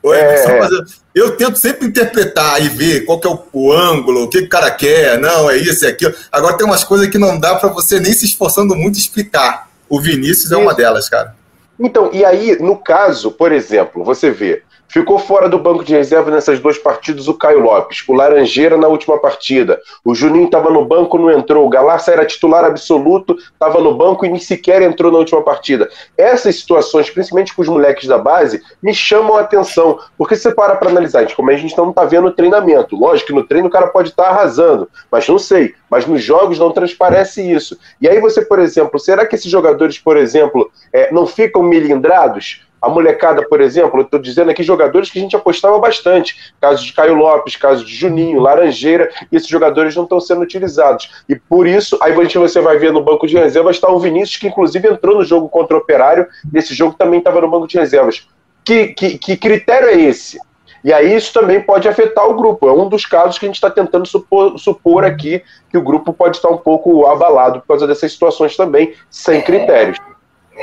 É, 0.04 0.68
eu 1.14 1.36
tento 1.36 1.56
sempre 1.56 1.86
interpretar 1.86 2.60
e 2.60 2.68
ver 2.68 3.04
qual 3.04 3.20
que 3.20 3.26
é 3.28 3.30
o, 3.30 3.38
o, 3.52 3.72
ângulo, 3.72 4.24
o 4.24 4.28
que 4.28 4.38
o 4.38 4.48
cara 4.48 4.70
quer, 4.70 5.18
não, 5.20 5.48
é 5.48 5.56
isso, 5.56 5.84
é 5.84 5.90
aquilo. 5.90 6.14
Agora 6.32 6.56
tem 6.56 6.66
umas 6.66 6.82
coisas 6.82 7.08
que 7.08 7.18
não 7.18 7.38
dá 7.38 7.54
para 7.54 7.68
você 7.68 8.00
nem 8.00 8.12
se 8.12 8.24
esforçando 8.24 8.74
muito 8.74 8.98
explicar. 8.98 9.68
O 9.88 10.00
Vinícius 10.00 10.50
é 10.50 10.56
uma 10.56 10.74
delas, 10.74 11.08
cara. 11.08 11.36
Então, 11.78 12.10
e 12.12 12.24
aí, 12.24 12.56
no 12.60 12.76
caso, 12.76 13.30
por 13.30 13.52
exemplo, 13.52 14.02
você 14.02 14.30
vê, 14.30 14.62
Ficou 14.92 15.18
fora 15.18 15.48
do 15.48 15.58
banco 15.58 15.82
de 15.82 15.94
reserva 15.94 16.30
nessas 16.30 16.60
duas 16.60 16.76
partidas 16.76 17.26
o 17.26 17.32
Caio 17.32 17.60
Lopes, 17.60 18.04
o 18.06 18.12
Laranjeira 18.12 18.76
na 18.76 18.88
última 18.88 19.18
partida. 19.18 19.80
O 20.04 20.14
Juninho 20.14 20.44
estava 20.44 20.68
no 20.68 20.84
banco, 20.84 21.16
não 21.16 21.30
entrou. 21.30 21.64
O 21.64 21.70
Galarça 21.70 22.12
era 22.12 22.26
titular 22.26 22.62
absoluto, 22.62 23.34
estava 23.34 23.80
no 23.80 23.94
banco 23.94 24.26
e 24.26 24.28
nem 24.28 24.38
sequer 24.38 24.82
entrou 24.82 25.10
na 25.10 25.16
última 25.16 25.40
partida. 25.40 25.88
Essas 26.14 26.56
situações, 26.56 27.08
principalmente 27.08 27.54
com 27.54 27.62
os 27.62 27.68
moleques 27.68 28.06
da 28.06 28.18
base, 28.18 28.60
me 28.82 28.92
chamam 28.92 29.36
a 29.36 29.40
atenção. 29.40 29.98
Porque 30.18 30.36
se 30.36 30.42
você 30.42 30.54
para 30.54 30.76
para 30.76 30.90
analisar, 30.90 31.26
como 31.34 31.50
a 31.50 31.56
gente 31.56 31.76
não 31.78 31.88
está 31.88 32.04
vendo 32.04 32.26
o 32.26 32.32
treinamento. 32.32 32.94
Lógico 32.94 33.28
que 33.28 33.34
no 33.34 33.44
treino 33.44 33.68
o 33.68 33.70
cara 33.70 33.86
pode 33.86 34.10
estar 34.10 34.24
tá 34.24 34.28
arrasando, 34.28 34.90
mas 35.10 35.26
não 35.26 35.38
sei. 35.38 35.74
Mas 35.88 36.06
nos 36.06 36.22
jogos 36.22 36.58
não 36.58 36.70
transparece 36.70 37.40
isso. 37.50 37.78
E 37.98 38.06
aí 38.06 38.20
você, 38.20 38.42
por 38.42 38.58
exemplo, 38.58 39.00
será 39.00 39.24
que 39.24 39.36
esses 39.36 39.50
jogadores, 39.50 39.98
por 39.98 40.18
exemplo, 40.18 40.70
é, 40.92 41.10
não 41.10 41.26
ficam 41.26 41.62
melindrados? 41.62 42.70
A 42.82 42.88
molecada, 42.88 43.46
por 43.48 43.60
exemplo, 43.60 44.00
eu 44.00 44.04
estou 44.04 44.18
dizendo 44.18 44.50
aqui 44.50 44.64
jogadores 44.64 45.08
que 45.08 45.18
a 45.18 45.22
gente 45.22 45.36
apostava 45.36 45.78
bastante. 45.78 46.52
Caso 46.60 46.84
de 46.84 46.92
Caio 46.92 47.14
Lopes, 47.14 47.54
caso 47.54 47.84
de 47.84 47.94
Juninho, 47.94 48.40
Laranjeira, 48.40 49.08
e 49.30 49.36
esses 49.36 49.48
jogadores 49.48 49.94
não 49.94 50.02
estão 50.02 50.20
sendo 50.20 50.42
utilizados. 50.42 51.24
E 51.28 51.36
por 51.36 51.66
isso, 51.66 51.96
aí 52.02 52.12
você 52.12 52.60
vai 52.60 52.78
ver 52.78 52.92
no 52.92 53.00
banco 53.00 53.26
de 53.26 53.36
reservas, 53.36 53.76
está 53.76 53.88
o 53.88 54.00
Vinícius, 54.00 54.38
que 54.38 54.48
inclusive 54.48 54.88
entrou 54.88 55.16
no 55.16 55.24
jogo 55.24 55.48
contra 55.48 55.76
o 55.76 55.80
Operário, 55.80 56.26
nesse 56.52 56.74
jogo 56.74 56.96
também 56.98 57.20
estava 57.20 57.40
no 57.40 57.50
banco 57.50 57.68
de 57.68 57.78
reservas. 57.78 58.26
Que, 58.64 58.88
que, 58.88 59.18
que 59.18 59.36
critério 59.36 59.88
é 59.88 59.94
esse? 59.94 60.40
E 60.84 60.92
aí 60.92 61.14
isso 61.14 61.32
também 61.32 61.60
pode 61.60 61.88
afetar 61.88 62.28
o 62.28 62.34
grupo. 62.34 62.68
É 62.68 62.72
um 62.72 62.88
dos 62.88 63.06
casos 63.06 63.38
que 63.38 63.44
a 63.46 63.48
gente 63.48 63.56
está 63.56 63.70
tentando 63.70 64.06
supor, 64.06 64.58
supor, 64.58 65.04
aqui 65.04 65.42
que 65.70 65.78
o 65.78 65.82
grupo 65.82 66.12
pode 66.12 66.36
estar 66.36 66.48
um 66.48 66.58
pouco 66.58 67.06
abalado 67.06 67.60
por 67.60 67.68
causa 67.68 67.86
dessas 67.86 68.12
situações 68.12 68.56
também, 68.56 68.92
sem 69.08 69.40
critérios. 69.40 69.98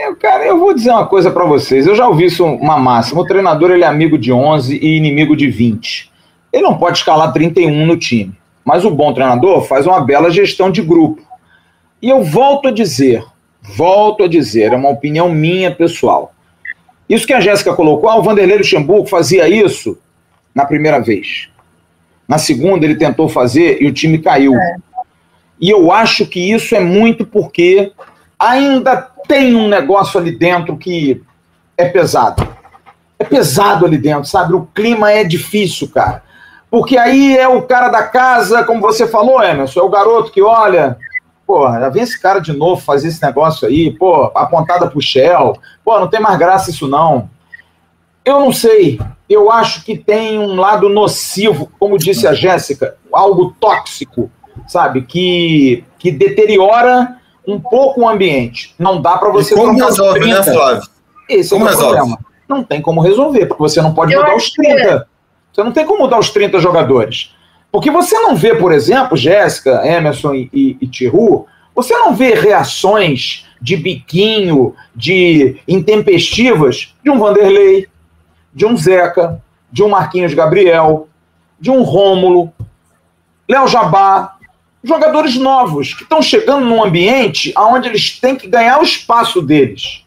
Eu, 0.02 0.16
cara, 0.16 0.46
eu 0.46 0.58
vou 0.58 0.74
dizer 0.74 0.92
uma 0.92 1.06
coisa 1.06 1.30
para 1.30 1.44
vocês. 1.44 1.86
Eu 1.86 1.94
já 1.94 2.08
ouvi 2.08 2.26
isso 2.26 2.46
uma 2.46 2.78
máxima. 2.78 3.22
O 3.22 3.26
treinador 3.26 3.72
ele 3.72 3.84
é 3.84 3.88
amigo 3.88 4.18
de 4.18 4.32
11 4.32 4.78
e 4.78 4.96
inimigo 4.96 5.36
de 5.36 5.50
20. 5.50 6.10
Ele 6.54 6.64
não 6.64 6.78
pode 6.78 7.00
escalar 7.00 7.34
31 7.34 7.86
no 7.86 7.98
time. 7.98 8.34
Mas 8.64 8.86
o 8.86 8.92
bom 8.92 9.14
treinador 9.14 9.62
faz 9.64 9.86
uma 9.86 10.00
bela 10.00 10.32
gestão 10.32 10.72
de 10.72 10.82
grupo. 10.82 11.22
E 12.02 12.10
eu 12.10 12.24
volto 12.24 12.70
a 12.70 12.72
dizer, 12.72 13.26
volto 13.62 14.24
a 14.24 14.28
dizer, 14.28 14.72
é 14.72 14.76
uma 14.76 14.90
opinião 14.90 15.30
minha 15.30 15.70
pessoal. 15.70 16.34
Isso 17.10 17.28
que 17.28 17.34
a 17.34 17.42
Jéssica 17.42 17.74
colocou, 17.74 18.10
ah, 18.10 18.16
o 18.16 18.24
Vanderlei 18.24 18.58
Luxemburgo 18.58 19.08
fazia 19.08 19.50
isso 19.50 19.98
na 20.56 20.66
primeira 20.66 21.00
vez. 21.00 21.50
Na 22.26 22.38
segunda 22.38 22.86
ele 22.86 22.96
tentou 22.96 23.28
fazer 23.28 23.82
e 23.82 23.88
o 23.88 23.94
time 23.94 24.20
caiu. 24.20 24.56
É. 24.56 24.76
E 25.60 25.70
eu 25.70 25.92
acho 25.92 26.26
que 26.26 26.40
isso 26.54 26.74
é 26.74 26.80
muito 26.80 27.26
porque 27.26 27.92
ainda 28.40 29.09
tem 29.30 29.56
um 29.56 29.68
negócio 29.68 30.20
ali 30.20 30.32
dentro 30.32 30.76
que 30.76 31.22
é 31.78 31.86
pesado. 31.86 32.46
É 33.20 33.24
pesado 33.24 33.86
ali 33.86 34.00
dentro, 34.00 34.26
sabe? 34.26 34.56
O 34.56 34.66
clima 34.74 35.12
é 35.12 35.24
difícil, 35.24 35.88
cara. 35.88 36.24
Porque 36.72 36.98
aí 36.98 37.38
é 37.38 37.48
o 37.48 37.62
cara 37.62 37.90
da 37.90 38.02
casa, 38.02 38.64
como 38.64 38.82
você 38.82 39.08
falou, 39.08 39.44
Emerson, 39.44 39.82
é 39.82 39.84
o 39.84 39.90
garoto 39.90 40.32
que 40.32 40.42
olha, 40.42 40.98
pô, 41.46 41.72
já 41.72 41.90
vem 41.90 42.02
esse 42.02 42.20
cara 42.20 42.40
de 42.40 42.54
novo 42.54 42.82
fazer 42.82 43.10
esse 43.10 43.24
negócio 43.24 43.68
aí, 43.68 43.92
pô, 43.92 44.32
apontada 44.34 44.88
pro 44.88 45.02
Shell, 45.02 45.56
pô, 45.86 46.00
não 46.00 46.08
tem 46.08 46.20
mais 46.20 46.38
graça 46.40 46.72
isso 46.72 46.88
não. 46.88 47.30
Eu 48.26 48.40
não 48.40 48.52
sei, 48.52 49.00
eu 49.30 49.52
acho 49.52 49.84
que 49.84 49.96
tem 49.96 50.40
um 50.40 50.56
lado 50.56 50.90
nocivo, 50.90 51.72
como 51.80 52.00
disse 52.00 52.28
a 52.28 52.34
Jéssica, 52.34 52.96
algo 53.14 53.56
tóxico, 53.60 54.32
sabe, 54.68 55.04
que, 55.04 55.84
que 56.00 56.12
deteriora 56.12 57.19
um 57.52 57.60
pouco 57.60 58.02
o 58.02 58.10
ambiente. 58.10 58.74
Não 58.78 59.02
dá 59.02 59.18
para 59.18 59.30
você. 59.30 59.54
E 59.54 59.58
como 59.58 59.74
resolve, 59.74 60.20
né, 60.20 60.44
Flávio? 60.44 60.84
Esse 61.30 61.50
como 61.50 61.66
é 61.66 61.68
o 61.68 61.72
resolve? 61.72 61.96
problema. 61.96 62.20
Não 62.48 62.64
tem 62.64 62.82
como 62.82 63.02
resolver, 63.02 63.46
porque 63.46 63.62
você 63.62 63.82
não 63.82 63.94
pode 63.94 64.14
Eu 64.14 64.22
mudar 64.22 64.36
os 64.36 64.52
30. 64.52 64.82
É. 64.82 65.06
Você 65.54 65.64
não 65.64 65.72
tem 65.72 65.86
como 65.86 66.00
mudar 66.00 66.20
os 66.20 66.30
30 66.30 66.60
jogadores. 66.60 67.34
Porque 67.72 67.92
você 67.92 68.18
não 68.20 68.36
vê, 68.36 68.56
por 68.56 68.72
exemplo, 68.72 69.16
Jéssica, 69.16 69.86
Emerson 69.86 70.34
e, 70.34 70.50
e, 70.52 70.78
e 70.82 70.88
Tihu, 70.88 71.46
você 71.76 71.96
não 71.96 72.16
vê 72.16 72.34
reações 72.34 73.46
de 73.62 73.78
biquinho, 73.78 74.74
de 74.96 75.58
intempestivas 75.68 76.96
de 77.04 77.10
um 77.10 77.20
Vanderlei, 77.20 77.88
de 78.54 78.66
um 78.66 78.76
Zeca, 78.76 79.42
de 79.72 79.84
um 79.84 79.90
Marquinhos 79.90 80.34
Gabriel, 80.34 81.08
de 81.60 81.70
um 81.70 81.84
Rômulo, 81.84 82.52
Léo 83.48 83.68
Jabá, 83.68 84.39
jogadores 84.84 85.36
novos 85.36 85.94
que 85.94 86.04
estão 86.04 86.22
chegando 86.22 86.66
num 86.66 86.84
ambiente 86.84 87.54
onde 87.58 87.90
eles 87.90 88.20
têm 88.20 88.36
que 88.36 88.48
ganhar 88.48 88.80
o 88.80 88.84
espaço 88.84 89.42
deles. 89.42 90.04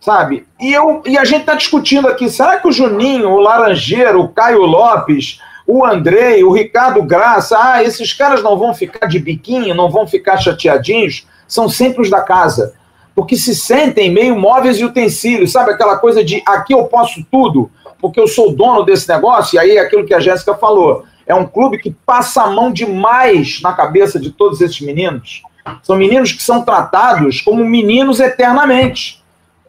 Sabe? 0.00 0.46
E, 0.60 0.72
eu, 0.72 1.02
e 1.06 1.16
a 1.16 1.24
gente 1.24 1.42
está 1.42 1.54
discutindo 1.54 2.08
aqui: 2.08 2.28
será 2.28 2.58
que 2.58 2.66
o 2.66 2.72
Juninho, 2.72 3.30
o 3.30 3.38
Laranjeiro, 3.38 4.20
o 4.20 4.28
Caio 4.28 4.62
Lopes, 4.62 5.38
o 5.66 5.84
Andrei, 5.84 6.42
o 6.42 6.50
Ricardo 6.50 7.02
Graça, 7.02 7.56
ah, 7.56 7.84
esses 7.84 8.12
caras 8.12 8.42
não 8.42 8.58
vão 8.58 8.74
ficar 8.74 9.06
de 9.06 9.20
biquinho, 9.20 9.74
não 9.74 9.88
vão 9.88 10.06
ficar 10.06 10.38
chateadinhos? 10.38 11.24
São 11.46 11.68
sempre 11.68 12.02
os 12.02 12.10
da 12.10 12.20
casa. 12.20 12.74
Porque 13.14 13.36
se 13.36 13.54
sentem 13.54 14.10
meio 14.10 14.34
móveis 14.34 14.78
e 14.78 14.84
utensílios, 14.84 15.52
sabe? 15.52 15.70
Aquela 15.70 15.98
coisa 15.98 16.24
de 16.24 16.42
aqui 16.46 16.72
eu 16.72 16.84
posso 16.84 17.24
tudo, 17.30 17.70
porque 18.00 18.18
eu 18.18 18.26
sou 18.26 18.52
dono 18.52 18.82
desse 18.84 19.08
negócio, 19.08 19.54
e 19.54 19.58
aí 19.58 19.76
é 19.76 19.80
aquilo 19.80 20.06
que 20.06 20.14
a 20.14 20.18
Jéssica 20.18 20.54
falou 20.54 21.04
é 21.26 21.34
um 21.34 21.46
clube 21.46 21.78
que 21.78 21.90
passa 21.90 22.42
a 22.42 22.50
mão 22.50 22.72
demais 22.72 23.60
na 23.62 23.72
cabeça 23.72 24.18
de 24.18 24.30
todos 24.30 24.60
esses 24.60 24.80
meninos. 24.80 25.42
São 25.82 25.96
meninos 25.96 26.32
que 26.32 26.42
são 26.42 26.62
tratados 26.62 27.40
como 27.40 27.64
meninos 27.64 28.20
eternamente. 28.20 29.22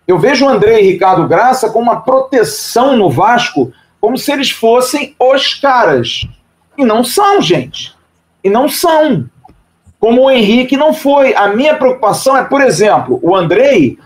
Eu 0.08 0.20
vejo 0.20 0.46
o 0.46 0.50
André 0.50 0.82
e 0.82 0.92
Ricardo 0.92 1.28
Graça 1.28 1.70
com 1.70 1.80
uma 1.80 2.02
proteção 2.02 2.98
no 2.98 3.10
Vasco, 3.10 3.72
como 4.02 4.18
se 4.18 4.32
eles 4.32 4.52
fossem 4.52 5.16
os 5.20 5.54
caras. 5.54 6.28
E 6.78 6.84
não 6.84 7.04
são, 7.04 7.42
gente. 7.42 7.96
E 8.44 8.50
não 8.50 8.68
são. 8.68 9.26
Como 10.00 10.24
o 10.24 10.32
Henrique 10.32 10.76
não 10.76 10.94
foi. 10.94 11.34
A 11.34 11.48
minha 11.50 11.76
preocupação 11.76 12.36
é, 12.36 12.44
por 12.44 12.62
exemplo, 12.62 13.20
o 13.22 13.36
Andrei 13.36 13.98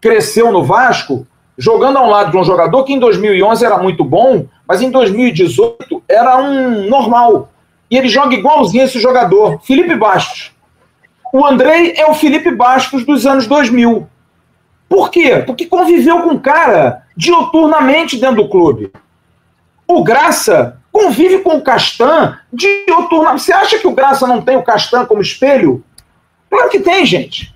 cresceu 0.00 0.50
no 0.50 0.64
Vasco 0.64 1.26
jogando 1.56 1.98
ao 1.98 2.08
lado 2.08 2.30
de 2.30 2.36
um 2.36 2.44
jogador 2.44 2.84
que 2.84 2.92
em 2.92 2.98
2011 2.98 3.64
era 3.64 3.78
muito 3.78 4.04
bom, 4.04 4.46
mas 4.66 4.82
em 4.82 4.90
2018 4.90 6.02
era 6.08 6.36
um 6.38 6.88
normal. 6.88 7.50
E 7.90 7.96
ele 7.96 8.08
joga 8.08 8.34
igualzinho 8.34 8.84
esse 8.84 8.98
jogador, 8.98 9.60
Felipe 9.62 9.94
Bastos. 9.94 10.52
O 11.32 11.44
Andrei 11.44 11.94
é 11.96 12.06
o 12.06 12.14
Felipe 12.14 12.50
Bastos 12.50 13.04
dos 13.04 13.26
anos 13.26 13.46
2000. 13.46 14.06
Por 14.88 15.10
quê? 15.10 15.42
Porque 15.46 15.66
conviveu 15.66 16.22
com 16.22 16.30
o 16.30 16.40
cara 16.40 17.04
dioturnamente 17.16 18.18
dentro 18.18 18.42
do 18.42 18.48
clube. 18.48 18.92
O 19.86 20.04
Graça 20.04 20.78
convive 20.90 21.38
com 21.38 21.56
o 21.56 21.62
Castan 21.62 22.38
dioturnamente. 22.52 23.42
Você 23.42 23.52
acha 23.52 23.78
que 23.78 23.86
o 23.86 23.94
Graça 23.94 24.26
não 24.26 24.42
tem 24.42 24.56
o 24.56 24.62
Castan 24.62 25.06
como 25.06 25.22
espelho? 25.22 25.82
Claro 26.50 26.68
que 26.68 26.80
tem, 26.80 27.06
gente. 27.06 27.54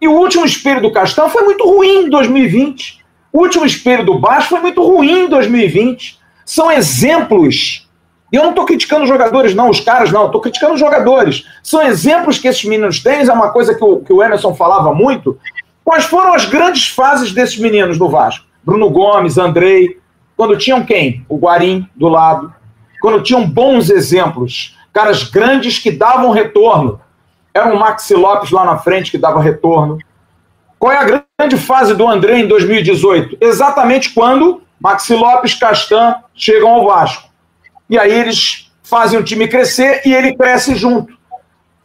E 0.00 0.06
o 0.06 0.12
último 0.12 0.44
espelho 0.44 0.80
do 0.80 0.92
Castan 0.92 1.28
foi 1.28 1.42
muito 1.42 1.68
ruim 1.68 2.04
em 2.04 2.10
2020. 2.10 2.97
O 3.32 3.40
último 3.40 3.66
espelho 3.66 4.04
do 4.04 4.18
Bastos 4.18 4.48
foi 4.48 4.60
muito 4.60 4.82
ruim 4.82 5.24
em 5.24 5.28
2020 5.28 6.18
são 6.48 6.72
exemplos. 6.72 7.86
E 8.32 8.36
eu 8.36 8.42
não 8.42 8.50
estou 8.50 8.64
criticando 8.64 9.02
os 9.02 9.08
jogadores, 9.08 9.54
não, 9.54 9.68
os 9.68 9.80
caras, 9.80 10.10
não, 10.10 10.26
estou 10.26 10.40
criticando 10.40 10.74
os 10.74 10.80
jogadores. 10.80 11.44
São 11.62 11.82
exemplos 11.82 12.38
que 12.38 12.48
esses 12.48 12.64
meninos 12.64 13.02
têm, 13.02 13.26
é 13.26 13.32
uma 13.32 13.50
coisa 13.50 13.74
que 13.74 13.84
o, 13.84 14.00
que 14.00 14.12
o 14.12 14.22
Emerson 14.22 14.54
falava 14.54 14.94
muito. 14.94 15.38
Quais 15.84 16.04
foram 16.04 16.32
as 16.32 16.46
grandes 16.46 16.88
fases 16.88 17.32
desses 17.32 17.58
meninos 17.58 17.98
no 17.98 18.08
Vasco? 18.08 18.46
Bruno 18.64 18.88
Gomes, 18.88 19.36
Andrei, 19.36 19.98
quando 20.34 20.56
tinham 20.56 20.84
quem? 20.84 21.24
O 21.28 21.36
Guarim 21.36 21.86
do 21.94 22.08
lado. 22.08 22.52
Quando 23.02 23.22
tinham 23.22 23.46
bons 23.46 23.90
exemplos, 23.90 24.76
caras 24.90 25.24
grandes 25.24 25.78
que 25.78 25.90
davam 25.90 26.30
retorno. 26.30 26.98
Era 27.52 27.74
o 27.74 27.78
Maxi 27.78 28.14
Lopes 28.14 28.50
lá 28.50 28.64
na 28.64 28.78
frente 28.78 29.10
que 29.10 29.18
dava 29.18 29.40
retorno. 29.40 29.98
Qual 30.78 30.92
é 30.92 30.96
a 30.96 31.04
grande 31.38 31.56
fase 31.56 31.94
do 31.94 32.06
André 32.06 32.38
em 32.38 32.46
2018? 32.46 33.38
Exatamente 33.40 34.10
quando 34.10 34.62
Maxi 34.80 35.14
Lopes, 35.14 35.54
Castan 35.54 36.14
chegam 36.34 36.68
ao 36.68 36.86
Vasco. 36.86 37.28
E 37.90 37.98
aí 37.98 38.12
eles 38.12 38.70
fazem 38.82 39.18
o 39.18 39.24
time 39.24 39.48
crescer 39.48 40.02
e 40.04 40.14
ele 40.14 40.36
cresce 40.36 40.74
junto. 40.74 41.12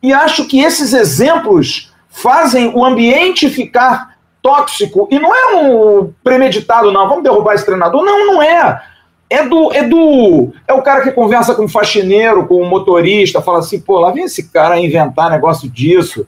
E 0.02 0.14
acho 0.14 0.46
que 0.46 0.62
esses 0.62 0.94
exemplos 0.94 1.92
fazem 2.10 2.72
o 2.76 2.86
ambiente 2.86 3.50
ficar 3.50 4.14
tóxico. 4.42 5.08
E 5.10 5.18
não 5.18 5.34
é 5.34 5.56
um 5.56 6.14
premeditado, 6.24 6.92
não. 6.92 7.08
Vamos 7.08 7.24
derrubar 7.24 7.56
esse 7.56 7.66
treinador. 7.66 8.04
Não, 8.04 8.28
não 8.28 8.44
é. 8.44 8.84
É 9.30 9.44
do, 9.44 9.74
é 9.74 9.82
do. 9.82 10.54
É 10.68 10.74
o 10.74 10.82
cara 10.84 11.02
que 11.02 11.12
conversa 11.12 11.56
com 11.56 11.66
o 11.66 11.70
faxineiro, 11.70 12.46
com 12.46 12.62
o 12.62 12.70
motorista, 12.70 13.42
fala 13.42 13.60
assim, 13.60 13.80
pô, 13.80 13.98
lá 13.98 14.12
vem 14.12 14.26
esse 14.26 14.50
cara 14.52 14.80
inventar 14.80 15.32
negócio 15.32 15.68
disso. 15.70 16.28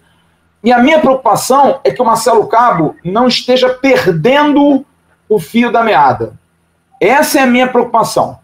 E 0.66 0.74
a 0.74 0.80
minha 0.80 1.00
preocupação 1.00 1.80
é 1.84 1.92
que 1.92 2.02
o 2.02 2.06
Marcelo 2.06 2.48
Cabo 2.48 2.96
não 3.06 3.28
esteja 3.28 3.70
perdendo 3.70 4.84
o 5.30 5.40
fio 5.40 5.72
da 5.72 5.84
meada. 5.84 6.34
Essa 7.00 7.40
é 7.40 7.44
a 7.44 7.46
minha 7.46 7.68
preocupação. 7.68 8.40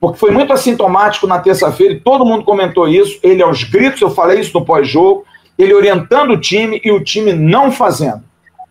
Porque 0.00 0.16
foi 0.16 0.30
muito 0.30 0.52
assintomático 0.52 1.26
na 1.26 1.40
terça-feira 1.40 1.94
e 1.94 2.00
todo 2.00 2.24
mundo 2.24 2.44
comentou 2.44 2.86
isso. 2.86 3.18
Ele 3.20 3.42
aos 3.42 3.64
gritos, 3.64 4.00
eu 4.00 4.10
falei 4.10 4.38
isso 4.38 4.56
no 4.56 4.64
pós-jogo, 4.64 5.24
ele 5.58 5.74
orientando 5.74 6.34
o 6.34 6.40
time 6.40 6.80
e 6.84 6.92
o 6.92 7.02
time 7.02 7.32
não 7.32 7.72
fazendo. 7.72 8.22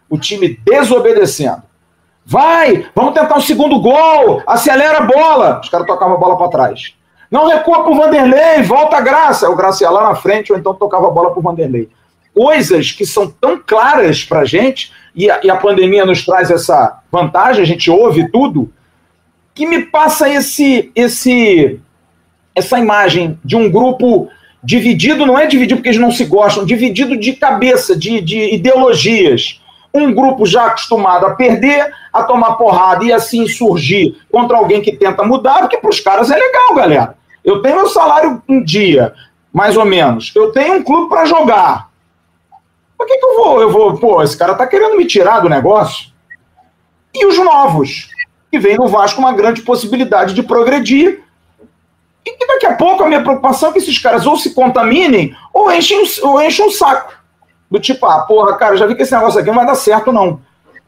O 0.09 0.17
time 0.17 0.57
desobedecendo. 0.63 1.63
Vai, 2.25 2.85
vamos 2.95 3.13
tentar 3.13 3.35
um 3.35 3.41
segundo 3.41 3.77
gol, 3.81 4.41
acelera 4.47 4.99
a 4.99 5.05
bola. 5.05 5.59
Os 5.61 5.67
caras 5.67 5.85
tocavam 5.85 6.15
a 6.15 6.19
bola 6.19 6.37
para 6.37 6.47
trás. 6.47 6.95
Não 7.29 7.47
recua 7.47 7.83
para 7.83 7.91
o 7.91 7.95
Vanderlei, 7.95 8.63
volta 8.63 8.95
a 8.95 9.01
graça. 9.01 9.49
O 9.49 9.55
Graça 9.55 9.83
ia 9.83 9.89
lá 9.89 10.03
na 10.03 10.15
frente 10.15 10.53
ou 10.53 10.57
então 10.57 10.73
tocava 10.73 11.07
a 11.07 11.11
bola 11.11 11.31
para 11.31 11.39
o 11.39 11.43
Vanderlei. 11.43 11.89
Coisas 12.35 12.91
que 12.91 13.05
são 13.05 13.31
tão 13.31 13.57
claras 13.57 14.23
para 14.23 14.41
a 14.41 14.45
gente, 14.45 14.91
e 15.15 15.31
a, 15.31 15.39
e 15.41 15.49
a 15.49 15.55
pandemia 15.55 16.05
nos 16.05 16.25
traz 16.25 16.51
essa 16.51 16.99
vantagem, 17.11 17.63
a 17.63 17.65
gente 17.65 17.89
ouve 17.89 18.29
tudo, 18.29 18.71
que 19.53 19.65
me 19.65 19.83
passa 19.83 20.29
esse, 20.29 20.91
esse, 20.93 21.79
essa 22.53 22.77
imagem 22.77 23.39
de 23.43 23.55
um 23.55 23.71
grupo 23.71 24.29
dividido, 24.61 25.25
não 25.25 25.39
é 25.39 25.45
dividido 25.47 25.77
porque 25.77 25.89
eles 25.89 26.01
não 26.01 26.11
se 26.11 26.25
gostam, 26.25 26.65
dividido 26.65 27.15
de 27.15 27.33
cabeça, 27.33 27.95
de, 27.95 28.19
de 28.19 28.53
ideologias. 28.53 29.61
Um 29.93 30.13
grupo 30.13 30.45
já 30.45 30.65
acostumado 30.65 31.25
a 31.25 31.35
perder, 31.35 31.89
a 32.11 32.23
tomar 32.23 32.55
porrada 32.55 33.05
e 33.05 33.13
assim 33.13 33.47
surgir 33.47 34.17
contra 34.29 34.57
alguém 34.57 34.81
que 34.81 34.91
tenta 34.91 35.23
mudar, 35.23 35.59
porque 35.59 35.77
para 35.77 35.89
os 35.89 36.01
caras 36.01 36.29
é 36.29 36.35
legal, 36.35 36.75
galera. 36.75 37.15
Eu 37.45 37.61
tenho 37.61 37.77
meu 37.77 37.87
salário 37.87 38.41
um 38.49 38.61
dia, 38.61 39.13
mais 39.53 39.77
ou 39.77 39.85
menos. 39.85 40.33
Eu 40.35 40.51
tenho 40.51 40.73
um 40.73 40.83
clube 40.83 41.07
para 41.07 41.25
jogar. 41.25 41.89
Por 42.97 43.05
que, 43.07 43.17
que 43.17 43.25
eu 43.25 43.35
vou? 43.35 43.61
Eu 43.61 43.71
vou, 43.71 43.97
pô, 43.97 44.23
esse 44.23 44.37
cara 44.37 44.55
tá 44.55 44.65
querendo 44.65 44.97
me 44.97 45.05
tirar 45.05 45.39
do 45.39 45.49
negócio. 45.49 46.13
E 47.13 47.25
os 47.25 47.37
novos? 47.37 48.09
que 48.55 48.59
vem 48.59 48.77
no 48.77 48.87
Vasco 48.87 49.19
uma 49.19 49.33
grande 49.33 49.61
possibilidade 49.61 50.33
de 50.33 50.41
progredir. 50.41 51.21
E 52.25 52.47
daqui 52.47 52.65
a 52.65 52.73
pouco 52.73 53.03
a 53.03 53.07
minha 53.07 53.21
preocupação 53.21 53.69
é 53.69 53.73
que 53.73 53.79
esses 53.79 53.99
caras 53.99 54.25
ou 54.25 54.37
se 54.37 54.53
contaminem 54.53 55.35
ou 55.53 55.71
enchem, 55.71 56.01
ou 56.23 56.41
enchem 56.41 56.65
um 56.65 56.71
saco. 56.71 57.13
Do 57.69 57.79
tipo, 57.79 58.05
ah, 58.05 58.21
porra, 58.21 58.55
cara, 58.55 58.77
já 58.77 58.85
vi 58.85 58.95
que 58.95 59.03
esse 59.03 59.13
negócio 59.13 59.39
aqui 59.39 59.49
não 59.49 59.57
vai 59.57 59.65
dar 59.65 59.75
certo, 59.75 60.11
não. 60.11 60.39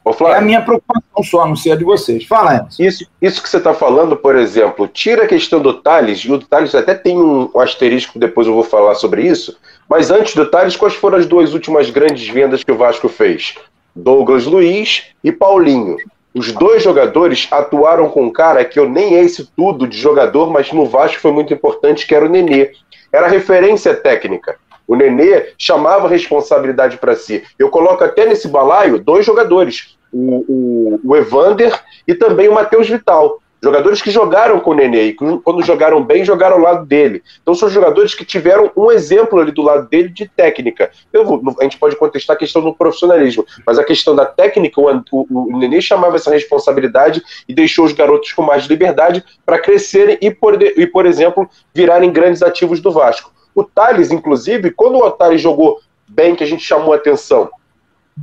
Ô, 0.09 0.27
é 0.27 0.37
a 0.37 0.41
minha 0.41 0.61
preocupação 0.61 1.23
só, 1.23 1.45
não 1.47 1.55
sei 1.55 1.71
a 1.71 1.75
de 1.75 1.83
vocês. 1.83 2.25
Fala. 2.25 2.67
Isso, 2.79 3.05
isso 3.21 3.41
que 3.41 3.49
você 3.49 3.57
está 3.57 3.73
falando, 3.73 4.15
por 4.15 4.35
exemplo, 4.35 4.87
tira 4.87 5.23
a 5.23 5.27
questão 5.27 5.59
do 5.59 5.73
Thales, 5.73 6.19
e 6.19 6.31
o 6.31 6.39
Thales 6.39 6.73
até 6.75 6.93
tem 6.93 7.17
um, 7.17 7.49
um 7.53 7.59
asterisco, 7.59 8.19
depois 8.19 8.47
eu 8.47 8.53
vou 8.53 8.63
falar 8.63 8.95
sobre 8.95 9.23
isso, 9.23 9.57
mas 9.89 10.11
antes 10.11 10.35
do 10.35 10.45
Thales, 10.45 10.75
quais 10.75 10.95
foram 10.95 11.17
as 11.17 11.25
duas 11.25 11.53
últimas 11.53 11.89
grandes 11.89 12.27
vendas 12.27 12.63
que 12.63 12.71
o 12.71 12.77
Vasco 12.77 13.07
fez? 13.09 13.55
Douglas 13.95 14.45
Luiz 14.45 15.05
e 15.23 15.31
Paulinho. 15.31 15.97
Os 16.33 16.51
dois 16.51 16.83
jogadores 16.83 17.47
atuaram 17.49 18.09
com 18.09 18.25
um 18.25 18.31
cara 18.31 18.63
que 18.63 18.77
eu 18.77 18.87
nem 18.87 19.15
é 19.15 19.23
esse 19.23 19.49
tudo 19.55 19.87
de 19.87 19.97
jogador, 19.97 20.51
mas 20.51 20.71
no 20.71 20.85
Vasco 20.85 21.19
foi 21.19 21.31
muito 21.31 21.51
importante, 21.51 22.05
que 22.05 22.13
era 22.13 22.25
o 22.25 22.29
Nenê. 22.29 22.71
Era 23.11 23.27
referência 23.27 23.95
técnica. 23.95 24.55
O 24.87 24.95
Nenê 24.95 25.53
chamava 25.57 26.07
responsabilidade 26.07 26.97
para 26.97 27.15
si. 27.15 27.43
Eu 27.57 27.69
coloco 27.69 28.03
até 28.03 28.25
nesse 28.25 28.47
balaio 28.47 28.99
dois 28.99 29.25
jogadores, 29.25 29.96
o, 30.11 30.45
o, 30.47 30.99
o 31.03 31.15
Evander 31.15 31.79
e 32.07 32.13
também 32.13 32.47
o 32.47 32.53
Matheus 32.53 32.87
Vital. 32.87 33.39
Jogadores 33.61 34.03
que 34.03 34.11
jogaram 34.11 34.59
com 34.59 34.69
o 34.69 34.73
Nenê 34.75 35.07
e 35.07 35.13
quando 35.13 35.63
jogaram 35.63 36.03
bem, 36.03 36.23
jogaram 36.23 36.57
ao 36.57 36.61
lado 36.61 36.85
dele. 36.85 37.23
Então 37.41 37.55
são 37.55 37.67
jogadores 37.67 38.13
que 38.13 38.23
tiveram 38.23 38.71
um 38.77 38.91
exemplo 38.91 39.39
ali 39.39 39.51
do 39.51 39.63
lado 39.63 39.89
dele 39.89 40.09
de 40.09 40.27
técnica. 40.27 40.91
Eu, 41.11 41.41
a 41.59 41.63
gente 41.63 41.79
pode 41.79 41.95
contestar 41.95 42.35
a 42.35 42.39
questão 42.39 42.61
do 42.61 42.73
profissionalismo, 42.73 43.43
mas 43.65 43.79
a 43.79 43.83
questão 43.83 44.15
da 44.15 44.27
técnica, 44.27 44.79
o, 44.79 45.03
o, 45.11 45.55
o 45.55 45.57
Nenê 45.57 45.81
chamava 45.81 46.17
essa 46.17 46.29
responsabilidade 46.29 47.23
e 47.49 47.53
deixou 47.53 47.85
os 47.85 47.93
garotos 47.93 48.31
com 48.31 48.43
mais 48.43 48.65
liberdade 48.65 49.23
para 49.43 49.57
crescerem 49.57 50.19
e 50.21 50.29
por, 50.29 50.61
e, 50.61 50.85
por 50.85 51.07
exemplo, 51.07 51.49
virarem 51.73 52.11
grandes 52.11 52.43
ativos 52.43 52.79
do 52.79 52.91
Vasco. 52.91 53.31
O 53.55 53.63
Thales, 53.63 54.11
inclusive, 54.11 54.69
quando 54.69 54.99
o 54.99 55.09
Thales 55.09 55.41
jogou 55.41 55.79
bem, 56.07 56.35
que 56.35 56.43
a 56.43 56.47
gente 56.47 56.63
chamou 56.63 56.93
a 56.93 56.97
atenção, 56.97 57.49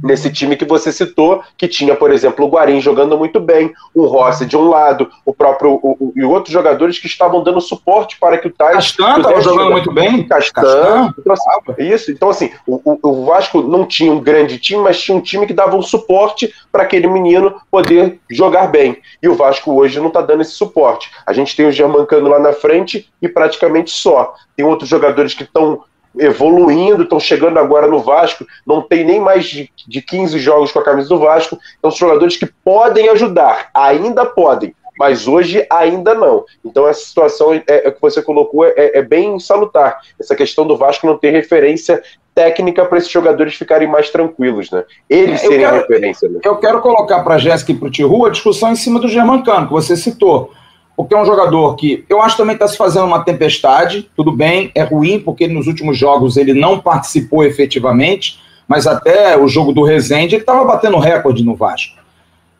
nesse 0.02 0.32
time 0.32 0.56
que 0.56 0.64
você 0.64 0.92
citou, 0.92 1.42
que 1.56 1.68
tinha, 1.68 1.94
por 1.94 2.10
exemplo, 2.10 2.44
o 2.44 2.48
Guarim 2.48 2.80
jogando 2.80 3.16
muito 3.16 3.40
bem, 3.40 3.72
o 3.94 4.06
Rossi 4.06 4.46
de 4.46 4.56
um 4.56 4.68
lado, 4.68 5.10
o 5.24 5.34
próprio 5.34 5.78
o, 5.82 5.96
o, 5.98 6.12
e 6.16 6.24
outros 6.24 6.52
jogadores 6.52 6.98
que 6.98 7.06
estavam 7.06 7.42
dando 7.42 7.60
suporte 7.60 8.18
para 8.18 8.38
que 8.38 8.48
o 8.48 8.50
Tais. 8.50 8.74
Castan 8.74 9.16
estava 9.18 9.40
jogando 9.40 9.70
muito 9.70 9.92
bem. 9.92 10.26
Castan. 10.26 10.62
Castan. 10.62 11.14
Então, 11.18 11.32
assim, 11.32 11.48
isso. 11.78 12.10
Então, 12.10 12.30
assim, 12.30 12.50
o, 12.66 12.98
o, 13.02 13.24
Vasco 13.24 13.62
não 13.62 13.86
tinha 13.86 14.12
um 14.12 14.20
grande 14.20 14.58
time, 14.58 14.82
mas 14.82 15.00
tinha 15.00 15.16
um 15.16 15.20
time 15.20 15.46
que 15.46 15.52
dava 15.52 15.76
um 15.76 15.82
suporte 15.82 16.52
para 16.70 16.82
aquele 16.82 17.06
menino 17.06 17.54
poder 17.70 18.20
jogar 18.30 18.66
bem. 18.66 18.98
E 19.22 19.28
o 19.28 19.34
Vasco 19.34 19.72
hoje 19.72 19.98
não 20.00 20.08
está 20.08 20.20
dando 20.20 20.42
esse 20.42 20.52
suporte. 20.52 21.10
A 21.26 21.32
gente 21.32 21.56
tem 21.56 21.66
o 21.66 21.72
Germancano 21.72 22.28
lá 22.28 22.38
na 22.38 22.52
frente 22.52 23.08
e 23.20 23.28
praticamente 23.28 23.90
só. 23.90 24.34
Tem 24.56 24.64
outros 24.64 24.88
jogadores 24.88 25.34
que 25.34 25.44
estão 25.44 25.82
evoluindo, 26.18 27.02
estão 27.02 27.18
chegando 27.20 27.58
agora 27.58 27.86
no 27.86 28.00
Vasco, 28.00 28.46
não 28.66 28.82
tem 28.82 29.04
nem 29.04 29.20
mais 29.20 29.46
de, 29.46 29.70
de 29.86 30.02
15 30.02 30.38
jogos 30.38 30.72
com 30.72 30.78
a 30.78 30.84
camisa 30.84 31.08
do 31.08 31.18
Vasco, 31.18 31.58
então 31.78 31.90
são 31.90 32.08
jogadores 32.08 32.36
que 32.36 32.46
podem 32.46 33.08
ajudar, 33.08 33.68
ainda 33.74 34.24
podem, 34.24 34.74
mas 34.98 35.26
hoje 35.26 35.66
ainda 35.70 36.14
não. 36.14 36.44
Então 36.64 36.86
essa 36.86 37.04
situação 37.04 37.52
é, 37.52 37.62
é 37.66 37.90
que 37.90 38.00
você 38.00 38.22
colocou 38.22 38.64
é, 38.64 38.74
é, 38.76 39.02
bem 39.02 39.38
salutar, 39.38 40.00
essa 40.18 40.36
questão 40.36 40.66
do 40.66 40.76
Vasco 40.76 41.06
não 41.06 41.18
ter 41.18 41.30
referência 41.30 42.02
técnica 42.34 42.84
para 42.84 42.98
esses 42.98 43.10
jogadores 43.10 43.54
ficarem 43.54 43.86
mais 43.86 44.10
tranquilos, 44.10 44.70
né? 44.70 44.84
Eles 45.08 45.42
é, 45.42 45.46
serem 45.46 45.60
quero, 45.60 45.76
referência. 45.76 46.28
Né? 46.28 46.40
Eu 46.42 46.56
quero 46.56 46.80
colocar 46.80 47.22
para 47.22 47.36
a 47.36 47.38
Jéssica 47.38 47.70
e 47.70 47.76
para 47.76 47.86
o 47.86 47.90
Tihu 47.90 48.26
a 48.26 48.30
discussão 48.30 48.72
em 48.72 48.76
cima 48.76 48.98
do 48.98 49.06
Germancano, 49.06 49.68
que 49.68 49.72
você 49.72 49.96
citou 49.96 50.52
porque 50.96 51.14
é 51.14 51.20
um 51.20 51.24
jogador 51.24 51.74
que 51.74 52.04
eu 52.08 52.22
acho 52.22 52.36
também 52.36 52.54
está 52.54 52.68
se 52.68 52.76
fazendo 52.76 53.06
uma 53.06 53.24
tempestade, 53.24 54.08
tudo 54.16 54.30
bem, 54.30 54.70
é 54.74 54.82
ruim, 54.82 55.18
porque 55.18 55.48
nos 55.48 55.66
últimos 55.66 55.98
jogos 55.98 56.36
ele 56.36 56.54
não 56.54 56.78
participou 56.78 57.44
efetivamente, 57.44 58.40
mas 58.68 58.86
até 58.86 59.36
o 59.36 59.48
jogo 59.48 59.72
do 59.72 59.82
Rezende 59.82 60.36
ele 60.36 60.42
estava 60.42 60.64
batendo 60.64 60.98
recorde 60.98 61.44
no 61.44 61.56
Vasco. 61.56 61.98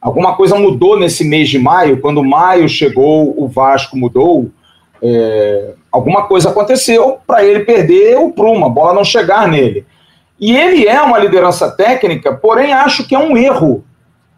Alguma 0.00 0.34
coisa 0.34 0.56
mudou 0.56 0.98
nesse 0.98 1.24
mês 1.24 1.48
de 1.48 1.58
maio, 1.58 2.00
quando 2.00 2.22
maio 2.22 2.68
chegou, 2.68 3.34
o 3.42 3.48
Vasco 3.48 3.96
mudou, 3.96 4.50
é, 5.00 5.74
alguma 5.90 6.22
coisa 6.22 6.50
aconteceu 6.50 7.18
para 7.26 7.44
ele 7.44 7.60
perder 7.60 8.18
o 8.18 8.30
prumo, 8.30 8.66
a 8.66 8.68
bola 8.68 8.92
não 8.92 9.04
chegar 9.04 9.48
nele. 9.48 9.86
E 10.38 10.54
ele 10.54 10.86
é 10.86 11.00
uma 11.00 11.18
liderança 11.18 11.70
técnica, 11.70 12.34
porém 12.34 12.72
acho 12.72 13.06
que 13.06 13.14
é 13.14 13.18
um 13.18 13.36
erro 13.36 13.84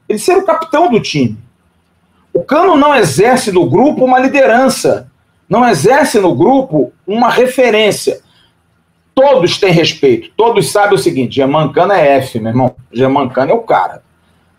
ele 0.09 0.18
ser 0.18 0.36
o 0.36 0.44
capitão 0.44 0.90
do 0.90 1.01
time. 1.01 1.36
O 2.37 2.45
Cano 2.45 2.76
não 2.76 2.95
exerce 2.95 3.51
no 3.51 3.64
grupo 3.64 4.05
uma 4.05 4.18
liderança, 4.18 5.11
não 5.49 5.66
exerce 5.66 6.20
no 6.20 6.34
grupo 6.34 6.93
uma 7.07 7.30
referência. 7.30 8.20
Todos 9.14 9.57
têm 9.57 9.72
respeito, 9.72 10.30
todos 10.37 10.70
sabem 10.70 10.97
o 10.97 10.99
seguinte: 10.99 11.37
Germancano 11.37 11.95
é 11.95 12.18
F, 12.18 12.39
meu 12.39 12.51
irmão. 12.51 12.76
Germancano 12.93 13.53
é 13.53 13.55
o 13.55 13.62
cara. 13.62 14.03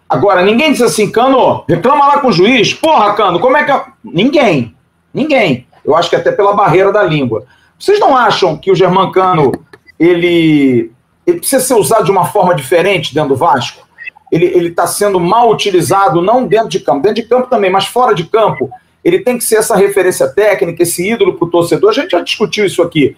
Agora, 0.10 0.42
ninguém 0.42 0.72
diz 0.72 0.82
assim, 0.82 1.12
Cano, 1.12 1.66
reclama 1.70 2.08
lá 2.08 2.20
com 2.20 2.30
o 2.30 2.32
juiz. 2.32 2.74
Porra, 2.74 3.14
Cano, 3.14 3.40
como 3.40 3.56
é 3.56 3.64
que. 3.64 3.72
Eu... 3.72 3.84
Ninguém. 4.04 4.76
Ninguém. 5.14 5.68
Eu 5.86 5.96
acho 5.96 6.10
que 6.10 6.16
até 6.16 6.32
pela 6.32 6.56
barreira 6.56 6.92
da 6.92 7.04
língua. 7.04 7.46
Vocês 7.78 8.00
não 8.00 8.18
acham 8.18 8.58
que 8.58 8.72
o 8.72 8.76
Germancano 8.76 9.52
ele, 10.00 10.92
ele 11.28 11.38
precisa 11.38 11.64
ser 11.64 11.76
usado 11.76 12.06
de 12.06 12.12
uma 12.12 12.26
forma 12.26 12.56
diferente 12.56 13.14
dentro 13.14 13.30
do 13.30 13.36
Vasco? 13.36 13.87
Ele 14.32 14.68
está 14.68 14.86
sendo 14.86 15.20
mal 15.20 15.50
utilizado, 15.50 16.22
não 16.22 16.46
dentro 16.46 16.70
de 16.70 16.80
campo, 16.80 17.02
dentro 17.02 17.22
de 17.22 17.30
campo 17.30 17.50
também, 17.50 17.72
mas 17.72 17.88
fora 17.88 18.14
de 18.14 18.26
campo. 18.26 18.70
Ele 19.04 19.20
tem 19.20 19.38
que 19.38 19.44
ser 19.44 19.58
essa 19.58 19.76
referência 19.76 20.28
técnica, 20.28 20.84
esse 20.84 21.10
ídolo 21.10 21.36
para 21.36 21.46
o 21.48 21.50
torcedor. 21.50 21.92
A 21.92 21.94
gente 21.94 22.12
já 22.12 22.20
discutiu 22.20 22.66
isso 22.66 22.82
aqui. 22.82 23.16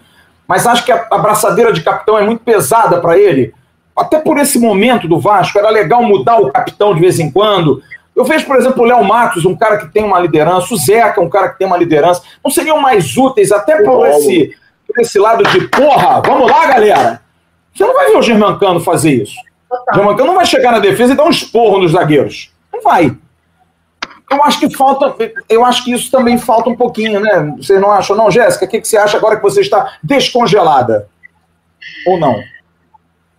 Mas 0.48 0.68
acho 0.68 0.86
que 0.86 0.92
a 0.92 1.08
abraçadeira 1.12 1.74
de 1.74 1.82
capitão 1.82 2.18
é 2.18 2.24
muito 2.24 2.44
pesada 2.44 3.00
para 3.00 3.18
ele. 3.18 3.54
Até 3.96 4.20
por 4.20 4.38
esse 4.38 4.60
momento 4.60 5.08
do 5.08 5.20
Vasco, 5.20 5.58
era 5.58 5.70
legal 5.70 6.04
mudar 6.04 6.40
o 6.40 6.52
capitão 6.52 6.94
de 6.94 7.02
vez 7.02 7.20
em 7.20 7.32
quando. 7.32 7.82
Eu 8.16 8.24
vejo, 8.24 8.46
por 8.46 8.56
exemplo, 8.56 8.84
o 8.84 8.86
Léo 8.86 9.04
Matos, 9.04 9.46
um 9.46 9.56
cara 9.56 9.78
que 9.78 9.88
tem 9.88 10.04
uma 10.04 10.20
liderança, 10.20 10.74
o 10.74 10.78
Zeca, 10.78 11.22
um 11.22 11.30
cara 11.30 11.50
que 11.50 11.58
tem 11.58 11.68
uma 11.68 11.78
liderança. 11.78 12.22
Não 12.44 12.52
seriam 12.52 12.80
mais 12.80 13.18
úteis, 13.18 13.52
até 13.52 13.82
por 13.84 14.08
esse, 14.08 14.56
por 14.88 15.02
esse 15.02 15.18
lado 15.20 15.44
de 15.44 15.68
porra, 15.68 16.22
vamos 16.22 16.50
lá, 16.50 16.68
galera. 16.68 17.22
Você 17.74 17.84
não 17.84 17.94
vai 17.94 18.08
ver 18.08 18.18
o 18.18 18.22
Germancano 18.22 18.80
fazer 18.80 19.24
isso. 19.24 19.36
Total. 19.70 20.16
não 20.26 20.36
vai 20.36 20.46
chegar 20.46 20.72
na 20.72 20.80
defesa 20.80 21.14
e 21.14 21.16
dar 21.16 21.26
um 21.26 21.30
esporro 21.30 21.80
nos 21.80 21.92
zagueiros. 21.92 22.52
Não 22.74 22.82
vai. 22.82 23.16
Eu 24.32 24.44
acho 24.44 24.60
que 24.60 24.76
falta, 24.76 25.16
eu 25.48 25.66
acho 25.66 25.84
que 25.84 25.92
isso 25.92 26.12
também 26.12 26.38
falta 26.38 26.70
um 26.70 26.76
pouquinho, 26.76 27.20
né? 27.20 27.54
Vocês 27.58 27.82
não 27.82 27.92
acham, 27.92 28.16
não, 28.16 28.30
Jéssica? 28.30 28.66
O 28.66 28.68
que, 28.68 28.82
que 28.82 28.88
você 28.88 28.98
acha 28.98 29.18
agora 29.18 29.38
que 29.38 29.42
você 29.42 29.62
está 29.62 29.98
descongelada? 30.04 31.08
Ou 32.06 32.20
não? 32.20 32.40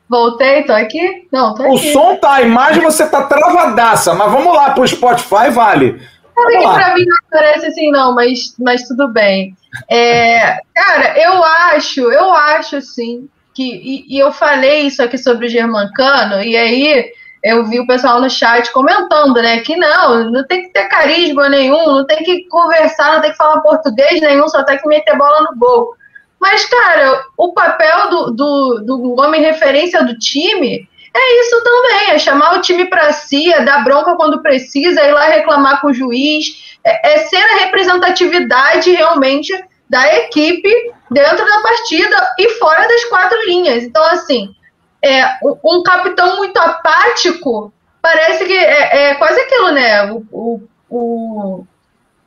Voltei, 0.09 0.64
tô 0.64 0.72
aqui? 0.72 1.28
Não, 1.33 1.55
tô 1.55 1.62
aqui. 1.62 1.72
O 1.72 1.78
som 1.78 2.16
tá, 2.16 2.35
a 2.35 2.43
imagem 2.43 2.83
você 2.83 3.09
tá 3.09 3.22
travadaça, 3.22 4.12
mas 4.14 4.33
vamos 4.33 4.53
lá 4.53 4.70
pro 4.70 4.87
Spotify, 4.87 5.51
vale. 5.53 6.01
Sabe 6.35 6.59
que 6.59 6.62
pra 6.62 6.95
mim 6.95 7.05
não 7.07 7.16
parece 7.31 7.66
assim, 7.66 7.91
não, 7.93 8.14
mas, 8.14 8.55
mas 8.59 8.83
tudo 8.89 9.09
bem. 9.12 9.55
É, 9.89 10.59
cara, 10.74 11.16
eu 11.20 11.45
acho, 11.45 12.01
eu 12.11 12.35
acho 12.35 12.76
assim, 12.76 13.28
que. 13.61 14.07
E, 14.09 14.17
e, 14.17 14.19
eu 14.19 14.33
falei 14.33 14.83
isso 14.83 15.03
aqui 15.03 15.19
sobre 15.19 15.47
o 15.47 15.51
Germancano, 15.51 16.43
e 16.43 16.57
aí 16.57 17.13
eu 17.45 17.67
vi 17.67 17.79
o 17.79 17.87
pessoal 17.87 18.21
no 18.21 18.31
chat 18.31 18.73
comentando, 18.73 19.35
né? 19.41 19.61
Que 19.61 19.77
não, 19.77 20.31
não 20.31 20.47
tem 20.47 20.63
que 20.63 20.73
ter 20.73 20.89
carisma 20.89 21.49
nenhum, 21.49 21.87
não 21.87 22.07
tem 22.07 22.19
que 22.25 22.49
conversar, 22.49 23.15
não 23.15 23.21
tem 23.21 23.31
que 23.31 23.37
falar 23.37 23.61
português 23.61 24.21
nenhum, 24.21 24.49
só 24.49 24.63
tem 24.65 24.79
que 24.79 24.89
meter 24.89 25.17
bola 25.17 25.43
no 25.51 25.59
gol. 25.59 25.95
Mas, 26.41 26.65
cara, 26.65 27.23
o 27.37 27.53
papel 27.53 28.09
do, 28.09 28.31
do, 28.31 28.79
do 28.79 29.21
homem 29.21 29.43
referência 29.43 30.03
do 30.03 30.19
time 30.19 30.89
é 31.15 31.41
isso 31.41 31.63
também, 31.63 32.15
é 32.15 32.19
chamar 32.19 32.57
o 32.57 32.63
time 32.63 32.87
para 32.87 33.13
si, 33.13 33.53
é 33.53 33.63
dar 33.63 33.85
bronca 33.85 34.17
quando 34.17 34.43
precisa, 34.43 35.01
é 35.01 35.09
ir 35.09 35.13
lá 35.13 35.25
reclamar 35.27 35.81
com 35.81 35.89
o 35.89 35.93
juiz, 35.93 36.79
é, 36.85 37.15
é 37.15 37.19
ser 37.19 37.37
a 37.37 37.65
representatividade 37.65 38.91
realmente 38.93 39.53
da 39.91 40.16
equipe 40.18 40.70
dentro 41.11 41.45
da 41.45 41.61
partida 41.62 42.34
e 42.38 42.49
fora 42.51 42.86
das 42.86 43.05
quatro 43.07 43.36
linhas. 43.47 43.82
Então, 43.82 44.03
assim, 44.05 44.55
é, 45.03 45.24
um 45.64 45.82
capitão 45.82 46.36
muito 46.36 46.57
apático 46.57 47.72
parece 48.01 48.45
que 48.45 48.57
é, 48.57 49.11
é 49.11 49.14
quase 49.16 49.41
aquilo, 49.41 49.72
né? 49.72 50.12
O, 50.12 50.24
o, 50.30 50.62
o, 50.88 51.66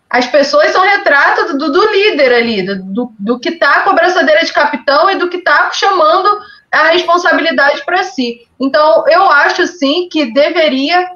as 0.10 0.28
pessoas 0.28 0.72
são 0.72 0.84
retrato 0.84 1.58
do, 1.58 1.72
do 1.72 1.92
líder 1.92 2.34
ali, 2.34 2.64
do, 2.64 3.14
do 3.18 3.40
que 3.40 3.50
está 3.50 3.80
com 3.80 3.92
a 3.92 3.94
braçadeira 3.94 4.44
de 4.44 4.52
capitão 4.52 5.10
e 5.10 5.16
do 5.16 5.30
que 5.30 5.38
está 5.38 5.72
chamando 5.72 6.38
a 6.70 6.90
responsabilidade 6.90 7.86
para 7.86 8.04
si. 8.04 8.46
Então, 8.60 9.06
eu 9.08 9.30
acho 9.32 9.66
sim 9.68 10.10
que 10.12 10.34
deveria 10.34 11.10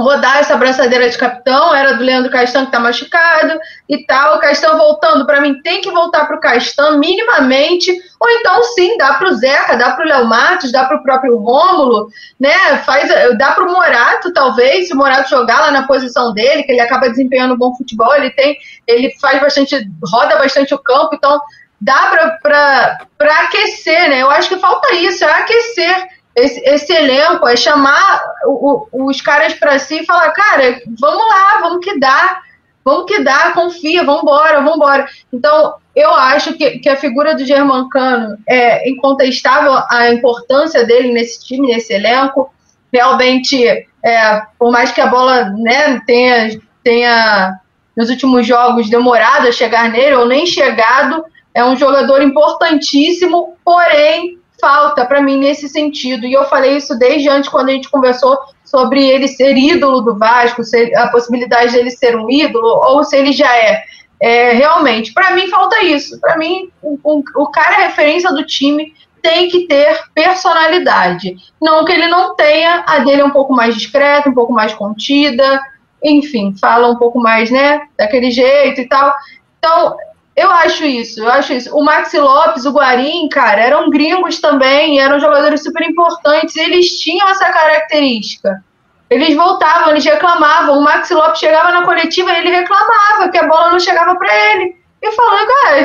rodar 0.00 0.38
essa 0.38 0.56
braçadeira 0.56 1.08
de 1.08 1.16
capitão, 1.16 1.74
era 1.74 1.94
do 1.94 2.04
Leandro 2.04 2.30
Castan 2.30 2.66
que 2.66 2.72
tá 2.72 2.80
machucado 2.80 3.58
e 3.88 4.04
tal. 4.06 4.36
O 4.36 4.40
Castan 4.40 4.76
voltando, 4.76 5.26
para 5.26 5.40
mim, 5.40 5.60
tem 5.62 5.80
que 5.80 5.90
voltar 5.90 6.26
pro 6.26 6.40
Castan 6.40 6.98
minimamente, 6.98 7.90
ou 8.18 8.30
então 8.30 8.62
sim, 8.74 8.96
dá 8.96 9.14
pro 9.14 9.32
Zeca, 9.34 9.76
dá 9.76 9.92
pro 9.92 10.06
Léo 10.06 10.26
Matos, 10.26 10.72
dá 10.72 10.84
pro 10.84 11.02
próprio 11.02 11.36
Rômulo, 11.38 12.08
né? 12.38 12.78
Faz, 12.84 13.08
dá 13.38 13.52
pro 13.52 13.70
Morato, 13.70 14.32
talvez, 14.32 14.88
se 14.88 14.94
o 14.94 14.96
Morato 14.96 15.30
jogar 15.30 15.60
lá 15.60 15.70
na 15.70 15.86
posição 15.86 16.32
dele, 16.32 16.62
que 16.62 16.72
ele 16.72 16.80
acaba 16.80 17.08
desempenhando 17.08 17.56
bom 17.56 17.74
futebol, 17.74 18.14
ele 18.14 18.30
tem, 18.30 18.56
ele 18.86 19.14
faz 19.20 19.40
bastante, 19.40 19.76
roda 20.04 20.36
bastante 20.36 20.74
o 20.74 20.78
campo, 20.78 21.14
então 21.14 21.40
dá 21.80 22.38
para 22.42 23.34
aquecer, 23.44 24.08
né? 24.10 24.22
Eu 24.22 24.30
acho 24.30 24.48
que 24.48 24.58
falta 24.58 24.92
isso, 24.94 25.24
é 25.24 25.30
aquecer 25.30 26.19
esse, 26.40 26.60
esse 26.60 26.92
elenco, 26.92 27.46
é 27.46 27.56
chamar 27.56 28.22
o, 28.46 28.86
o, 28.92 29.06
os 29.08 29.20
caras 29.20 29.54
para 29.54 29.78
si 29.78 30.00
e 30.00 30.06
falar, 30.06 30.30
cara, 30.32 30.80
vamos 30.98 31.28
lá, 31.28 31.60
vamos 31.60 31.84
que 31.84 31.98
dá, 31.98 32.40
vamos 32.84 33.06
que 33.06 33.22
dá, 33.22 33.52
confia, 33.52 34.04
vamos 34.04 34.22
embora, 34.22 34.56
vamos 34.60 34.76
embora. 34.76 35.06
Então, 35.32 35.74
eu 35.94 36.10
acho 36.10 36.54
que, 36.54 36.78
que 36.78 36.88
a 36.88 36.96
figura 36.96 37.34
do 37.34 37.44
Germancano 37.44 38.38
é 38.48 38.88
incontestável 38.88 39.72
a 39.90 40.10
importância 40.10 40.84
dele 40.84 41.12
nesse 41.12 41.44
time, 41.44 41.68
nesse 41.68 41.92
elenco. 41.92 42.52
Realmente, 42.92 43.64
é, 44.04 44.42
por 44.58 44.72
mais 44.72 44.90
que 44.90 45.00
a 45.00 45.06
bola 45.06 45.50
né, 45.50 46.00
tenha, 46.06 46.58
tenha 46.82 47.60
nos 47.96 48.10
últimos 48.10 48.46
jogos 48.46 48.88
demorado 48.88 49.46
a 49.46 49.52
chegar 49.52 49.90
nele 49.90 50.16
ou 50.16 50.26
nem 50.26 50.46
chegado, 50.46 51.24
é 51.54 51.64
um 51.64 51.76
jogador 51.76 52.22
importantíssimo, 52.22 53.56
porém 53.64 54.39
falta 54.60 55.04
para 55.06 55.22
mim 55.22 55.38
nesse 55.38 55.68
sentido. 55.68 56.26
E 56.26 56.32
eu 56.32 56.44
falei 56.44 56.76
isso 56.76 56.98
desde 56.98 57.28
antes, 57.28 57.48
quando 57.48 57.70
a 57.70 57.72
gente 57.72 57.90
conversou 57.90 58.38
sobre 58.64 59.04
ele 59.04 59.26
ser 59.26 59.56
ídolo 59.56 60.00
do 60.00 60.16
Vasco, 60.16 60.62
a 60.96 61.08
possibilidade 61.08 61.72
dele 61.72 61.90
ser 61.90 62.16
um 62.16 62.30
ídolo, 62.30 62.68
ou 62.68 63.02
se 63.02 63.16
ele 63.16 63.32
já 63.32 63.52
é. 63.56 63.82
é 64.20 64.52
realmente, 64.52 65.12
para 65.12 65.34
mim 65.34 65.48
falta 65.48 65.82
isso. 65.82 66.20
Para 66.20 66.36
mim, 66.36 66.70
o, 66.82 66.98
o 67.36 67.46
cara 67.48 67.82
é 67.82 67.86
referência 67.88 68.30
do 68.30 68.46
time 68.46 68.94
tem 69.22 69.48
que 69.48 69.66
ter 69.66 70.00
personalidade. 70.14 71.36
Não 71.60 71.84
que 71.84 71.92
ele 71.92 72.06
não 72.06 72.34
tenha, 72.34 72.84
a 72.86 73.00
dele 73.00 73.22
é 73.22 73.24
um 73.24 73.30
pouco 73.30 73.52
mais 73.52 73.74
discreta, 73.74 74.30
um 74.30 74.34
pouco 74.34 74.52
mais 74.52 74.72
contida, 74.72 75.60
enfim, 76.02 76.54
fala 76.58 76.88
um 76.88 76.96
pouco 76.96 77.20
mais, 77.20 77.50
né, 77.50 77.82
daquele 77.98 78.30
jeito 78.30 78.80
e 78.80 78.88
tal. 78.88 79.12
Então, 79.58 79.96
eu 80.36 80.50
acho 80.50 80.84
isso, 80.84 81.20
eu 81.20 81.28
acho 81.30 81.52
isso. 81.52 81.76
O 81.76 81.82
Maxi 81.82 82.18
Lopes, 82.18 82.64
o 82.64 82.72
Guarim, 82.72 83.28
cara, 83.28 83.60
eram 83.60 83.90
gringos 83.90 84.40
também, 84.40 85.00
eram 85.00 85.20
jogadores 85.20 85.62
super 85.62 85.82
importantes, 85.82 86.56
eles 86.56 86.98
tinham 87.00 87.28
essa 87.28 87.50
característica. 87.50 88.62
Eles 89.10 89.34
voltavam, 89.34 89.90
eles 89.90 90.04
reclamavam. 90.04 90.78
O 90.78 90.82
Maxi 90.82 91.12
Lopes 91.14 91.40
chegava 91.40 91.72
na 91.72 91.84
coletiva 91.84 92.32
e 92.32 92.36
ele 92.38 92.50
reclamava 92.50 93.28
que 93.28 93.38
a 93.38 93.46
bola 93.46 93.70
não 93.70 93.80
chegava 93.80 94.14
para 94.14 94.32
ele. 94.52 94.80
E 95.02 95.12
falou, 95.12 95.38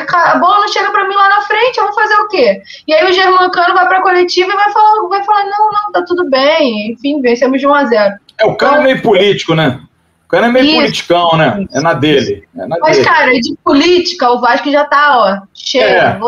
cara, 0.06 0.32
a 0.34 0.38
bola 0.38 0.60
não 0.60 0.68
chega 0.68 0.92
para 0.92 1.08
mim 1.08 1.16
lá 1.16 1.30
na 1.30 1.42
frente, 1.42 1.78
vamos 1.78 1.96
fazer 1.96 2.16
o 2.16 2.28
quê? 2.28 2.62
E 2.86 2.94
aí 2.94 3.10
o 3.10 3.14
Germancano 3.14 3.74
vai 3.74 3.88
para 3.88 4.00
a 4.00 4.02
coletiva 4.02 4.52
e 4.52 4.56
vai 4.56 4.72
falar, 4.72 5.08
vai 5.08 5.24
falar, 5.24 5.46
não, 5.46 5.72
não, 5.72 5.92
tá 5.94 6.04
tudo 6.06 6.30
bem. 6.30 6.92
Enfim, 6.92 7.22
vencemos 7.22 7.60
de 7.60 7.66
1 7.66 7.74
a 7.74 7.86
0 7.86 8.16
É, 8.38 8.46
o 8.46 8.56
cara 8.56 8.82
é 8.82 8.84
meio 8.84 9.02
político, 9.02 9.56
né? 9.56 9.80
O 10.26 10.28
cara 10.28 10.48
é 10.48 10.52
meio 10.52 10.66
Isso. 10.66 10.76
politicão, 10.76 11.38
né? 11.38 11.66
É 11.72 11.80
na 11.80 11.94
dele. 11.94 12.44
É 12.58 12.66
na 12.66 12.78
Mas, 12.80 12.98
dele. 12.98 13.08
cara, 13.08 13.32
de 13.40 13.56
política, 13.64 14.32
o 14.32 14.42
Vasco 14.42 14.72
já 14.72 14.84
tá, 14.84 15.18
ó, 15.18 15.48
cheio. 15.54 15.84
É, 15.84 16.20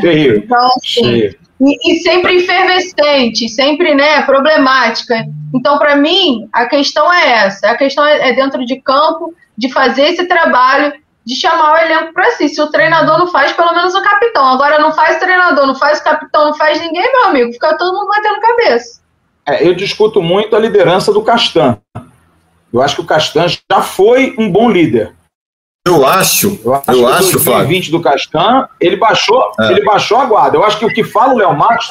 cheio. 0.00 0.36
Então, 0.38 0.66
assim, 0.66 1.04
cheio. 1.04 1.36
E, 1.60 1.92
e, 1.92 1.96
sempre 2.00 2.36
efervescente, 2.36 3.48
sempre, 3.48 3.94
né, 3.94 4.22
problemática. 4.22 5.26
Então, 5.54 5.78
para 5.78 5.96
mim, 5.96 6.48
a 6.52 6.66
questão 6.66 7.12
é 7.12 7.44
essa. 7.46 7.70
A 7.70 7.76
questão 7.76 8.04
é, 8.04 8.30
é 8.30 8.32
dentro 8.32 8.64
de 8.64 8.80
campo, 8.80 9.34
de 9.56 9.70
fazer 9.70 10.04
esse 10.04 10.24
trabalho, 10.26 10.92
de 11.24 11.34
chamar 11.34 11.74
o 11.74 11.78
elenco 11.78 12.14
para 12.14 12.30
si. 12.32 12.48
Se 12.48 12.60
o 12.62 12.70
treinador 12.70 13.18
não 13.18 13.28
faz, 13.28 13.52
pelo 13.52 13.74
menos 13.74 13.94
o 13.94 14.02
capitão. 14.02 14.46
Agora, 14.46 14.78
não 14.78 14.92
faz 14.92 15.16
o 15.16 15.20
treinador, 15.20 15.66
não 15.66 15.74
faz 15.74 16.00
o 16.00 16.04
capitão, 16.04 16.46
não 16.46 16.54
faz 16.54 16.80
ninguém, 16.80 17.10
meu 17.12 17.24
amigo. 17.26 17.52
Fica 17.52 17.76
todo 17.76 17.94
mundo 17.94 18.08
batendo 18.08 18.40
cabeça. 18.40 19.00
É, 19.46 19.66
eu 19.66 19.74
discuto 19.74 20.22
muito 20.22 20.56
a 20.56 20.58
liderança 20.58 21.12
do 21.12 21.22
Castan. 21.22 21.78
Eu 22.72 22.80
acho 22.82 22.96
que 22.96 23.02
o 23.02 23.06
Castan 23.06 23.46
já 23.48 23.82
foi 23.82 24.34
um 24.38 24.50
bom 24.50 24.70
líder. 24.70 25.12
Eu 25.86 26.06
acho, 26.06 26.60
eu 26.62 26.74
acho, 26.74 26.90
eu 26.92 27.08
acho 27.08 27.32
2020 27.32 27.90
do 27.90 28.02
Castan, 28.02 28.68
ele 28.78 28.96
baixou, 28.96 29.50
é. 29.58 29.72
ele 29.72 29.82
baixou 29.82 30.18
a 30.18 30.26
guarda. 30.26 30.56
Eu 30.56 30.64
acho 30.64 30.78
que 30.78 30.84
o 30.84 30.92
que 30.92 31.02
fala 31.02 31.32
o 31.32 31.38
Léo 31.38 31.56
Matos, 31.56 31.90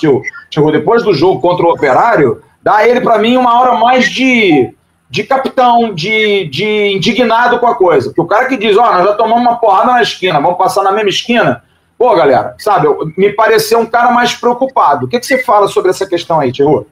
chegou 0.49 0.71
depois 0.71 1.03
do 1.03 1.13
jogo 1.13 1.41
contra 1.41 1.65
o 1.65 1.71
Operário, 1.71 2.41
dá 2.61 2.87
ele 2.87 3.01
para 3.01 3.17
mim 3.17 3.35
uma 3.35 3.59
hora 3.59 3.73
mais 3.73 4.09
de, 4.09 4.73
de 5.09 5.23
capitão, 5.23 5.93
de, 5.93 6.45
de 6.45 6.93
indignado 6.95 7.59
com 7.59 7.65
a 7.65 7.75
coisa. 7.75 8.09
Porque 8.09 8.21
o 8.21 8.27
cara 8.27 8.45
que 8.45 8.57
diz, 8.57 8.77
ó, 8.77 8.87
oh, 8.87 8.93
nós 8.93 9.05
já 9.05 9.13
tomamos 9.13 9.41
uma 9.41 9.57
porrada 9.57 9.93
na 9.93 10.01
esquina, 10.03 10.39
vamos 10.39 10.57
passar 10.57 10.83
na 10.83 10.91
mesma 10.91 11.09
esquina. 11.09 11.63
Pô, 11.97 12.15
galera, 12.15 12.55
sabe, 12.59 12.87
me 13.17 13.33
pareceu 13.33 13.79
um 13.79 13.85
cara 13.85 14.11
mais 14.11 14.33
preocupado. 14.35 15.05
O 15.05 15.09
que, 15.09 15.19
que 15.19 15.25
você 15.25 15.43
fala 15.43 15.67
sobre 15.67 15.89
essa 15.89 16.07
questão 16.07 16.39
aí, 16.39 16.51
Tio? 16.51 16.87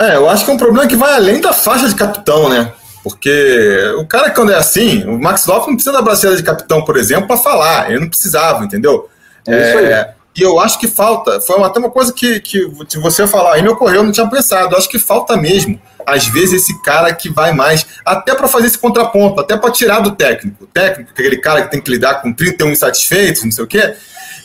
É, 0.00 0.16
eu 0.16 0.28
acho 0.28 0.44
que 0.44 0.50
é 0.50 0.54
um 0.54 0.58
problema 0.58 0.86
que 0.86 0.96
vai 0.96 1.14
além 1.14 1.40
da 1.40 1.52
faixa 1.52 1.88
de 1.88 1.94
capitão, 1.94 2.48
né? 2.48 2.72
Porque 3.02 3.94
o 3.98 4.06
cara, 4.06 4.30
quando 4.30 4.52
é 4.52 4.56
assim, 4.56 5.04
o 5.04 5.18
Max 5.18 5.46
Lopes 5.46 5.66
não 5.66 5.74
precisa 5.74 5.92
da 5.92 6.02
braceira 6.02 6.36
de 6.36 6.42
capitão, 6.42 6.84
por 6.84 6.96
exemplo, 6.96 7.26
para 7.26 7.36
falar. 7.36 7.90
Ele 7.90 8.00
não 8.00 8.08
precisava, 8.08 8.64
entendeu? 8.64 9.08
É 9.46 9.68
isso 9.68 9.78
aí. 9.78 10.06
É, 10.36 10.40
e 10.40 10.42
eu 10.42 10.60
acho 10.60 10.78
que 10.78 10.86
falta. 10.88 11.40
Foi 11.40 11.60
até 11.62 11.78
uma 11.78 11.90
coisa 11.90 12.12
que, 12.12 12.40
que 12.40 12.66
você 12.98 13.26
falar 13.26 13.54
aí 13.54 13.62
me 13.62 13.68
ocorreu, 13.68 13.96
eu 13.96 14.04
não 14.04 14.12
tinha 14.12 14.28
pensado. 14.28 14.74
Eu 14.74 14.78
acho 14.78 14.88
que 14.88 14.98
falta 14.98 15.36
mesmo, 15.36 15.80
às 16.06 16.26
vezes, 16.26 16.62
esse 16.62 16.82
cara 16.82 17.12
que 17.12 17.28
vai 17.28 17.52
mais, 17.52 17.86
até 18.04 18.34
para 18.34 18.48
fazer 18.48 18.66
esse 18.66 18.78
contraponto, 18.78 19.40
até 19.40 19.56
para 19.56 19.70
tirar 19.70 20.00
do 20.00 20.12
técnico. 20.12 20.64
O 20.64 20.66
técnico, 20.66 21.10
aquele 21.10 21.38
cara 21.38 21.62
que 21.62 21.70
tem 21.70 21.80
que 21.80 21.90
lidar 21.90 22.22
com 22.22 22.32
31 22.32 22.70
insatisfeitos, 22.70 23.44
não 23.44 23.52
sei 23.52 23.64
o 23.64 23.66
quê 23.66 23.94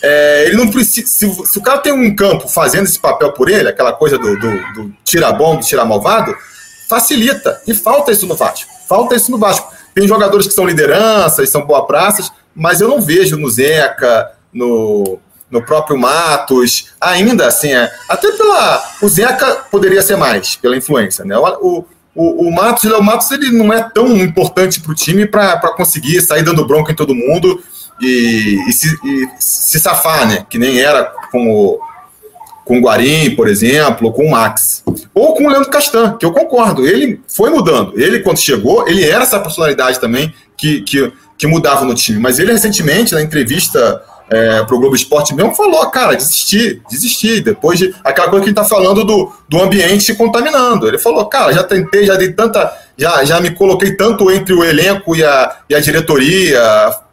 é, 0.03 0.47
ele 0.47 0.57
não 0.57 0.69
precisa. 0.69 1.07
Se, 1.07 1.33
se, 1.45 1.57
o 1.57 1.61
cara 1.61 1.77
tem 1.77 1.93
um 1.93 2.13
campo 2.13 2.49
fazendo 2.49 2.83
esse 2.83 2.99
papel 2.99 3.31
por 3.31 3.49
ele, 3.49 3.69
aquela 3.69 3.93
coisa 3.93 4.17
do, 4.17 4.37
do, 4.37 4.73
do 4.73 4.93
tira 5.05 5.31
bom, 5.31 5.55
do 5.55 5.65
tira 5.65 5.85
malvado, 5.85 6.35
facilita. 6.89 7.61
E 7.65 7.73
falta 7.73 8.11
isso 8.11 8.27
no 8.27 8.35
Vasco. 8.35 8.69
Falta 8.85 9.15
isso 9.15 9.31
no 9.31 9.37
Vasco. 9.37 9.73
Tem 9.95 10.05
jogadores 10.05 10.45
que 10.45 10.53
são 10.53 10.65
lideranças, 10.65 11.49
são 11.49 11.65
boa 11.65 11.87
praças, 11.87 12.29
mas 12.53 12.81
eu 12.81 12.89
não 12.89 12.99
vejo 12.99 13.37
no 13.37 13.49
Zeca, 13.49 14.31
no, 14.51 15.19
no 15.53 15.63
próprio 15.63 15.97
Matos, 15.97 16.87
ainda 16.99 17.47
assim, 17.47 17.71
é, 17.71 17.89
até 18.09 18.31
pela. 18.31 18.83
O 19.01 19.07
Zeca 19.07 19.63
poderia 19.69 20.01
ser 20.01 20.17
mais, 20.17 20.55
pela 20.55 20.75
influência, 20.75 21.23
né? 21.23 21.37
O, 21.37 21.85
o, 22.15 22.47
o 22.47 22.51
Matos, 22.51 22.91
o 22.91 23.03
Matos 23.03 23.31
ele 23.31 23.51
não 23.51 23.71
é 23.71 23.87
tão 23.93 24.17
importante 24.17 24.81
para 24.81 24.91
o 24.91 24.95
time 24.95 25.27
para 25.27 25.57
conseguir 25.75 26.21
sair 26.21 26.43
dando 26.43 26.65
bronca 26.65 26.91
em 26.91 26.95
todo 26.95 27.13
mundo 27.13 27.61
e, 28.01 28.59
e, 28.67 28.73
se, 28.73 28.87
e, 29.03 29.29
se, 29.39 29.79
safar, 29.79 30.27
né? 30.27 30.45
Que 30.49 30.57
nem 30.57 30.79
era 30.79 31.03
com 31.31 31.51
o, 31.51 31.79
com 32.65 32.79
o 32.79 32.81
Guarim, 32.81 33.35
por 33.35 33.47
exemplo, 33.47 34.07
ou 34.07 34.13
com 34.13 34.25
o 34.25 34.31
Max. 34.31 34.83
Ou 35.13 35.35
com 35.35 35.45
o 35.45 35.49
Leandro 35.49 35.69
Castan, 35.69 36.17
que 36.17 36.25
eu 36.25 36.31
concordo. 36.31 36.85
Ele 36.87 37.21
foi 37.27 37.51
mudando. 37.51 37.93
Ele, 37.95 38.21
quando 38.21 38.37
chegou, 38.39 38.87
ele 38.87 39.05
era 39.05 39.23
essa 39.23 39.39
personalidade 39.39 39.99
também 39.99 40.33
que, 40.57 40.81
que, 40.81 41.13
que 41.37 41.45
mudava 41.45 41.85
no 41.85 41.93
time. 41.93 42.19
Mas 42.19 42.39
ele, 42.39 42.51
recentemente, 42.51 43.13
na 43.13 43.21
entrevista 43.21 44.01
é, 44.33 44.63
pro 44.63 44.79
Globo 44.79 44.95
Esporte 44.95 45.33
mesmo, 45.33 45.53
falou, 45.53 45.85
cara, 45.91 46.15
desisti, 46.15 46.81
desisti. 46.89 47.41
Depois 47.41 47.77
de 47.77 47.93
aquela 48.03 48.29
coisa 48.29 48.43
que 48.43 48.49
ele 48.49 48.55
tá 48.55 48.63
falando 48.63 49.03
do, 49.03 49.31
do 49.47 49.61
ambiente 49.61 50.03
se 50.03 50.15
contaminando. 50.15 50.87
Ele 50.87 50.97
falou, 50.97 51.25
cara, 51.25 51.53
já 51.53 51.63
tentei, 51.63 52.05
já 52.05 52.15
dei 52.15 52.33
tanta. 52.33 52.71
Já, 52.97 53.23
já 53.23 53.39
me 53.39 53.51
coloquei 53.51 53.95
tanto 53.95 54.31
entre 54.31 54.53
o 54.53 54.63
elenco 54.63 55.15
e 55.15 55.23
a, 55.23 55.57
e 55.69 55.75
a 55.75 55.79
diretoria, 55.79 56.61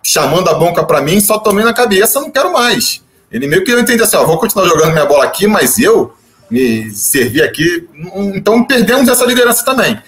chamando 0.02 0.48
a 0.48 0.54
bronca 0.54 0.84
para 0.84 1.00
mim, 1.00 1.20
só 1.20 1.38
tomei 1.38 1.64
na 1.64 1.72
cabeça, 1.72 2.20
não 2.20 2.30
quero 2.30 2.52
mais. 2.52 3.02
Ele 3.30 3.46
meio 3.46 3.64
que 3.64 3.70
eu 3.70 3.78
entendi 3.78 4.02
assim, 4.02 4.16
ó, 4.16 4.24
vou 4.24 4.38
continuar 4.38 4.66
jogando 4.66 4.92
minha 4.92 5.06
bola 5.06 5.24
aqui, 5.24 5.46
mas 5.46 5.78
eu 5.78 6.12
me 6.50 6.90
servir 6.90 7.42
aqui. 7.42 7.88
Então 8.34 8.64
perdemos 8.64 9.08
essa 9.08 9.24
liderança 9.24 9.64
também. 9.64 9.98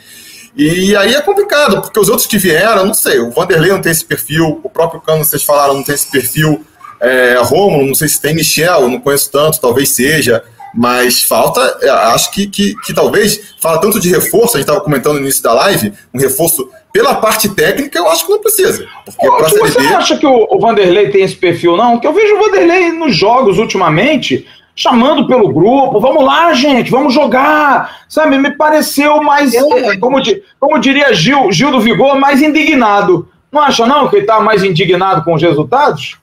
E 0.55 0.95
aí 0.97 1.15
é 1.15 1.21
complicado, 1.23 1.81
porque 1.81 1.99
os 1.99 2.09
outros 2.11 2.27
que 2.27 2.37
vieram, 2.37 2.85
não 2.85 2.93
sei, 2.93 3.19
o 3.21 3.31
Vanderlei 3.31 3.71
não 3.71 3.81
tem 3.81 3.91
esse 3.91 4.05
perfil, 4.05 4.61
o 4.63 4.69
próprio 4.69 5.01
Cano, 5.01 5.25
vocês 5.25 5.43
falaram, 5.43 5.75
não 5.75 5.83
tem 5.83 5.95
esse 5.95 6.11
perfil. 6.11 6.65
É, 7.03 7.37
Romulo, 7.43 7.87
não 7.87 7.95
sei 7.95 8.09
se 8.09 8.21
tem 8.21 8.35
Michel, 8.35 8.89
não 8.89 9.01
conheço 9.01 9.31
tanto, 9.31 9.61
talvez 9.61 9.89
seja. 9.89 10.43
Mas 10.75 11.23
falta, 11.23 11.79
é, 11.83 11.91
acho 11.91 12.31
que, 12.31 12.47
que, 12.47 12.75
que 12.77 12.95
talvez, 12.95 13.55
fala 13.61 13.81
tanto 13.81 14.01
de 14.01 14.09
reforço, 14.11 14.57
a 14.57 14.61
gente 14.61 14.69
estava 14.69 14.81
comentando 14.81 15.15
no 15.15 15.21
início 15.21 15.43
da 15.43 15.53
live, 15.53 15.93
um 16.15 16.19
reforço 16.19 16.71
pela 16.93 17.17
parte 17.17 17.49
técnica, 17.49 17.99
eu 17.99 18.09
acho 18.09 18.25
que 18.25 18.33
não 18.33 18.41
precisa. 18.41 18.87
Porque 19.05 19.27
Pô, 19.27 19.39
você 19.39 19.79
B... 19.79 19.85
não 19.85 19.97
acha 19.97 20.17
que 20.17 20.27
o, 20.27 20.47
o 20.51 20.61
Vanderlei 20.61 21.11
tem 21.11 21.23
esse 21.23 21.35
perfil, 21.35 21.77
não? 21.77 21.99
Que 21.99 22.07
eu 22.07 22.13
vejo 22.13 22.37
o 22.37 22.39
Vanderlei 22.39 22.93
nos 22.93 23.17
jogos 23.17 23.59
ultimamente, 23.59 24.47
chamando 24.75 25.27
pelo 25.27 25.53
grupo, 25.53 26.01
vamos 26.01 26.25
lá, 26.25 26.55
gente, 26.55 26.91
vamos 26.91 27.13
jogar. 27.13 28.05
Sabe, 28.09 28.39
me 28.39 28.53
pareceu 28.53 29.23
mais, 29.23 29.53
é, 29.55 29.97
como, 29.99 30.19
como 30.59 30.79
diria 30.79 31.13
Gil, 31.13 31.51
Gil 31.51 31.71
do 31.71 31.81
Vigor, 31.81 32.17
mais 32.19 32.41
indignado. 32.41 33.29
Não 33.51 33.61
acha, 33.61 33.87
não, 33.87 34.09
que 34.09 34.17
ele 34.17 34.23
está 34.23 34.41
mais 34.41 34.65
indignado 34.65 35.23
com 35.25 35.35
os 35.35 35.43
resultados? 35.43 36.17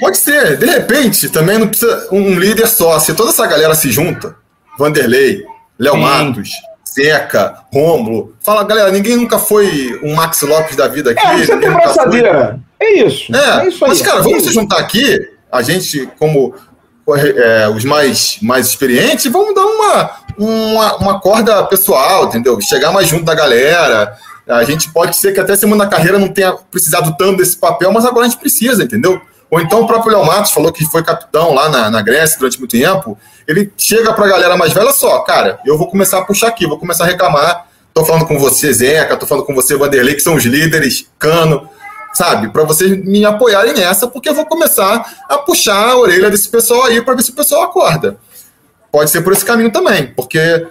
Pode 0.00 0.18
ser, 0.18 0.56
de 0.56 0.66
repente, 0.66 1.28
também 1.28 1.58
não 1.58 1.68
precisa 1.68 2.08
um 2.10 2.38
líder 2.38 2.66
só. 2.66 2.98
Se 2.98 3.14
toda 3.14 3.30
essa 3.30 3.46
galera 3.46 3.74
se 3.74 3.90
junta, 3.90 4.36
Vanderlei, 4.78 5.44
Léo 5.78 5.96
Matos, 5.96 6.50
Zeca, 6.94 7.64
Rômulo, 7.72 8.34
fala, 8.40 8.64
galera, 8.64 8.90
ninguém 8.90 9.16
nunca 9.16 9.38
foi 9.38 9.98
um 10.02 10.14
Max 10.14 10.42
Lopes 10.42 10.76
da 10.76 10.88
vida 10.88 11.10
aqui. 11.10 11.26
É, 11.26 11.38
você 11.38 11.56
tem 11.56 11.70
braçadeira. 11.70 12.60
É 12.80 13.04
isso. 13.04 13.34
É, 13.34 13.64
é 13.64 13.68
isso 13.68 13.84
aí. 13.84 13.90
Mas, 13.90 14.02
cara, 14.02 14.22
vamos 14.22 14.44
se 14.44 14.52
juntar 14.52 14.78
aqui, 14.78 15.28
a 15.50 15.62
gente, 15.62 16.08
como 16.18 16.54
é, 17.16 17.68
os 17.68 17.84
mais, 17.84 18.38
mais 18.40 18.66
experientes, 18.66 19.30
vamos 19.30 19.54
dar 19.54 19.64
uma, 19.64 20.10
uma, 20.38 20.96
uma 20.96 21.20
corda 21.20 21.64
pessoal, 21.64 22.26
entendeu? 22.26 22.60
Chegar 22.60 22.92
mais 22.92 23.08
junto 23.08 23.24
da 23.24 23.34
galera. 23.34 24.16
A 24.46 24.64
gente 24.64 24.90
pode 24.90 25.16
ser 25.16 25.32
que 25.32 25.40
até 25.40 25.56
semana 25.56 25.84
da 25.84 25.90
carreira 25.90 26.18
não 26.18 26.28
tenha 26.28 26.52
precisado 26.70 27.14
tanto 27.16 27.38
desse 27.38 27.56
papel, 27.56 27.92
mas 27.92 28.04
agora 28.04 28.26
a 28.26 28.28
gente 28.28 28.38
precisa, 28.38 28.84
entendeu? 28.84 29.20
Ou 29.54 29.60
então 29.60 29.82
o 29.82 29.86
próprio 29.86 30.16
Léo 30.16 30.26
Matos 30.26 30.50
falou 30.50 30.72
que 30.72 30.84
foi 30.84 31.04
capitão 31.04 31.54
lá 31.54 31.68
na, 31.68 31.88
na 31.88 32.02
Grécia 32.02 32.36
durante 32.40 32.58
muito 32.58 32.72
tempo. 32.72 33.16
Ele 33.46 33.72
chega 33.78 34.12
para 34.12 34.24
a 34.24 34.28
galera 34.28 34.56
mais 34.56 34.72
velha 34.72 34.90
só, 34.90 35.20
cara, 35.20 35.60
eu 35.64 35.78
vou 35.78 35.88
começar 35.88 36.18
a 36.18 36.24
puxar 36.24 36.48
aqui, 36.48 36.66
vou 36.66 36.76
começar 36.76 37.04
a 37.04 37.06
reclamar. 37.06 37.68
Tô 37.94 38.04
falando 38.04 38.26
com 38.26 38.36
você, 38.36 38.72
Zeca, 38.72 39.16
tô 39.16 39.28
falando 39.28 39.44
com 39.44 39.54
você, 39.54 39.76
Vanderlei, 39.76 40.16
que 40.16 40.22
são 40.22 40.34
os 40.34 40.44
líderes, 40.44 41.06
Cano, 41.20 41.68
sabe? 42.12 42.48
Para 42.48 42.64
vocês 42.64 42.90
me 43.04 43.24
apoiarem 43.24 43.74
nessa, 43.74 44.08
porque 44.08 44.28
eu 44.28 44.34
vou 44.34 44.44
começar 44.44 45.08
a 45.28 45.38
puxar 45.38 45.90
a 45.90 45.98
orelha 45.98 46.28
desse 46.30 46.48
pessoal 46.48 46.86
aí 46.86 47.00
para 47.00 47.14
ver 47.14 47.22
se 47.22 47.30
o 47.30 47.34
pessoal 47.34 47.62
acorda. 47.62 48.18
Pode 48.90 49.08
ser 49.08 49.22
por 49.22 49.32
esse 49.32 49.44
caminho 49.44 49.70
também, 49.70 50.08
porque 50.16 50.66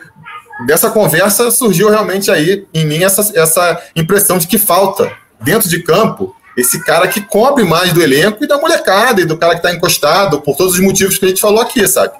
dessa 0.67 0.89
conversa 0.89 1.49
surgiu 1.51 1.89
realmente 1.89 2.29
aí 2.29 2.67
em 2.73 2.85
mim 2.85 3.01
essa, 3.01 3.31
essa 3.33 3.81
impressão 3.95 4.37
de 4.37 4.45
que 4.45 4.57
falta 4.57 5.09
dentro 5.39 5.69
de 5.69 5.81
campo 5.81 6.35
esse 6.55 6.83
cara 6.83 7.07
que 7.07 7.21
cobre 7.21 7.63
mais 7.63 7.93
do 7.93 8.01
elenco 8.01 8.43
e 8.43 8.47
da 8.47 8.57
molecada 8.57 9.21
e 9.21 9.25
do 9.25 9.37
cara 9.37 9.53
que 9.53 9.59
está 9.59 9.73
encostado, 9.73 10.41
por 10.41 10.55
todos 10.55 10.73
os 10.73 10.79
motivos 10.79 11.17
que 11.17 11.25
a 11.25 11.27
gente 11.29 11.41
falou 11.41 11.61
aqui, 11.61 11.87
sabe? 11.87 12.13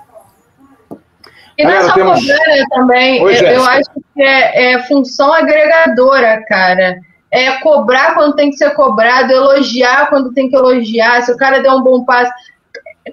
E 1.57 1.63
nessa 1.63 1.93
temos... 1.93 2.19
cobrança 2.19 2.65
também, 2.71 3.23
Oi, 3.23 3.36
eu, 3.38 3.43
eu, 3.43 3.63
acho 3.63 3.89
que 4.15 4.23
é, 4.23 4.73
é, 4.73 4.84
função 4.84 5.31
agregadora, 5.31 6.43
cara. 6.47 6.97
É 7.31 7.51
cobrar 7.59 8.13
quando 8.13 8.36
tem 8.36 8.49
que 8.49 8.57
ser 8.57 8.71
cobrado, 8.71 9.31
elogiar 9.31 10.09
quando 10.09 10.34
tem 10.34 10.49
que 10.49 10.55
elogiar. 10.55 11.21
Se 11.23 11.31
o 11.31 11.38
cara 11.38 11.61
der 11.61 11.71
um 11.71 11.81
bom 11.81 12.03
passe, 12.03 12.31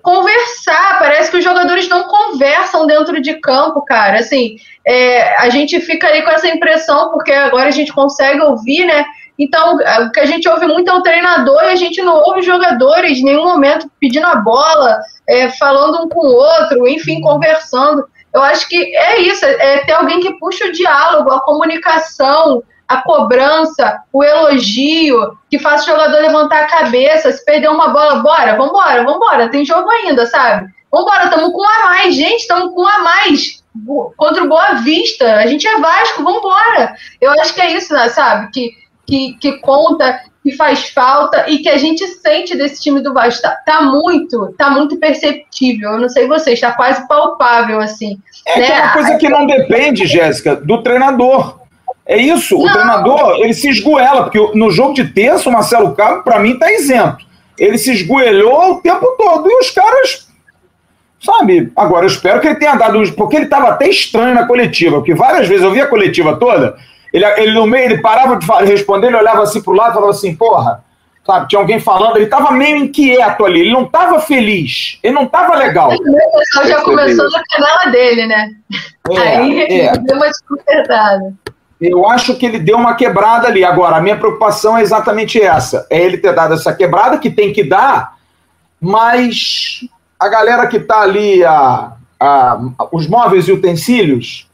conversar. 0.02 0.98
Parece 0.98 1.30
que 1.30 1.38
os 1.38 1.44
jogadores 1.44 1.88
não 1.88 2.04
conversam 2.04 2.86
dentro 2.86 3.20
de 3.20 3.34
campo, 3.34 3.82
cara. 3.82 4.18
Assim, 4.18 4.56
é, 4.86 5.36
a 5.38 5.48
gente 5.50 5.80
fica 5.80 6.06
aí 6.06 6.22
com 6.22 6.30
essa 6.30 6.48
impressão, 6.48 7.10
porque 7.10 7.32
agora 7.32 7.68
a 7.68 7.72
gente 7.72 7.92
consegue 7.92 8.40
ouvir, 8.40 8.84
né? 8.84 9.04
Então, 9.40 9.76
o 9.76 10.12
que 10.12 10.20
a 10.20 10.26
gente 10.26 10.46
ouve 10.46 10.66
muito 10.66 10.90
é 10.90 10.94
o 10.94 11.02
treinador 11.02 11.62
e 11.64 11.70
a 11.70 11.76
gente 11.76 12.02
não 12.02 12.22
ouve 12.24 12.42
jogadores 12.42 13.18
em 13.18 13.24
nenhum 13.24 13.44
momento 13.44 13.90
pedindo 13.98 14.26
a 14.26 14.36
bola, 14.36 15.00
é, 15.26 15.48
falando 15.52 16.04
um 16.04 16.08
com 16.10 16.20
o 16.20 16.34
outro, 16.34 16.86
enfim, 16.86 17.22
conversando. 17.22 18.04
Eu 18.34 18.42
acho 18.42 18.68
que 18.68 18.94
é 18.94 19.18
isso, 19.22 19.42
é 19.46 19.78
ter 19.78 19.92
alguém 19.92 20.20
que 20.20 20.38
puxa 20.38 20.66
o 20.66 20.72
diálogo, 20.72 21.32
a 21.32 21.40
comunicação, 21.40 22.62
a 22.86 22.98
cobrança, 22.98 24.02
o 24.12 24.22
elogio, 24.22 25.38
que 25.48 25.58
faça 25.58 25.84
o 25.84 25.96
jogador 25.96 26.20
levantar 26.20 26.64
a 26.64 26.66
cabeça, 26.66 27.32
se 27.32 27.42
perder 27.42 27.70
uma 27.70 27.88
bola, 27.88 28.16
bora, 28.16 28.56
vambora, 28.56 29.04
vambora, 29.04 29.48
tem 29.48 29.64
jogo 29.64 29.88
ainda, 29.88 30.26
sabe? 30.26 30.68
Vambora, 30.92 31.24
estamos 31.24 31.50
com 31.50 31.62
um 31.62 31.68
a 31.68 31.86
mais, 31.86 32.14
gente, 32.14 32.40
estamos 32.40 32.74
com 32.74 32.82
um 32.82 32.86
a 32.86 32.98
mais 32.98 33.60
contra 34.16 34.44
o 34.44 34.48
Boa 34.48 34.74
Vista, 34.74 35.36
a 35.36 35.46
gente 35.46 35.66
é 35.66 35.78
Vasco, 35.78 36.24
vambora. 36.24 36.94
Eu 37.20 37.30
acho 37.40 37.54
que 37.54 37.60
é 37.60 37.72
isso, 37.72 37.92
né, 37.94 38.08
sabe? 38.08 38.50
Que 38.52 38.72
que, 39.10 39.36
que 39.40 39.58
conta, 39.58 40.20
que 40.42 40.52
faz 40.56 40.88
falta 40.90 41.50
e 41.50 41.58
que 41.58 41.68
a 41.68 41.76
gente 41.76 42.06
sente 42.06 42.56
desse 42.56 42.80
time 42.80 43.00
do 43.00 43.12
Vasco. 43.12 43.42
Tá, 43.42 43.50
tá 43.66 43.82
muito, 43.82 44.54
tá 44.56 44.70
muito 44.70 44.96
perceptível. 44.96 45.90
Eu 45.90 45.98
não 45.98 46.08
sei 46.08 46.26
vocês, 46.26 46.54
está 46.54 46.72
quase 46.72 47.06
palpável, 47.06 47.80
assim. 47.80 48.18
É, 48.46 48.58
né? 48.58 48.68
é 48.68 48.82
uma 48.82 48.92
coisa 48.92 49.18
que 49.18 49.28
não 49.28 49.46
depende, 49.46 50.06
Jéssica, 50.06 50.56
do 50.56 50.82
treinador. 50.82 51.60
É 52.06 52.16
isso, 52.16 52.56
não. 52.56 52.64
o 52.64 52.72
treinador, 52.72 53.36
ele 53.40 53.54
se 53.54 53.68
esgoela, 53.68 54.24
porque 54.24 54.58
no 54.58 54.70
jogo 54.70 54.94
de 54.94 55.04
terça, 55.04 55.48
o 55.48 55.52
Marcelo 55.52 55.94
Cabo, 55.94 56.22
para 56.22 56.38
mim, 56.38 56.58
tá 56.58 56.72
isento. 56.72 57.24
Ele 57.58 57.76
se 57.76 57.92
esgoelhou 57.92 58.72
o 58.72 58.80
tempo 58.80 59.06
todo. 59.18 59.48
E 59.48 59.60
os 59.60 59.70
caras 59.70 60.30
Sabe? 61.20 61.70
Agora, 61.76 62.04
eu 62.04 62.08
espero 62.08 62.40
que 62.40 62.48
ele 62.48 62.58
tenha 62.58 62.74
dado. 62.76 62.98
Porque 63.12 63.36
ele 63.36 63.44
estava 63.44 63.68
até 63.68 63.88
estranho 63.88 64.34
na 64.34 64.46
coletiva, 64.46 64.96
porque 64.96 65.14
várias 65.14 65.46
vezes 65.46 65.62
eu 65.62 65.70
vi 65.70 65.80
a 65.80 65.86
coletiva 65.86 66.36
toda, 66.36 66.76
ele, 67.12 67.24
ele 67.24 67.52
no 67.52 67.66
meio, 67.66 67.86
ele 67.86 67.98
parava 67.98 68.36
de 68.36 68.46
responder, 68.64 69.08
ele 69.08 69.16
olhava 69.16 69.42
assim 69.42 69.62
pro 69.62 69.72
lado 69.72 69.90
e 69.90 69.94
falava 69.94 70.10
assim, 70.12 70.34
porra, 70.34 70.84
sabe, 71.26 71.48
tinha 71.48 71.60
alguém 71.60 71.80
falando, 71.80 72.16
ele 72.16 72.24
estava 72.24 72.52
meio 72.52 72.76
inquieto 72.76 73.44
ali, 73.44 73.60
ele 73.60 73.72
não 73.72 73.84
estava 73.84 74.20
feliz, 74.20 74.98
ele 75.02 75.14
não 75.14 75.24
estava 75.24 75.56
legal. 75.56 75.92
O 75.92 76.38
pessoal 76.38 76.66
já 76.66 76.82
começou 76.82 77.28
na 77.30 77.42
canela 77.50 77.92
dele, 77.92 78.26
né? 78.26 78.50
É, 79.10 79.18
Aí 79.18 79.60
é. 79.60 79.92
deu 79.92 80.16
uma 80.16 80.26
desconcertada. 80.26 81.34
Eu 81.80 82.06
acho 82.08 82.36
que 82.36 82.44
ele 82.44 82.58
deu 82.58 82.76
uma 82.76 82.94
quebrada 82.94 83.48
ali. 83.48 83.64
Agora, 83.64 83.96
a 83.96 84.00
minha 84.02 84.16
preocupação 84.16 84.76
é 84.76 84.82
exatamente 84.82 85.40
essa: 85.40 85.86
é 85.88 85.98
ele 85.98 86.18
ter 86.18 86.34
dado 86.34 86.52
essa 86.52 86.74
quebrada, 86.74 87.16
que 87.16 87.30
tem 87.30 87.54
que 87.54 87.64
dar, 87.64 88.16
mas 88.78 89.80
a 90.18 90.28
galera 90.28 90.66
que 90.66 90.76
está 90.76 91.00
ali, 91.00 91.42
a, 91.42 91.92
a, 92.20 92.60
os 92.92 93.06
móveis 93.06 93.48
e 93.48 93.52
utensílios, 93.52 94.49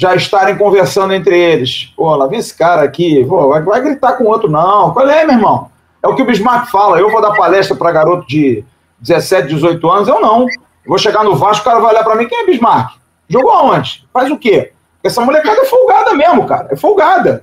já 0.00 0.14
estarem 0.14 0.56
conversando 0.56 1.12
entre 1.12 1.38
eles. 1.38 1.92
Pô, 1.94 2.16
lá 2.16 2.26
vem 2.26 2.38
esse 2.38 2.56
cara 2.56 2.80
aqui, 2.80 3.22
pô, 3.26 3.48
vai, 3.48 3.60
vai 3.60 3.82
gritar 3.82 4.14
com 4.14 4.24
outro, 4.24 4.50
não. 4.50 4.94
Qual 4.94 5.06
é, 5.06 5.26
meu 5.26 5.34
irmão? 5.34 5.70
É 6.02 6.08
o 6.08 6.14
que 6.14 6.22
o 6.22 6.24
Bismarck 6.24 6.70
fala. 6.70 6.98
Eu 6.98 7.10
vou 7.10 7.20
dar 7.20 7.34
palestra 7.34 7.76
para 7.76 7.92
garoto 7.92 8.26
de 8.26 8.64
17, 8.98 9.48
18 9.48 9.90
anos, 9.90 10.08
eu 10.08 10.18
não. 10.18 10.46
Vou 10.86 10.96
chegar 10.96 11.22
no 11.22 11.36
Vasco, 11.36 11.60
o 11.60 11.70
cara 11.70 11.80
vai 11.80 11.90
olhar 11.90 12.02
para 12.02 12.14
mim, 12.14 12.26
quem 12.26 12.38
é 12.38 12.46
Bismarck? 12.46 12.94
Jogou 13.28 13.50
aonde? 13.50 14.08
Faz 14.10 14.30
o 14.30 14.38
quê? 14.38 14.72
Essa 15.04 15.20
molecada 15.20 15.60
é 15.60 15.66
folgada 15.66 16.14
mesmo, 16.14 16.46
cara. 16.46 16.68
É 16.70 16.76
folgada. 16.76 17.42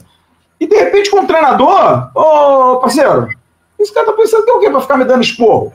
E 0.60 0.66
de 0.66 0.76
repente, 0.76 1.12
com 1.12 1.20
o 1.20 1.28
treinador, 1.28 2.10
ô 2.16 2.78
parceiro, 2.78 3.28
esse 3.78 3.94
cara 3.94 4.08
tá 4.08 4.14
pensando 4.14 4.44
que 4.44 4.50
é 4.50 4.54
o 4.54 4.60
quê? 4.60 4.70
Pra 4.72 4.82
ficar 4.82 4.98
me 4.98 5.06
dando 5.06 5.22
esporro? 5.22 5.72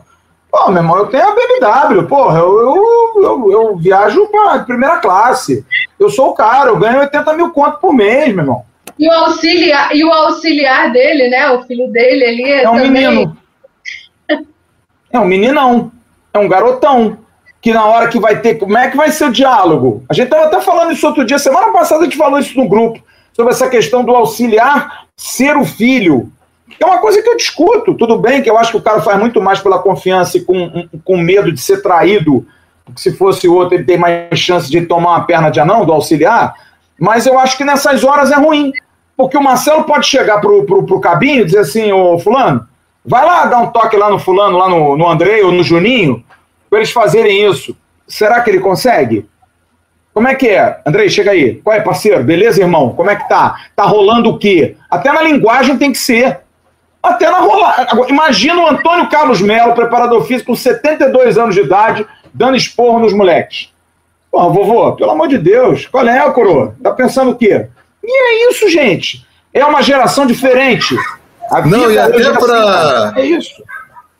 Pô, 0.52 0.70
meu 0.70 0.82
irmão, 0.82 0.98
eu 0.98 1.06
tenho 1.06 1.26
a 1.26 1.34
BMW, 1.34 2.06
porra, 2.06 2.40
eu, 2.40 2.60
eu, 2.60 3.22
eu, 3.22 3.52
eu 3.52 3.76
viajo 3.78 4.26
pra 4.26 4.58
primeira 4.58 4.98
classe. 4.98 5.64
Eu 5.98 6.10
sou 6.10 6.28
o 6.28 6.34
cara, 6.34 6.68
eu 6.68 6.78
ganho 6.78 7.00
80 7.00 7.32
mil 7.32 7.50
conto 7.52 7.78
por 7.78 7.94
mês, 7.94 8.34
meu 8.34 8.44
irmão. 8.44 8.62
E 8.98 9.08
o 9.08 9.12
auxiliar, 9.12 9.96
e 9.96 10.04
o 10.04 10.12
auxiliar 10.12 10.92
dele, 10.92 11.28
né? 11.28 11.50
O 11.52 11.62
filho 11.62 11.90
dele 11.90 12.24
ali. 12.26 12.52
É 12.52 12.68
um 12.68 12.74
também... 12.74 12.90
menino. 12.90 13.36
É 15.10 15.18
um 15.18 15.24
meninão. 15.24 15.90
É 16.34 16.38
um 16.38 16.48
garotão. 16.48 17.16
Que 17.60 17.72
na 17.72 17.86
hora 17.86 18.08
que 18.08 18.20
vai 18.20 18.40
ter. 18.40 18.56
Como 18.56 18.76
é 18.76 18.90
que 18.90 18.96
vai 18.96 19.10
ser 19.10 19.26
o 19.26 19.32
diálogo? 19.32 20.04
A 20.06 20.12
gente 20.12 20.26
estava 20.26 20.44
até 20.46 20.60
falando 20.60 20.92
isso 20.92 21.06
outro 21.06 21.24
dia. 21.24 21.38
Semana 21.38 21.72
passada 21.72 22.02
a 22.02 22.04
gente 22.04 22.16
falou 22.16 22.38
isso 22.38 22.58
no 22.58 22.68
grupo. 22.68 23.02
Sobre 23.32 23.52
essa 23.52 23.70
questão 23.70 24.04
do 24.04 24.14
auxiliar 24.14 25.06
ser 25.16 25.56
o 25.56 25.64
filho. 25.64 26.30
É 26.80 26.84
uma 26.84 26.98
coisa 26.98 27.22
que 27.22 27.28
eu 27.28 27.36
discuto. 27.36 27.94
Tudo 27.94 28.18
bem 28.18 28.42
que 28.42 28.50
eu 28.50 28.58
acho 28.58 28.72
que 28.72 28.76
o 28.76 28.82
cara 28.82 29.00
faz 29.00 29.18
muito 29.18 29.40
mais 29.40 29.60
pela 29.60 29.78
confiança 29.78 30.38
e 30.38 30.44
com, 30.44 30.88
com 31.04 31.16
medo 31.16 31.52
de 31.52 31.60
ser 31.60 31.82
traído, 31.82 32.46
porque 32.84 33.00
se 33.00 33.12
fosse 33.16 33.48
outro 33.48 33.74
ele 33.74 33.84
tem 33.84 33.96
mais 33.96 34.38
chance 34.38 34.70
de 34.70 34.82
tomar 34.82 35.10
uma 35.10 35.24
perna 35.24 35.50
de 35.50 35.60
anão, 35.60 35.84
do 35.84 35.92
auxiliar. 35.92 36.54
Mas 36.98 37.26
eu 37.26 37.38
acho 37.38 37.56
que 37.56 37.64
nessas 37.64 38.04
horas 38.04 38.30
é 38.30 38.36
ruim. 38.36 38.72
Porque 39.16 39.36
o 39.36 39.42
Marcelo 39.42 39.84
pode 39.84 40.06
chegar 40.06 40.40
pro, 40.40 40.64
pro, 40.64 40.84
pro 40.84 41.00
cabinho 41.00 41.42
e 41.42 41.44
dizer 41.44 41.58
assim, 41.58 41.92
ô 41.92 42.18
fulano, 42.18 42.66
Vai 43.04 43.24
lá 43.24 43.46
dar 43.46 43.58
um 43.58 43.66
toque 43.66 43.96
lá 43.96 44.08
no 44.08 44.18
fulano, 44.18 44.56
lá 44.56 44.68
no, 44.68 44.96
no 44.96 45.08
Andrei 45.08 45.42
ou 45.42 45.50
no 45.50 45.64
Juninho, 45.64 46.24
para 46.70 46.78
eles 46.78 46.92
fazerem 46.92 47.44
isso. 47.50 47.76
Será 48.06 48.40
que 48.40 48.50
ele 48.50 48.60
consegue? 48.60 49.28
Como 50.14 50.28
é 50.28 50.34
que 50.34 50.48
é? 50.48 50.80
Andrei, 50.86 51.08
chega 51.08 51.32
aí. 51.32 51.56
Qual 51.56 51.74
é, 51.74 51.80
parceiro? 51.80 52.22
Beleza, 52.22 52.60
irmão? 52.60 52.90
Como 52.90 53.10
é 53.10 53.16
que 53.16 53.28
tá? 53.28 53.56
Tá 53.74 53.84
rolando 53.84 54.30
o 54.30 54.38
quê? 54.38 54.76
Até 54.88 55.10
na 55.10 55.22
linguagem 55.22 55.76
tem 55.76 55.90
que 55.90 55.98
ser. 55.98 56.40
Até 57.02 57.28
na 57.30 57.40
rolar. 57.40 57.88
Imagina 58.08 58.62
o 58.62 58.68
Antônio 58.68 59.08
Carlos 59.08 59.40
Melo, 59.40 59.74
preparador 59.74 60.24
físico, 60.24 60.52
com 60.52 60.56
72 60.56 61.36
anos 61.36 61.54
de 61.54 61.62
idade, 61.62 62.06
dando 62.32 62.56
esporro 62.56 63.00
nos 63.00 63.12
moleques. 63.12 63.70
Porra, 64.30 64.48
vovô, 64.48 64.92
pelo 64.92 65.10
amor 65.10 65.28
de 65.28 65.36
Deus, 65.36 65.86
qual 65.86 66.06
é, 66.06 66.30
coroa? 66.30 66.76
Tá 66.82 66.92
pensando 66.92 67.32
o 67.32 67.34
quê? 67.34 67.66
E 68.02 68.10
é 68.10 68.50
isso, 68.50 68.68
gente. 68.70 69.26
É 69.52 69.64
uma 69.64 69.82
geração 69.82 70.24
diferente. 70.24 70.96
Não, 71.66 71.90
e 71.90 71.98
até 71.98 72.16
assim, 72.16 72.38
para. 72.38 73.12
É 73.16 73.24
isso. 73.26 73.62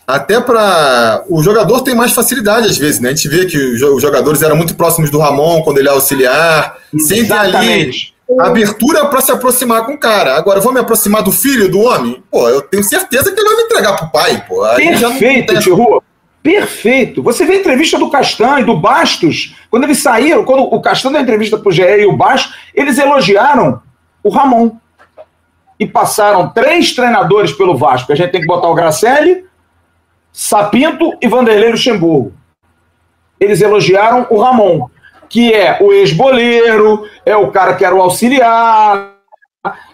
Até 0.06 0.40
para. 0.40 1.24
O 1.30 1.42
jogador 1.42 1.80
tem 1.80 1.94
mais 1.94 2.12
facilidade 2.12 2.66
às 2.66 2.76
vezes, 2.76 3.00
né? 3.00 3.08
A 3.08 3.14
gente 3.14 3.28
vê 3.28 3.46
que 3.46 3.56
os 3.56 4.02
jogadores 4.02 4.42
eram 4.42 4.56
muito 4.56 4.74
próximos 4.74 5.08
do 5.08 5.18
Ramon 5.18 5.62
quando 5.62 5.78
ele 5.78 5.88
é 5.88 5.92
auxiliar. 5.92 6.76
Sempre 6.98 7.32
ali 7.32 8.11
abertura 8.40 9.06
para 9.06 9.20
se 9.20 9.32
aproximar 9.32 9.84
com 9.86 9.92
o 9.92 9.98
cara. 9.98 10.36
Agora, 10.36 10.58
eu 10.58 10.62
vou 10.62 10.72
me 10.72 10.80
aproximar 10.80 11.22
do 11.22 11.32
filho 11.32 11.70
do 11.70 11.80
homem? 11.80 12.22
Pô, 12.30 12.48
eu 12.48 12.62
tenho 12.62 12.82
certeza 12.82 13.32
que 13.32 13.40
ele 13.40 13.48
vai 13.48 13.56
me 13.56 13.62
entregar 13.62 13.96
pro 13.96 14.10
pai, 14.10 14.44
pô. 14.46 14.64
Aí 14.64 14.88
Perfeito. 14.88 15.58
Tio 15.60 16.02
Perfeito. 16.42 17.22
Você 17.22 17.44
vê 17.44 17.54
a 17.54 17.60
entrevista 17.60 17.98
do 17.98 18.10
Castan 18.10 18.60
e 18.60 18.64
do 18.64 18.76
Bastos, 18.76 19.54
quando 19.70 19.84
eles 19.84 20.02
saíram, 20.02 20.44
quando 20.44 20.62
o 20.64 20.80
Castan 20.80 21.12
deu 21.12 21.20
entrevista 21.20 21.56
pro 21.56 21.70
GE 21.70 21.82
e 21.82 22.06
o 22.06 22.16
Bastos, 22.16 22.54
eles 22.74 22.98
elogiaram 22.98 23.80
o 24.24 24.28
Ramon. 24.28 24.72
E 25.78 25.86
passaram 25.86 26.48
três 26.48 26.92
treinadores 26.92 27.52
pelo 27.52 27.76
Vasco. 27.76 28.12
A 28.12 28.14
gente 28.16 28.32
tem 28.32 28.40
que 28.40 28.46
botar 28.46 28.68
o 28.68 28.74
Gracelli, 28.74 29.44
Sapinto 30.32 31.16
e 31.20 31.28
Vanderlei 31.28 31.70
Luxemburgo. 31.70 32.32
Eles 33.38 33.60
elogiaram 33.60 34.26
o 34.30 34.40
Ramon, 34.40 34.88
que 35.32 35.50
é 35.50 35.78
o 35.80 35.90
ex-boleiro, 35.94 37.08
é 37.24 37.34
o 37.34 37.50
cara 37.50 37.72
que 37.72 37.82
era 37.82 37.94
o 37.94 38.02
auxiliar, 38.02 39.14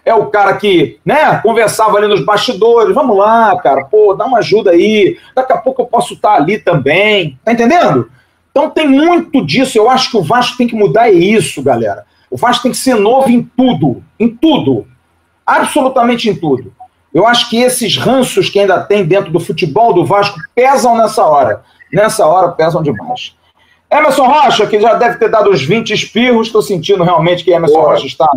é 0.05 0.13
o 0.13 0.27
cara 0.27 0.57
que, 0.57 0.99
né, 1.05 1.39
conversava 1.39 1.97
ali 1.97 2.09
nos 2.09 2.25
bastidores. 2.25 2.93
Vamos 2.93 3.17
lá, 3.17 3.57
cara, 3.61 3.85
pô, 3.85 4.15
dá 4.15 4.27
uma 4.27 4.39
ajuda 4.39 4.73
aí. 4.73 5.17
Daqui 5.37 5.53
a 5.53 5.57
pouco 5.59 5.81
eu 5.81 5.87
posso 5.87 6.15
estar 6.15 6.35
ali 6.35 6.59
também. 6.59 7.39
Tá 7.45 7.53
entendendo? 7.53 8.11
Então 8.51 8.69
tem 8.69 8.89
muito 8.89 9.47
disso. 9.47 9.79
Eu 9.79 9.89
acho 9.89 10.11
que 10.11 10.17
o 10.17 10.25
Vasco 10.25 10.59
tem 10.59 10.67
que 10.67 10.75
mudar 10.75 11.09
é 11.09 11.13
isso, 11.13 11.63
galera. 11.63 12.05
O 12.29 12.37
Vasco 12.37 12.65
tem 12.65 12.73
que 12.73 12.79
ser 12.79 12.97
novo 12.97 13.31
em 13.31 13.43
tudo, 13.57 14.03
em 14.19 14.29
tudo, 14.29 14.89
absolutamente 15.47 16.29
em 16.29 16.35
tudo. 16.35 16.75
Eu 17.15 17.29
acho 17.29 17.49
que 17.49 17.59
esses 17.59 17.97
ranços 17.97 18.51
que 18.51 18.59
ainda 18.59 18.81
tem 18.81 19.07
dentro 19.07 19.31
do 19.31 19.39
futebol 19.39 19.95
do 19.95 20.05
Vasco 20.05 20.41
pesam 20.53 20.97
nessa 20.97 21.25
hora. 21.25 21.63
Nessa 21.93 22.27
hora 22.27 22.49
pesam 22.49 22.83
demais. 22.83 23.38
Emerson 23.91 24.27
Rocha, 24.27 24.67
que 24.67 24.81
já 24.81 24.95
deve 24.95 25.17
ter 25.17 25.31
dado 25.31 25.51
os 25.51 25.63
20 25.63 25.93
espirros, 25.93 26.49
estou 26.49 26.63
sentindo 26.63 27.03
realmente 27.03 27.43
que 27.43 27.51
Emerson 27.51 27.81
Rocha 27.81 28.07
está. 28.07 28.29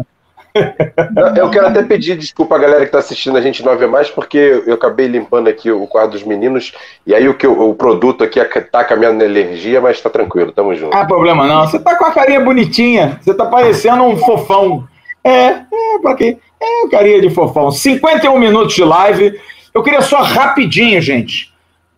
Eu 1.36 1.49
quero 1.49 1.68
até 1.68 1.82
pedir 1.82 2.18
desculpa 2.18 2.56
à 2.56 2.60
galera 2.60 2.80
que 2.82 2.88
está 2.88 2.99
assistindo 2.99 3.38
a 3.38 3.41
gente 3.41 3.64
não 3.64 3.78
vê 3.78 3.88
mais, 3.88 4.10
porque 4.10 4.64
eu 4.66 4.74
acabei 4.74 5.08
limpando 5.08 5.47
aqui 5.47 5.72
o 5.72 5.88
quadro 5.88 6.12
dos 6.12 6.24
meninos, 6.24 6.74
e 7.06 7.16
aí 7.16 7.28
o, 7.28 7.34
que, 7.34 7.47
o 7.47 7.74
produto 7.74 8.24
aqui 8.24 8.39
está 8.39 8.84
caminhando 8.84 9.20
na 9.20 9.26
alergia, 9.26 9.80
mas 9.80 9.97
está 9.97 10.10
tranquilo, 10.10 10.52
tamo 10.52 10.76
junto. 10.76 10.95
Ah, 10.95 11.06
problema 11.06 11.47
não. 11.47 11.68
Você 11.68 11.80
tá 11.80 11.95
com 11.95 12.06
a 12.06 12.12
carinha 12.12 12.41
bonitinha, 12.41 13.20
você 13.22 13.34
tá 13.34 13.45
parecendo 13.45 14.04
um 14.04 14.18
fofão. 14.18 14.88
É, 15.24 15.47
é, 15.47 15.99
pra 16.02 16.16
quê? 16.16 16.38
É, 16.60 16.88
carinha 16.89 17.22
de 17.22 17.30
fofão. 17.30 17.72
51 17.72 18.38
minutos 18.38 18.74
de 18.74 18.84
live. 18.84 19.39
Eu 19.74 19.84
queria 19.84 20.02
só 20.02 20.22
rapidinho, 20.22 20.99
gente. 21.02 21.51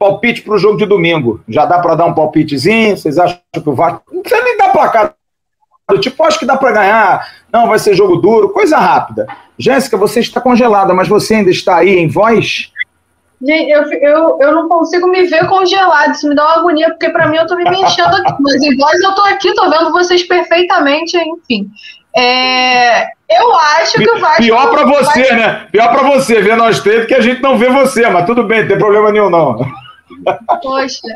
Palpite 0.03 0.41
para 0.41 0.55
o 0.55 0.57
jogo 0.57 0.77
de 0.77 0.85
domingo. 0.85 1.39
Já 1.47 1.65
dá 1.65 1.79
para 1.79 1.95
dar 1.95 2.05
um 2.05 2.13
palpitezinho? 2.13 2.97
Vocês 2.97 3.17
acham 3.17 3.39
que 3.53 3.69
o 3.69 3.73
Vasco. 3.73 4.03
Não 4.11 4.21
precisa 4.21 4.43
nem 4.43 4.57
dar 4.57 4.69
placar. 4.73 5.13
Tipo, 6.01 6.23
acho 6.23 6.39
que 6.39 6.45
dá 6.45 6.57
para 6.57 6.73
ganhar. 6.73 7.25
Não, 7.49 7.69
vai 7.69 7.79
ser 7.79 7.95
jogo 7.95 8.17
duro. 8.17 8.49
Coisa 8.49 8.77
rápida. 8.77 9.25
Jéssica, 9.57 9.95
você 9.95 10.19
está 10.19 10.41
congelada, 10.41 10.93
mas 10.93 11.07
você 11.07 11.35
ainda 11.35 11.51
está 11.51 11.77
aí 11.77 11.97
em 11.97 12.09
voz? 12.09 12.69
Gente, 13.41 13.71
eu, 13.71 13.83
eu, 13.93 14.37
eu 14.41 14.53
não 14.53 14.67
consigo 14.67 15.07
me 15.07 15.25
ver 15.25 15.47
congelado. 15.47 16.11
Isso 16.11 16.27
me 16.27 16.35
dá 16.35 16.43
uma 16.43 16.55
agonia, 16.57 16.89
porque 16.89 17.09
para 17.09 17.27
mim 17.27 17.37
eu 17.37 17.47
tô 17.47 17.55
me 17.55 17.63
enchendo 17.63 18.15
aqui. 18.17 18.33
Mas 18.41 18.61
em 18.61 18.75
voz 18.75 19.01
eu 19.01 19.15
tô 19.15 19.21
aqui, 19.21 19.53
tô 19.53 19.69
vendo 19.69 19.91
vocês 19.93 20.23
perfeitamente, 20.23 21.17
enfim. 21.17 21.69
É, 22.13 23.03
eu 23.03 23.55
acho 23.79 23.97
que 23.99 24.11
o 24.11 24.19
Vasco. 24.19 24.41
Pior 24.41 24.69
para 24.69 24.85
você, 24.85 25.23
vai... 25.23 25.37
né? 25.37 25.67
Pior 25.71 25.91
para 25.91 26.03
você 26.03 26.41
ver 26.41 26.57
nós 26.57 26.81
três 26.81 27.05
que 27.05 27.13
a 27.13 27.21
gente 27.21 27.41
não 27.41 27.57
vê 27.57 27.69
você, 27.69 28.09
mas 28.09 28.25
tudo 28.25 28.43
bem, 28.43 28.61
não 28.61 28.67
tem 28.67 28.77
problema 28.77 29.11
nenhum, 29.13 29.29
não. 29.29 29.82
Poxa. 30.61 31.07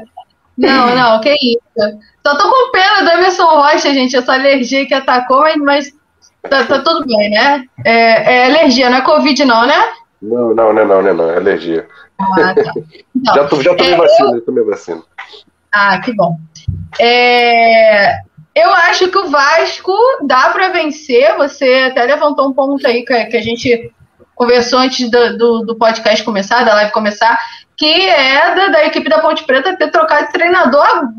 Não, 0.58 0.96
não, 0.96 1.22
que 1.22 1.34
isso. 1.34 2.00
Só 2.26 2.36
tô 2.36 2.50
com 2.50 2.72
pena 2.72 3.04
do 3.04 3.12
Emerson 3.12 3.46
Rocha, 3.46 3.94
gente, 3.94 4.16
essa 4.16 4.34
alergia 4.34 4.88
que 4.88 4.94
atacou, 4.94 5.46
mas 5.60 5.94
tá, 6.50 6.66
tá 6.66 6.80
tudo 6.80 7.06
bem, 7.06 7.30
né? 7.30 7.64
É, 7.86 7.92
é, 8.34 8.46
alergia, 8.48 8.90
não 8.90 8.98
é 8.98 9.02
Covid, 9.02 9.46
não, 9.46 9.68
né? 9.68 9.76
Não, 10.22 10.56
não, 10.56 10.74
não, 10.74 10.86
não, 10.86 11.02
não, 11.02 11.14
não 11.14 11.30
é 11.30 11.38
alergia. 11.38 11.88
Ah, 12.20 12.56
tá. 12.56 12.74
Então, 13.16 13.36
já, 13.36 13.48
tô, 13.48 13.62
já 13.62 13.76
tomei 13.76 13.94
é, 13.94 13.98
vacina, 13.98 14.32
eu... 14.32 14.42
tomei 14.42 14.64
vacina. 14.64 15.04
Ah, 15.72 16.02
que 16.02 16.12
bom. 16.14 16.38
É, 17.00 18.18
eu 18.56 18.74
acho 18.74 19.10
que 19.10 19.18
o 19.18 19.30
Vasco 19.30 19.94
dá 20.24 20.50
para 20.50 20.70
vencer. 20.70 21.38
Você 21.38 21.90
até 21.92 22.04
levantou 22.04 22.50
um 22.50 22.54
ponto 22.54 22.86
aí 22.88 23.06
que, 23.06 23.26
que 23.26 23.38
a 23.38 23.42
gente 23.42 23.94
conversou 24.34 24.80
antes 24.80 25.10
do, 25.10 25.38
do, 25.38 25.66
do, 25.66 25.76
podcast 25.76 26.24
começar, 26.24 26.64
da 26.64 26.74
live 26.76 26.92
começar, 26.92 27.38
que 27.78 28.10
é 28.10 28.56
da, 28.56 28.68
da, 28.70 28.86
equipe 28.86 29.08
da 29.08 29.20
Ponte 29.20 29.44
Preta 29.44 29.78
ter 29.78 29.92
trocado 29.92 30.26
de 30.26 30.34
treinador 30.34 31.10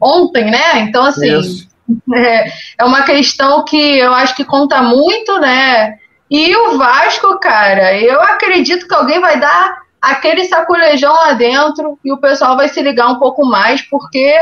ontem, 0.00 0.44
né? 0.44 0.78
Então, 0.78 1.04
assim, 1.04 1.66
é, 2.14 2.48
é, 2.78 2.84
uma 2.84 3.02
questão 3.02 3.64
que 3.64 3.98
eu 3.98 4.14
acho 4.14 4.36
que 4.36 4.44
conta 4.44 4.80
muito, 4.80 5.38
né? 5.40 5.98
E 6.30 6.54
o 6.56 6.78
Vasco, 6.78 7.38
cara, 7.40 7.98
eu 7.98 8.22
acredito 8.22 8.86
que 8.86 8.94
alguém 8.94 9.20
vai 9.20 9.38
dar 9.40 9.82
aquele 10.00 10.44
saculejão 10.44 11.12
lá 11.12 11.32
dentro 11.32 11.98
e 12.04 12.12
o 12.12 12.18
pessoal 12.18 12.56
vai 12.56 12.68
se 12.68 12.80
ligar 12.80 13.08
um 13.08 13.18
pouco 13.18 13.44
mais, 13.44 13.82
porque 13.82 14.38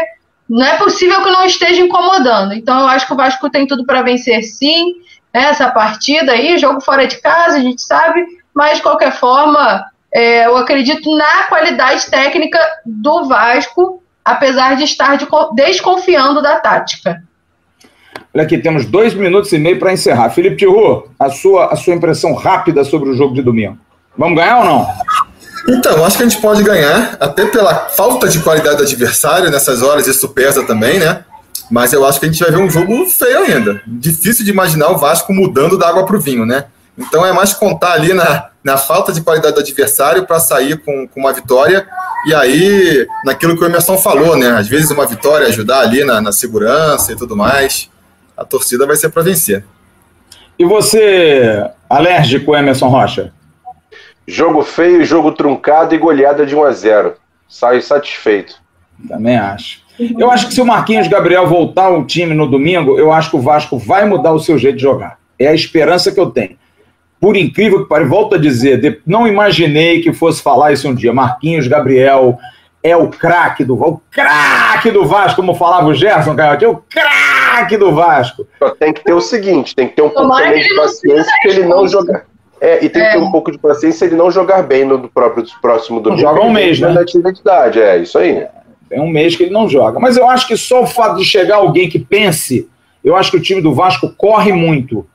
não 0.48 0.66
é 0.66 0.76
possível 0.76 1.22
que 1.22 1.30
não 1.30 1.44
esteja 1.44 1.80
incomodando. 1.80 2.52
Então 2.52 2.80
eu 2.80 2.86
acho 2.88 3.06
que 3.06 3.14
o 3.14 3.16
Vasco 3.16 3.48
tem 3.48 3.66
tudo 3.66 3.86
para 3.86 4.02
vencer 4.02 4.42
sim, 4.42 4.92
né, 5.32 5.44
essa 5.44 5.70
partida 5.70 6.32
aí, 6.32 6.58
jogo 6.58 6.80
fora 6.82 7.06
de 7.06 7.20
casa, 7.20 7.56
a 7.56 7.60
gente 7.60 7.82
sabe, 7.82 8.24
mas 8.54 8.76
de 8.76 8.82
qualquer 8.82 9.12
forma, 9.12 9.84
é, 10.12 10.46
eu 10.46 10.56
acredito 10.56 11.16
na 11.16 11.44
qualidade 11.48 12.06
técnica 12.10 12.58
do 12.84 13.26
Vasco, 13.26 14.02
apesar 14.24 14.76
de 14.76 14.84
estar 14.84 15.16
de, 15.16 15.26
desconfiando 15.54 16.42
da 16.42 16.60
tática. 16.60 17.22
Olha 18.34 18.44
aqui, 18.44 18.58
temos 18.58 18.86
dois 18.86 19.14
minutos 19.14 19.52
e 19.52 19.58
meio 19.58 19.78
para 19.78 19.92
encerrar. 19.92 20.30
Felipe 20.30 20.56
Tiru, 20.56 21.08
a 21.18 21.30
sua, 21.30 21.72
a 21.72 21.76
sua 21.76 21.94
impressão 21.94 22.34
rápida 22.34 22.84
sobre 22.84 23.10
o 23.10 23.14
jogo 23.14 23.34
de 23.34 23.42
domingo. 23.42 23.78
Vamos 24.16 24.36
ganhar 24.36 24.58
ou 24.58 24.64
não? 24.64 24.88
Então, 25.68 26.04
acho 26.04 26.16
que 26.16 26.24
a 26.24 26.28
gente 26.28 26.40
pode 26.42 26.62
ganhar, 26.62 27.16
até 27.20 27.46
pela 27.46 27.88
falta 27.88 28.28
de 28.28 28.40
qualidade 28.40 28.76
do 28.76 28.82
adversário, 28.82 29.50
nessas 29.50 29.82
horas 29.82 30.06
isso 30.06 30.28
pesa 30.30 30.64
também, 30.66 30.98
né? 30.98 31.24
Mas 31.70 31.92
eu 31.92 32.04
acho 32.04 32.18
que 32.18 32.26
a 32.26 32.28
gente 32.28 32.42
vai 32.42 32.50
ver 32.50 32.58
um 32.58 32.68
jogo 32.68 33.06
feio 33.06 33.44
ainda. 33.44 33.80
Difícil 33.86 34.44
de 34.44 34.50
imaginar 34.50 34.90
o 34.90 34.98
Vasco 34.98 35.32
mudando 35.32 35.78
da 35.78 35.88
água 35.88 36.04
para 36.04 36.16
o 36.16 36.20
vinho, 36.20 36.44
né? 36.44 36.66
Então 36.98 37.24
é 37.24 37.32
mais 37.32 37.54
contar 37.54 37.92
ali 37.92 38.12
na, 38.12 38.50
na 38.62 38.76
falta 38.76 39.12
de 39.12 39.20
qualidade 39.20 39.54
do 39.54 39.60
adversário 39.60 40.26
para 40.26 40.38
sair 40.38 40.78
com, 40.78 41.06
com 41.08 41.20
uma 41.20 41.32
vitória. 41.32 41.86
E 42.26 42.34
aí, 42.34 43.06
naquilo 43.24 43.56
que 43.56 43.64
o 43.64 43.66
Emerson 43.66 43.98
falou, 43.98 44.36
né? 44.36 44.50
Às 44.50 44.68
vezes 44.68 44.90
uma 44.90 45.06
vitória 45.06 45.48
ajudar 45.48 45.80
ali 45.80 46.04
na, 46.04 46.20
na 46.20 46.32
segurança 46.32 47.12
e 47.12 47.16
tudo 47.16 47.36
mais. 47.36 47.90
A 48.36 48.44
torcida 48.44 48.86
vai 48.86 48.96
ser 48.96 49.10
para 49.10 49.22
vencer. 49.22 49.64
E 50.58 50.64
você, 50.64 51.68
alérgico, 51.90 52.54
Emerson 52.54 52.88
Rocha? 52.88 53.32
Jogo 54.26 54.62
feio, 54.62 55.04
jogo 55.04 55.32
truncado 55.32 55.94
e 55.94 55.98
goleada 55.98 56.46
de 56.46 56.54
1 56.54 56.64
a 56.64 56.70
0 56.72 57.14
Saio 57.48 57.82
satisfeito. 57.82 58.54
Também 59.08 59.36
acho. 59.36 59.82
Eu 60.18 60.30
acho 60.30 60.48
que 60.48 60.54
se 60.54 60.60
o 60.60 60.64
Marquinhos 60.64 61.08
Gabriel 61.08 61.46
voltar 61.46 61.86
ao 61.86 62.04
time 62.06 62.34
no 62.34 62.46
domingo, 62.46 62.98
eu 62.98 63.12
acho 63.12 63.30
que 63.30 63.36
o 63.36 63.40
Vasco 63.40 63.78
vai 63.78 64.04
mudar 64.06 64.32
o 64.32 64.40
seu 64.40 64.56
jeito 64.56 64.76
de 64.76 64.82
jogar. 64.82 65.18
É 65.38 65.48
a 65.48 65.54
esperança 65.54 66.10
que 66.10 66.18
eu 66.18 66.30
tenho. 66.30 66.56
Por 67.22 67.36
incrível 67.36 67.84
que 67.84 67.88
pareça, 67.88 68.10
volto 68.10 68.34
a 68.34 68.38
dizer, 68.38 69.00
não 69.06 69.28
imaginei 69.28 70.00
que 70.00 70.12
fosse 70.12 70.42
falar 70.42 70.72
isso 70.72 70.88
um 70.88 70.94
dia. 70.94 71.12
Marquinhos 71.12 71.68
Gabriel 71.68 72.36
é 72.82 72.96
o 72.96 73.06
craque 73.10 73.62
do 73.62 73.76
Vasco. 73.76 73.94
O 73.94 74.02
craque 74.10 74.90
do 74.90 75.06
Vasco, 75.06 75.36
como 75.36 75.54
falava 75.54 75.86
o 75.86 75.94
Gerson, 75.94 76.34
Canhotinho, 76.34 76.72
o 76.72 76.82
craque 76.90 77.76
do 77.76 77.94
Vasco. 77.94 78.44
Tem 78.80 78.92
que 78.92 79.04
ter 79.04 79.12
o 79.12 79.20
seguinte, 79.20 79.72
tem 79.72 79.86
que 79.86 79.94
ter 79.94 80.02
um 80.02 80.10
pouco 80.10 80.34
de 80.34 80.74
paciência 80.74 81.32
que 81.42 81.48
ele 81.48 81.64
não 81.64 81.86
jogar. 81.86 82.24
É, 82.60 82.84
e 82.84 82.88
tem 82.88 83.00
é. 83.00 83.06
que 83.06 83.12
ter 83.12 83.22
um 83.22 83.30
pouco 83.30 83.52
de 83.52 83.58
paciência 83.58 84.04
ele 84.04 84.16
não 84.16 84.28
jogar 84.28 84.64
bem 84.64 84.84
no 84.84 85.08
próprio 85.08 85.44
próximo 85.60 86.00
domingo. 86.00 86.22
Joga 86.22 86.40
um 86.40 86.50
mês, 86.50 86.80
né? 86.80 86.92
identidade, 86.92 87.80
é 87.80 87.98
isso 87.98 88.18
aí. 88.18 88.30
É, 88.30 88.50
tem 88.88 89.00
um 89.00 89.08
mês 89.08 89.36
que 89.36 89.44
ele 89.44 89.52
não 89.52 89.68
joga. 89.68 90.00
Mas 90.00 90.16
eu 90.16 90.28
acho 90.28 90.48
que 90.48 90.56
só 90.56 90.82
o 90.82 90.88
fato 90.88 91.18
de 91.18 91.24
chegar 91.24 91.58
alguém 91.58 91.88
que 91.88 92.00
pense, 92.00 92.68
eu 93.04 93.14
acho 93.14 93.30
que 93.30 93.36
o 93.36 93.40
time 93.40 93.62
do 93.62 93.72
Vasco 93.72 94.12
corre 94.16 94.52
muito, 94.52 95.06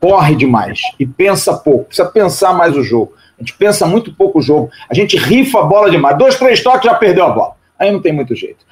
corre 0.00 0.34
demais 0.34 0.80
e 0.98 1.06
pensa 1.06 1.54
pouco. 1.54 1.86
Precisa 1.86 2.08
pensar 2.08 2.52
mais 2.52 2.76
o 2.76 2.82
jogo. 2.82 3.14
A 3.38 3.42
gente 3.42 3.54
pensa 3.54 3.86
muito 3.86 4.12
pouco 4.12 4.38
o 4.38 4.42
jogo. 4.42 4.70
A 4.88 4.94
gente 4.94 5.16
rifa 5.16 5.60
a 5.60 5.64
bola 5.64 5.90
demais. 5.90 6.16
Dois, 6.16 6.36
três 6.36 6.62
toques, 6.62 6.84
já 6.84 6.94
perdeu 6.94 7.24
a 7.24 7.30
bola. 7.30 7.52
Aí 7.78 7.90
não 7.90 8.00
tem 8.00 8.12
muito 8.12 8.34
jeito. 8.34 8.64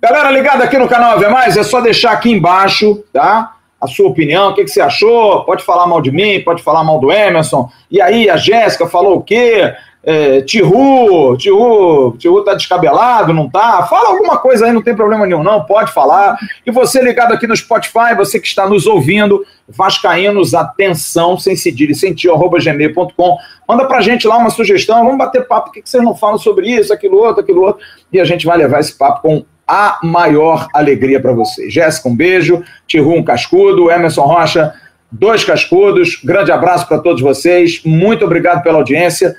Galera 0.00 0.30
ligada 0.30 0.64
aqui 0.64 0.78
no 0.78 0.88
canal 0.88 1.12
Ave 1.12 1.28
Mais, 1.28 1.56
é 1.56 1.62
só 1.62 1.80
deixar 1.80 2.12
aqui 2.12 2.30
embaixo, 2.30 3.02
tá? 3.12 3.54
A 3.80 3.86
sua 3.86 4.08
opinião, 4.08 4.50
o 4.50 4.54
que, 4.54 4.64
que 4.64 4.70
você 4.70 4.80
achou? 4.80 5.44
Pode 5.44 5.64
falar 5.64 5.86
mal 5.86 6.00
de 6.00 6.10
mim, 6.10 6.40
pode 6.40 6.62
falar 6.62 6.82
mal 6.82 6.98
do 6.98 7.12
Emerson. 7.12 7.70
E 7.90 8.00
aí, 8.00 8.28
a 8.28 8.36
Jéssica 8.36 8.88
falou 8.88 9.18
o 9.18 9.22
quê? 9.22 9.74
É, 10.10 10.40
Tihu, 10.40 11.36
Tihu, 11.36 12.16
Tihu 12.18 12.42
tá 12.42 12.54
descabelado, 12.54 13.34
não 13.34 13.46
tá? 13.46 13.82
Fala 13.82 14.08
alguma 14.08 14.38
coisa 14.38 14.64
aí, 14.64 14.72
não 14.72 14.80
tem 14.80 14.96
problema 14.96 15.26
nenhum, 15.26 15.42
não, 15.42 15.66
pode 15.66 15.92
falar. 15.92 16.34
E 16.64 16.70
você 16.70 17.02
ligado 17.02 17.34
aqui 17.34 17.46
no 17.46 17.54
Spotify, 17.54 18.14
você 18.16 18.40
que 18.40 18.46
está 18.46 18.66
nos 18.66 18.86
ouvindo, 18.86 19.44
Vascaínos, 19.68 20.54
atenção, 20.54 21.38
sem 21.38 21.54
cedilha 21.54 21.92
e 21.92 21.94
sem 21.94 22.14
tio, 22.14 22.32
arroba 22.32 22.58
gmail.com. 22.58 23.36
Manda 23.68 23.84
pra 23.84 24.00
gente 24.00 24.26
lá 24.26 24.38
uma 24.38 24.48
sugestão, 24.48 25.04
vamos 25.04 25.18
bater 25.18 25.46
papo, 25.46 25.70
que, 25.70 25.82
que 25.82 25.90
vocês 25.90 26.02
não 26.02 26.16
falam 26.16 26.38
sobre 26.38 26.70
isso, 26.70 26.90
aquilo 26.90 27.18
outro, 27.18 27.42
aquilo 27.42 27.60
outro, 27.60 27.82
e 28.10 28.18
a 28.18 28.24
gente 28.24 28.46
vai 28.46 28.56
levar 28.56 28.80
esse 28.80 28.96
papo 28.96 29.20
com 29.20 29.44
a 29.66 29.98
maior 30.02 30.68
alegria 30.72 31.20
para 31.20 31.32
vocês. 31.34 31.70
Jéssica, 31.70 32.08
um 32.08 32.16
beijo, 32.16 32.64
Tihu, 32.86 33.12
um 33.12 33.22
cascudo, 33.22 33.90
Emerson 33.90 34.22
Rocha, 34.22 34.72
dois 35.12 35.44
cascudos, 35.44 36.18
grande 36.24 36.50
abraço 36.50 36.88
para 36.88 36.98
todos 36.98 37.20
vocês, 37.20 37.82
muito 37.84 38.24
obrigado 38.24 38.62
pela 38.62 38.78
audiência. 38.78 39.36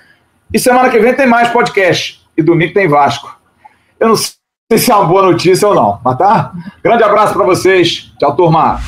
E 0.51 0.57
semana 0.57 0.89
que 0.89 0.99
vem 0.99 1.13
tem 1.13 1.27
mais 1.27 1.49
podcast. 1.49 2.21
E 2.35 2.41
domingo 2.41 2.73
tem 2.73 2.87
Vasco. 2.87 3.37
Eu 3.99 4.09
não 4.09 4.15
sei 4.15 4.77
se 4.77 4.91
é 4.91 4.95
uma 4.95 5.05
boa 5.05 5.23
notícia 5.23 5.67
ou 5.67 5.75
não, 5.75 5.99
mas 6.03 6.17
tá? 6.17 6.53
Grande 6.83 7.03
abraço 7.03 7.33
para 7.33 7.45
vocês. 7.45 8.11
Tchau, 8.17 8.35
turma. 8.35 8.79